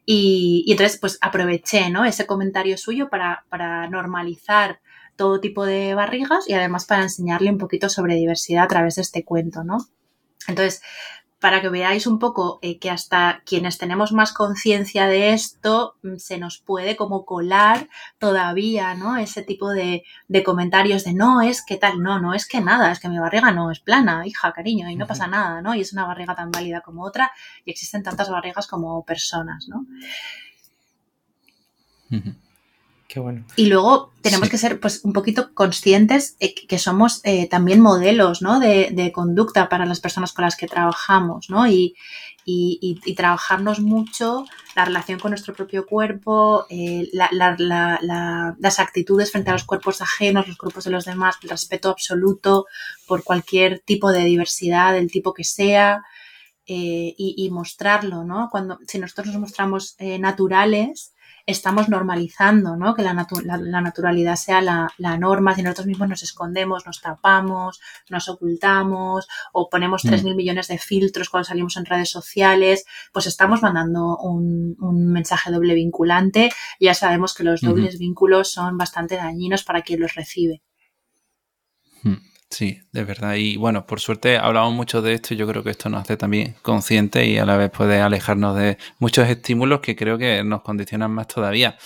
Y, 0.06 0.66
entonces, 0.68 0.98
pues 1.00 1.18
aproveché, 1.22 1.90
¿no? 1.90 2.06
Ese 2.06 2.26
comentario 2.26 2.78
suyo 2.78 3.10
para, 3.10 3.46
para 3.50 3.88
normalizar 3.88 4.82
todo 5.16 5.40
tipo 5.40 5.66
de 5.66 5.94
barrigas 5.94 6.50
y 6.50 6.54
además 6.54 6.86
para 6.86 7.04
enseñarle 7.04 7.52
un 7.52 7.60
poquito 7.60 7.90
sobre 7.90 8.16
diversidad 8.16 8.64
a 8.64 8.68
través 8.68 8.96
de 8.96 9.04
este 9.04 9.24
cuento, 9.24 9.64
¿no? 9.64 9.78
Entonces, 10.48 10.82
para 11.42 11.60
que 11.60 11.70
veáis 11.70 12.06
un 12.06 12.20
poco 12.20 12.60
eh, 12.62 12.78
que 12.78 12.92
hasta 12.92 13.42
quienes 13.48 13.80
tenemos 13.80 14.12
más 14.12 14.32
conciencia 14.32 15.08
de 15.08 15.34
esto, 15.34 15.96
mm, 16.04 16.18
se 16.18 16.38
nos 16.38 16.60
puede 16.60 16.96
como 16.96 17.26
colar 17.26 17.89
todavía, 18.20 18.94
¿no? 18.94 19.18
Ese 19.18 19.42
tipo 19.42 19.72
de, 19.72 20.04
comentarios 20.46 21.04
de 21.04 21.14
no, 21.14 21.42
es 21.42 21.66
que 21.66 21.78
tal, 21.78 22.00
no, 22.00 22.20
no 22.20 22.36
es 22.36 22.48
que 22.48 22.62
nada, 22.62 22.92
es 22.92 23.00
que 23.00 23.10
mi 23.10 23.18
barriga 23.18 23.52
no 23.52 23.72
es 23.72 23.80
plana, 23.80 24.28
hija, 24.28 24.54
cariño, 24.54 24.88
y 24.89 24.96
no 24.96 25.08
pasa 25.08 25.26
nada, 25.26 25.64
¿no? 25.64 25.74
Y 25.74 25.82
es 25.82 25.94
una 25.94 26.06
barriga 26.06 26.36
tan 26.36 26.52
válida 26.52 26.82
como 26.82 27.04
otra, 27.04 27.32
y 27.66 27.72
existen 27.72 28.04
tantas 28.04 28.30
barrigas 28.30 28.68
como 28.68 29.04
personas, 29.04 29.68
¿no? 29.68 29.88
Y 33.57 33.66
luego 33.66 34.14
tenemos 34.22 34.49
que 34.49 34.57
ser 34.57 34.80
pues 34.80 35.01
un 35.03 35.12
poquito 35.12 35.53
conscientes 35.53 36.38
que 36.39 36.80
somos 36.80 37.20
eh, 37.24 37.49
también 37.49 37.82
modelos 37.82 38.41
¿no? 38.41 38.59
de, 38.59 39.12
conducta 39.14 39.68
para 39.68 39.86
las 39.86 39.99
personas 39.99 40.32
con 40.32 40.45
las 40.45 40.55
que 40.55 40.68
trabajamos, 40.68 41.49
¿no? 41.49 41.68
Y, 41.68 41.95
trabajarnos 43.16 43.80
mucho 43.80 44.45
la 44.76 44.86
relación 44.86 45.20
con 45.20 45.32
nuestro 45.32 45.53
propio 45.53 45.86
cuerpo, 45.86 46.66
eh, 46.70 47.09
las 47.12 48.80
actitudes 48.80 49.32
frente 49.32 49.49
a 49.49 49.53
los 49.53 49.64
cuerpos 49.64 50.01
ajenos, 50.01 50.47
los 50.47 50.57
cuerpos 50.57 50.86
de 50.86 50.91
los 50.91 51.05
demás, 51.05 51.36
el 51.43 51.49
respeto 51.49 51.89
absoluto 51.89 52.66
por 53.07 53.24
cualquier 53.24 53.80
tipo 53.80 54.12
de 54.12 54.24
diversidad, 54.24 54.93
del 54.93 55.12
tipo 55.12 55.34
que 55.34 55.43
sea, 55.43 56.01
eh, 56.66 57.14
y, 57.18 57.49
mostrarlo, 57.51 58.24
¿no? 58.24 58.49
Cuando, 58.51 58.80
si 58.88 58.97
nosotros 58.99 59.28
nos 59.28 59.38
mostramos 59.38 59.95
naturales, 59.99 61.11
estamos 61.46 61.89
normalizando, 61.89 62.76
¿no? 62.76 62.94
Que 62.94 63.04
la, 63.04 63.14
naturalidad 63.14 64.36
sea 64.36 64.62
la, 64.62 65.18
norma, 65.18 65.56
si 65.56 65.64
nosotros 65.64 65.88
mismos 65.88 66.10
nos 66.10 66.24
escondemos, 66.24 66.86
nos 66.86 67.02
tapamos, 67.02 67.80
nos 68.10 68.30
ocultamos 68.30 69.28
o 69.54 69.70
ponemos 69.70 70.04
3.000 70.06 70.34
mm. 70.34 70.36
millones 70.36 70.68
de 70.68 70.78
filtros 70.78 71.30
cuando 71.30 71.46
salimos 71.46 71.78
en 71.78 71.86
redes 71.86 72.10
sociales, 72.10 72.86
pues 73.12 73.28
estamos 73.28 73.62
mandando 73.62 74.18
un, 74.18 74.76
mensaje 75.12 75.52
doble 75.52 75.74
vinculante. 75.74 76.52
Ya 76.80 76.94
sabemos 76.94 77.34
que 77.34 77.44
los 77.44 77.62
dobles 77.62 77.98
vínculos 78.00 78.52
son 78.52 78.78
bastante 78.78 79.16
dañinos 79.16 79.64
para 79.64 79.82
quien 79.82 80.00
los 80.00 80.16
recibe. 80.16 80.62
Sí, 82.52 82.82
de 82.91 83.06
verdad. 83.06 83.36
Y 83.36 83.56
bueno, 83.56 83.86
por 83.86 84.02
suerte 84.02 84.38
hablamos 84.38 84.74
mucho 84.74 85.02
de 85.02 85.14
esto 85.14 85.34
y 85.34 85.38
yo 85.38 85.47
creo 85.47 85.64
que 85.64 85.70
esto 85.70 85.88
nos 85.88 86.02
hace 86.02 86.18
también 86.18 86.56
conscientes 86.62 87.26
y 87.26 87.38
a 87.38 87.45
la 87.45 87.56
vez 87.56 87.72
puede 87.72 88.02
alejarnos 88.02 88.58
de 88.58 88.78
muchos 88.99 89.30
estímulos 89.30 89.80
que 89.80 89.95
creo 89.95 90.18
que 90.18 90.43
nos 90.43 90.62
condicionan 90.62 91.12
más 91.12 91.28
todavía. 91.28 91.78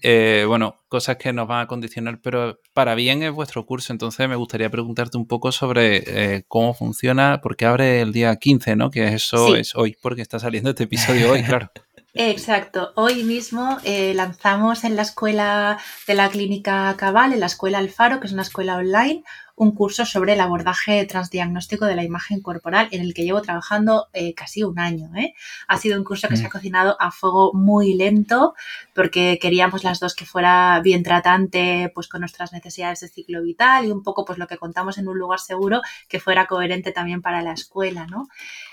Eh, 0.00 0.46
bueno, 0.48 0.82
cosas 0.88 1.18
que 1.18 1.34
nos 1.34 1.46
van 1.46 1.60
a 1.60 1.66
condicionar, 1.66 2.20
pero 2.22 2.58
para 2.72 2.94
bien 2.94 3.22
es 3.22 3.32
vuestro 3.32 3.66
curso. 3.66 3.92
Entonces 3.92 4.26
me 4.26 4.36
gustaría 4.36 4.70
preguntarte 4.70 5.18
un 5.18 5.26
poco 5.26 5.52
sobre 5.52 6.04
eh, 6.06 6.44
cómo 6.48 6.72
funciona, 6.72 7.40
porque 7.42 7.66
abre 7.66 8.00
el 8.00 8.12
día 8.12 8.34
15, 8.34 8.76
¿no? 8.76 8.90
Que 8.90 9.08
eso 9.08 9.54
es 9.54 9.74
hoy, 9.74 9.94
porque 10.00 10.22
está 10.22 10.38
saliendo 10.38 10.70
este 10.70 10.84
episodio 10.84 11.32
hoy, 11.32 11.42
claro. 11.42 11.70
Exacto. 12.14 12.92
Hoy 12.94 13.24
mismo 13.24 13.78
eh, 13.82 14.14
lanzamos 14.14 14.84
en 14.84 14.94
la 14.94 15.02
escuela 15.02 15.78
de 16.06 16.14
la 16.14 16.28
clínica 16.28 16.94
Cabal, 16.96 17.32
en 17.32 17.40
la 17.40 17.46
escuela 17.46 17.78
Alfaro, 17.78 18.20
que 18.20 18.28
es 18.28 18.32
una 18.32 18.42
escuela 18.42 18.76
online, 18.76 19.24
un 19.56 19.72
curso 19.72 20.04
sobre 20.04 20.32
el 20.32 20.40
abordaje 20.40 21.04
transdiagnóstico 21.06 21.84
de 21.86 21.94
la 21.94 22.02
imagen 22.02 22.40
corporal 22.40 22.88
en 22.90 23.02
el 23.02 23.14
que 23.14 23.22
llevo 23.22 23.40
trabajando 23.40 24.08
eh, 24.12 24.34
casi 24.34 24.64
un 24.64 24.78
año. 24.80 25.10
¿eh? 25.16 25.34
Ha 25.68 25.78
sido 25.78 25.96
un 25.96 26.04
curso 26.04 26.28
que 26.28 26.36
se 26.36 26.44
ha 26.44 26.48
mm. 26.48 26.52
cocinado 26.52 26.96
a 27.00 27.12
fuego 27.12 27.52
muy 27.54 27.94
lento 27.94 28.54
porque 28.94 29.38
queríamos 29.40 29.84
las 29.84 30.00
dos 30.00 30.14
que 30.14 30.26
fuera 30.26 30.80
bien 30.82 31.04
tratante 31.04 31.90
pues 31.94 32.08
con 32.08 32.20
nuestras 32.20 32.52
necesidades 32.52 33.00
de 33.00 33.08
ciclo 33.08 33.42
vital 33.42 33.86
y 33.86 33.92
un 33.92 34.02
poco 34.02 34.24
pues 34.24 34.38
lo 34.38 34.48
que 34.48 34.58
contamos 34.58 34.98
en 34.98 35.06
un 35.06 35.18
lugar 35.18 35.38
seguro 35.38 35.82
que 36.08 36.18
fuera 36.18 36.46
coherente 36.46 36.90
también 36.90 37.22
para 37.22 37.42
la 37.42 37.52
escuela, 37.52 38.06
¿no? 38.06 38.28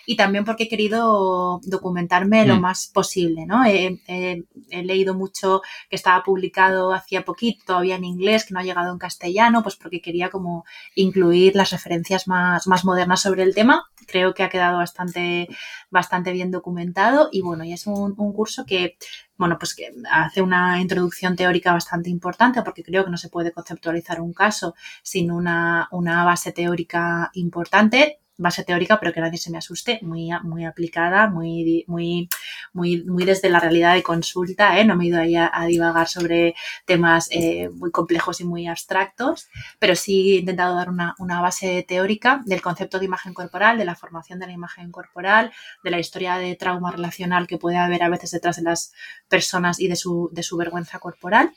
Y 0.08 0.16
también 0.16 0.46
porque 0.46 0.64
he 0.64 0.68
querido 0.68 1.62
documentarme 1.64 2.46
lo 2.46 2.56
mm. 2.56 2.60
más 2.62 2.88
posible, 2.88 3.46
¿no? 3.46 3.64
He, 3.66 4.00
he, 4.08 4.44
leído 4.84 5.14
mucho 5.14 5.62
que 5.90 5.96
estaba 5.96 6.24
publicado 6.24 6.92
hacía 6.92 7.24
poquito, 7.24 7.64
todavía 7.66 7.96
en 7.96 8.04
inglés, 8.04 8.46
que 8.46 8.54
no 8.54 8.60
ha 8.60 8.64
llegado 8.64 8.92
en 8.92 8.98
castellano, 8.98 9.62
pues 9.62 9.76
porque 9.76 10.02
quería 10.02 10.30
como 10.30 10.66
incluir 10.96 11.56
las 11.56 11.72
referencias 11.72 12.28
más, 12.28 12.68
más 12.68 12.86
modernas 12.86 13.22
sobre 13.22 13.44
el 13.44 13.54
tema. 13.54 13.86
Creo 14.08 14.34
que 14.34 14.44
ha 14.44 14.50
quedado 14.50 14.78
bastante, 14.78 15.48
bastante 15.90 16.32
bien 16.32 16.52
documentado 16.52 17.30
y 17.32 17.42
bueno, 17.42 17.64
y 17.64 17.74
es 17.74 17.88
un, 17.88 18.16
curso 18.16 18.66
que 18.66 18.98
bueno, 19.38 19.58
pues 19.58 19.76
que 19.76 19.92
hace 20.12 20.42
una 20.42 20.80
introducción 20.80 21.36
teórica 21.36 21.74
bastante 21.74 22.10
importante 22.10 22.62
porque 22.62 22.84
creo 22.84 23.04
que 23.04 23.12
no 23.12 23.18
se 23.18 23.30
puede 23.30 23.52
conceptualizar 23.52 24.22
un 24.22 24.34
caso 24.34 24.76
sin 25.02 25.32
una, 25.32 25.88
una 25.92 26.24
base 26.26 26.52
teórica 26.52 27.32
importante 27.34 28.21
base 28.42 28.64
teórica, 28.64 29.00
pero 29.00 29.14
que 29.14 29.22
nadie 29.22 29.38
se 29.38 29.52
me 29.52 29.58
asuste, 29.58 30.00
muy, 30.02 30.30
muy 30.44 30.66
aplicada, 30.66 31.28
muy, 31.28 31.86
muy, 31.88 32.28
muy, 32.74 33.04
muy 33.04 33.24
desde 33.24 33.50
la 33.50 33.60
realidad 33.60 33.94
de 33.94 34.04
consulta, 34.04 34.80
¿eh? 34.80 34.86
no 34.86 34.96
me 34.96 35.06
he 35.06 35.08
ido 35.08 35.20
ahí 35.20 35.36
a, 35.36 35.52
divagar 35.68 36.08
sobre 36.08 36.56
temas 36.86 37.30
eh, 37.32 37.70
muy 37.70 37.92
complejos 37.92 38.42
y 38.42 38.46
muy 38.46 38.68
abstractos, 38.68 39.48
pero 39.80 39.96
sí 39.96 40.36
he 40.36 40.39
intentado 40.39 40.76
dar 40.76 40.89
una, 40.89 41.16
base 41.42 41.84
teórica 41.88 42.42
del 42.46 42.62
concepto 42.62 43.00
de 43.00 43.06
imagen 43.06 43.34
corporal, 43.34 43.78
de 43.78 43.86
la 43.86 43.96
formación 43.96 44.39
de 44.39 44.48
la 44.48 44.54
imagen 44.54 44.92
corporal, 44.92 45.52
de 45.84 45.92
la 45.92 46.00
historia 46.00 46.36
de 46.38 46.56
trauma 46.56 46.92
relacional 46.92 47.48
que 47.48 47.58
puede 47.58 47.78
haber 47.78 48.04
a 48.04 48.10
veces 48.10 48.32
detrás 48.32 48.58
de 48.58 48.64
las 48.64 48.94
personas 49.28 49.80
y 49.80 49.88
de 49.88 49.96
su, 49.96 50.30
de 50.32 50.44
su 50.44 50.58
vergüenza 50.58 51.00
corporal. 51.00 51.52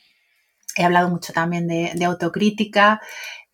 He 0.77 0.83
hablado 0.83 1.09
mucho 1.09 1.33
también 1.33 1.67
de, 1.67 1.91
de 1.95 2.05
autocrítica, 2.05 3.01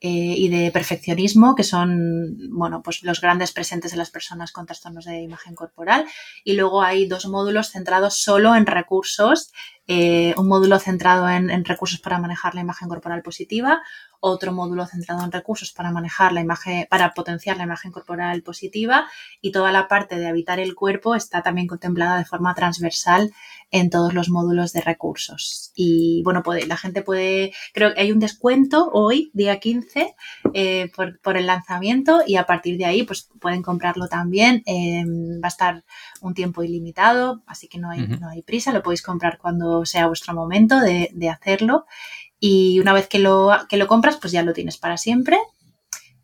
eh, 0.03 0.09
y 0.35 0.49
de 0.49 0.71
perfeccionismo, 0.71 1.53
que 1.53 1.63
son 1.63 2.35
bueno, 2.49 2.81
pues 2.81 3.03
los 3.03 3.21
grandes 3.21 3.51
presentes 3.51 3.91
de 3.91 3.97
las 3.97 4.09
personas 4.09 4.51
con 4.51 4.65
trastornos 4.65 5.05
de 5.05 5.21
imagen 5.21 5.53
corporal. 5.53 6.07
Y 6.43 6.53
luego 6.53 6.81
hay 6.81 7.07
dos 7.07 7.27
módulos 7.27 7.69
centrados 7.69 8.17
solo 8.17 8.55
en 8.55 8.65
recursos, 8.65 9.51
eh, 9.85 10.33
un 10.37 10.47
módulo 10.47 10.79
centrado 10.79 11.29
en, 11.29 11.51
en, 11.51 11.65
recursos 11.65 11.99
para 11.99 12.17
manejar 12.17 12.55
la 12.55 12.61
imagen 12.61 12.87
corporal 12.87 13.21
positiva, 13.21 13.81
otro 14.21 14.53
módulo 14.53 14.85
centrado 14.85 15.23
en 15.23 15.31
recursos 15.31 15.71
para 15.73 15.91
manejar 15.91 16.31
la 16.31 16.41
imagen, 16.41 16.87
para 16.89 17.13
potenciar 17.13 17.57
la 17.57 17.63
imagen 17.63 17.91
corporal 17.91 18.41
positiva 18.43 19.09
y 19.41 19.51
toda 19.51 19.71
la 19.71 19.87
parte 19.87 20.17
de 20.17 20.27
habitar 20.27 20.59
el 20.59 20.75
cuerpo 20.75 21.15
está 21.15 21.41
también 21.41 21.67
contemplada 21.67 22.17
de 22.17 22.25
forma 22.25 22.53
transversal 22.53 23.33
en 23.71 23.89
todos 23.89 24.13
los 24.13 24.29
módulos 24.29 24.73
de 24.73 24.81
recursos. 24.81 25.71
Y 25.75 26.21
bueno, 26.23 26.43
la 26.67 26.77
gente 26.77 27.01
puede, 27.01 27.53
creo 27.73 27.93
que 27.93 28.01
hay 28.01 28.11
un 28.11 28.19
descuento 28.19 28.89
hoy, 28.93 29.31
día 29.33 29.59
15, 29.59 29.90
eh, 30.53 30.91
por, 30.95 31.37
el 31.37 31.47
lanzamiento 31.47 32.21
y 32.25 32.35
a 32.35 32.45
partir 32.45 32.77
de 32.77 32.85
ahí 32.85 33.03
pues 33.03 33.29
pueden 33.39 33.61
comprarlo 33.61 34.07
también. 34.07 34.63
Em, 34.65 35.41
va 35.41 35.47
a 35.47 35.47
estar 35.47 35.83
un 36.21 36.33
tiempo 36.33 36.63
ilimitado, 36.63 37.43
así 37.47 37.67
que 37.67 37.79
no 37.79 37.89
hay, 37.89 38.07
no 38.07 38.29
hay 38.29 38.41
prisa, 38.41 38.73
lo 38.73 38.83
podéis 38.83 39.01
comprar 39.01 39.37
cuando 39.37 39.85
sea 39.85 40.07
vuestro 40.07 40.33
momento 40.33 40.79
de, 40.79 41.09
de 41.13 41.29
hacerlo. 41.29 41.85
Y 42.39 42.79
una 42.79 42.93
vez 42.93 43.07
que 43.07 43.19
lo, 43.19 43.51
que 43.69 43.77
lo 43.77 43.87
compras, 43.87 44.17
pues 44.17 44.33
ya 44.33 44.43
lo 44.43 44.53
tienes 44.53 44.77
para 44.77 44.97
siempre 44.97 45.37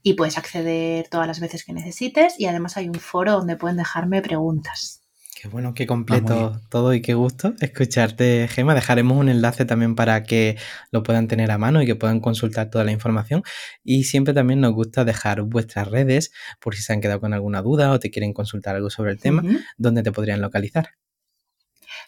y 0.01 0.13
puedes 0.13 0.37
acceder 0.37 1.09
todas 1.09 1.27
las 1.27 1.39
veces 1.39 1.63
que 1.63 1.73
necesites 1.73 2.39
y 2.39 2.45
además 2.45 2.77
hay 2.77 2.87
un 2.87 2.95
foro 2.95 3.33
donde 3.33 3.57
pueden 3.57 3.77
dejarme 3.77 4.21
preguntas. 4.21 5.06
Qué 5.39 5.47
bueno, 5.49 5.75
qué 5.75 5.85
completo 5.85 6.59
todo 6.67 6.95
y 6.95 7.01
qué 7.03 7.13
gusto 7.13 7.53
escucharte, 7.59 8.47
Gema. 8.49 8.73
Dejaremos 8.73 9.19
un 9.19 9.29
enlace 9.29 9.65
también 9.65 9.93
para 9.93 10.23
que 10.23 10.57
lo 10.89 11.03
puedan 11.03 11.27
tener 11.27 11.51
a 11.51 11.59
mano 11.59 11.79
y 11.79 11.85
que 11.85 11.95
puedan 11.95 12.21
consultar 12.21 12.71
toda 12.71 12.83
la 12.83 12.91
información. 12.91 13.43
Y 13.83 14.05
siempre 14.05 14.33
también 14.33 14.61
nos 14.61 14.73
gusta 14.73 15.05
dejar 15.05 15.43
vuestras 15.43 15.89
redes 15.89 16.31
por 16.59 16.75
si 16.75 16.81
se 16.81 16.91
han 16.93 17.01
quedado 17.01 17.19
con 17.19 17.35
alguna 17.35 17.61
duda 17.61 17.91
o 17.91 17.99
te 17.99 18.09
quieren 18.09 18.33
consultar 18.33 18.77
algo 18.77 18.89
sobre 18.89 19.11
el 19.11 19.19
tema, 19.19 19.43
donde 19.77 20.01
te 20.01 20.11
podrían 20.11 20.41
localizar. 20.41 20.89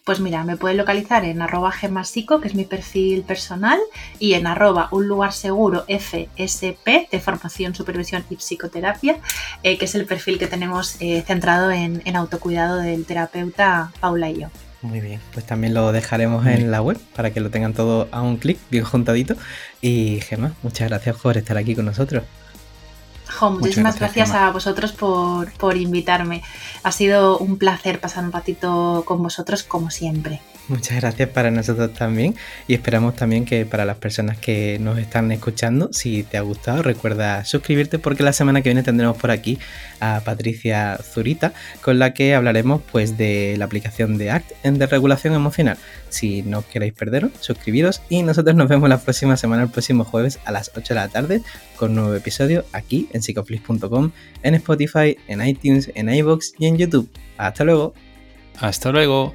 Pues 0.04 0.20
mira, 0.20 0.44
me 0.44 0.56
pueden 0.56 0.76
localizar 0.76 1.24
en 1.24 1.42
arroba 1.42 1.72
gemasico, 1.72 2.40
que 2.40 2.48
es 2.48 2.54
mi 2.54 2.64
perfil 2.64 3.22
personal, 3.22 3.78
y 4.18 4.34
en 4.34 4.46
arroba 4.46 4.88
un 4.92 5.06
lugar 5.06 5.32
seguro 5.32 5.84
FSP 5.88 7.10
de 7.10 7.20
formación, 7.20 7.74
supervisión 7.74 8.24
y 8.30 8.36
psicoterapia, 8.36 9.18
eh, 9.62 9.78
que 9.78 9.84
es 9.84 9.94
el 9.94 10.06
perfil 10.06 10.38
que 10.38 10.46
tenemos 10.46 10.96
eh, 11.00 11.22
centrado 11.26 11.70
en, 11.70 12.00
autocuidado 12.16 12.78
del 12.78 13.04
terapeuta 13.04 13.92
Paula 14.00 14.30
y 14.30 14.40
yo. 14.40 14.48
Muy 14.82 15.00
bien, 15.00 15.20
pues 15.32 15.46
también 15.46 15.74
lo 15.74 15.92
dejaremos 15.92 16.46
en 16.46 16.70
la 16.70 16.80
web 16.80 16.98
para 17.14 17.30
que 17.32 17.40
lo 17.40 17.50
tengan 17.50 17.74
todo 17.74 18.08
a 18.10 18.22
un 18.22 18.38
clic, 18.38 18.58
bien 18.70 18.84
juntadito. 18.84 19.36
Y 19.80 20.20
Gema, 20.22 20.54
muchas 20.62 20.88
gracias 20.88 21.16
por 21.16 21.36
estar 21.36 21.56
aquí 21.56 21.74
con 21.74 21.84
nosotros 21.84 22.24
muchísimas 23.50 23.98
gracias, 23.98 24.30
a 24.32 24.50
vosotros 24.50 24.92
por, 24.92 25.52
por 25.52 25.76
invitarme. 25.76 26.42
Ha 26.82 26.92
sido 26.92 27.38
un 27.38 27.58
placer 27.58 28.00
pasar 28.00 28.24
un 28.24 28.32
ratito 28.32 29.04
con 29.06 29.22
vosotros 29.22 29.62
como 29.62 29.90
siempre. 29.90 30.40
Muchas 30.70 31.00
gracias 31.00 31.28
para 31.30 31.50
nosotros 31.50 31.92
también 31.94 32.36
y 32.68 32.74
esperamos 32.74 33.16
también 33.16 33.44
que 33.44 33.66
para 33.66 33.84
las 33.84 33.96
personas 33.96 34.38
que 34.38 34.78
nos 34.78 35.00
están 35.00 35.32
escuchando, 35.32 35.92
si 35.92 36.22
te 36.22 36.36
ha 36.36 36.42
gustado, 36.42 36.84
recuerda 36.84 37.44
suscribirte 37.44 37.98
porque 37.98 38.22
la 38.22 38.32
semana 38.32 38.62
que 38.62 38.68
viene 38.68 38.84
tendremos 38.84 39.16
por 39.16 39.32
aquí 39.32 39.58
a 39.98 40.22
Patricia 40.24 40.96
Zurita 41.02 41.54
con 41.82 41.98
la 41.98 42.14
que 42.14 42.36
hablaremos 42.36 42.82
pues 42.92 43.18
de 43.18 43.56
la 43.58 43.64
aplicación 43.64 44.16
de 44.16 44.30
ACT 44.30 44.52
en 44.62 44.78
desregulación 44.78 45.34
emocional. 45.34 45.76
Si 46.08 46.42
no 46.42 46.62
queréis 46.62 46.92
perderos, 46.92 47.32
suscribiros 47.40 48.00
y 48.08 48.22
nosotros 48.22 48.54
nos 48.54 48.68
vemos 48.68 48.88
la 48.88 48.98
próxima 48.98 49.36
semana, 49.36 49.64
el 49.64 49.70
próximo 49.70 50.04
jueves 50.04 50.38
a 50.44 50.52
las 50.52 50.70
8 50.76 50.94
de 50.94 51.00
la 51.00 51.08
tarde 51.08 51.42
con 51.74 51.96
nuevo 51.96 52.14
episodio 52.14 52.64
aquí 52.72 53.08
en 53.12 53.22
psicoflix.com, 53.22 54.12
en 54.44 54.54
Spotify, 54.54 55.16
en 55.26 55.44
iTunes, 55.44 55.90
en 55.96 56.14
iBox 56.14 56.52
y 56.60 56.66
en 56.66 56.78
YouTube. 56.78 57.10
Hasta 57.38 57.64
luego. 57.64 57.92
Hasta 58.60 58.92
luego. 58.92 59.32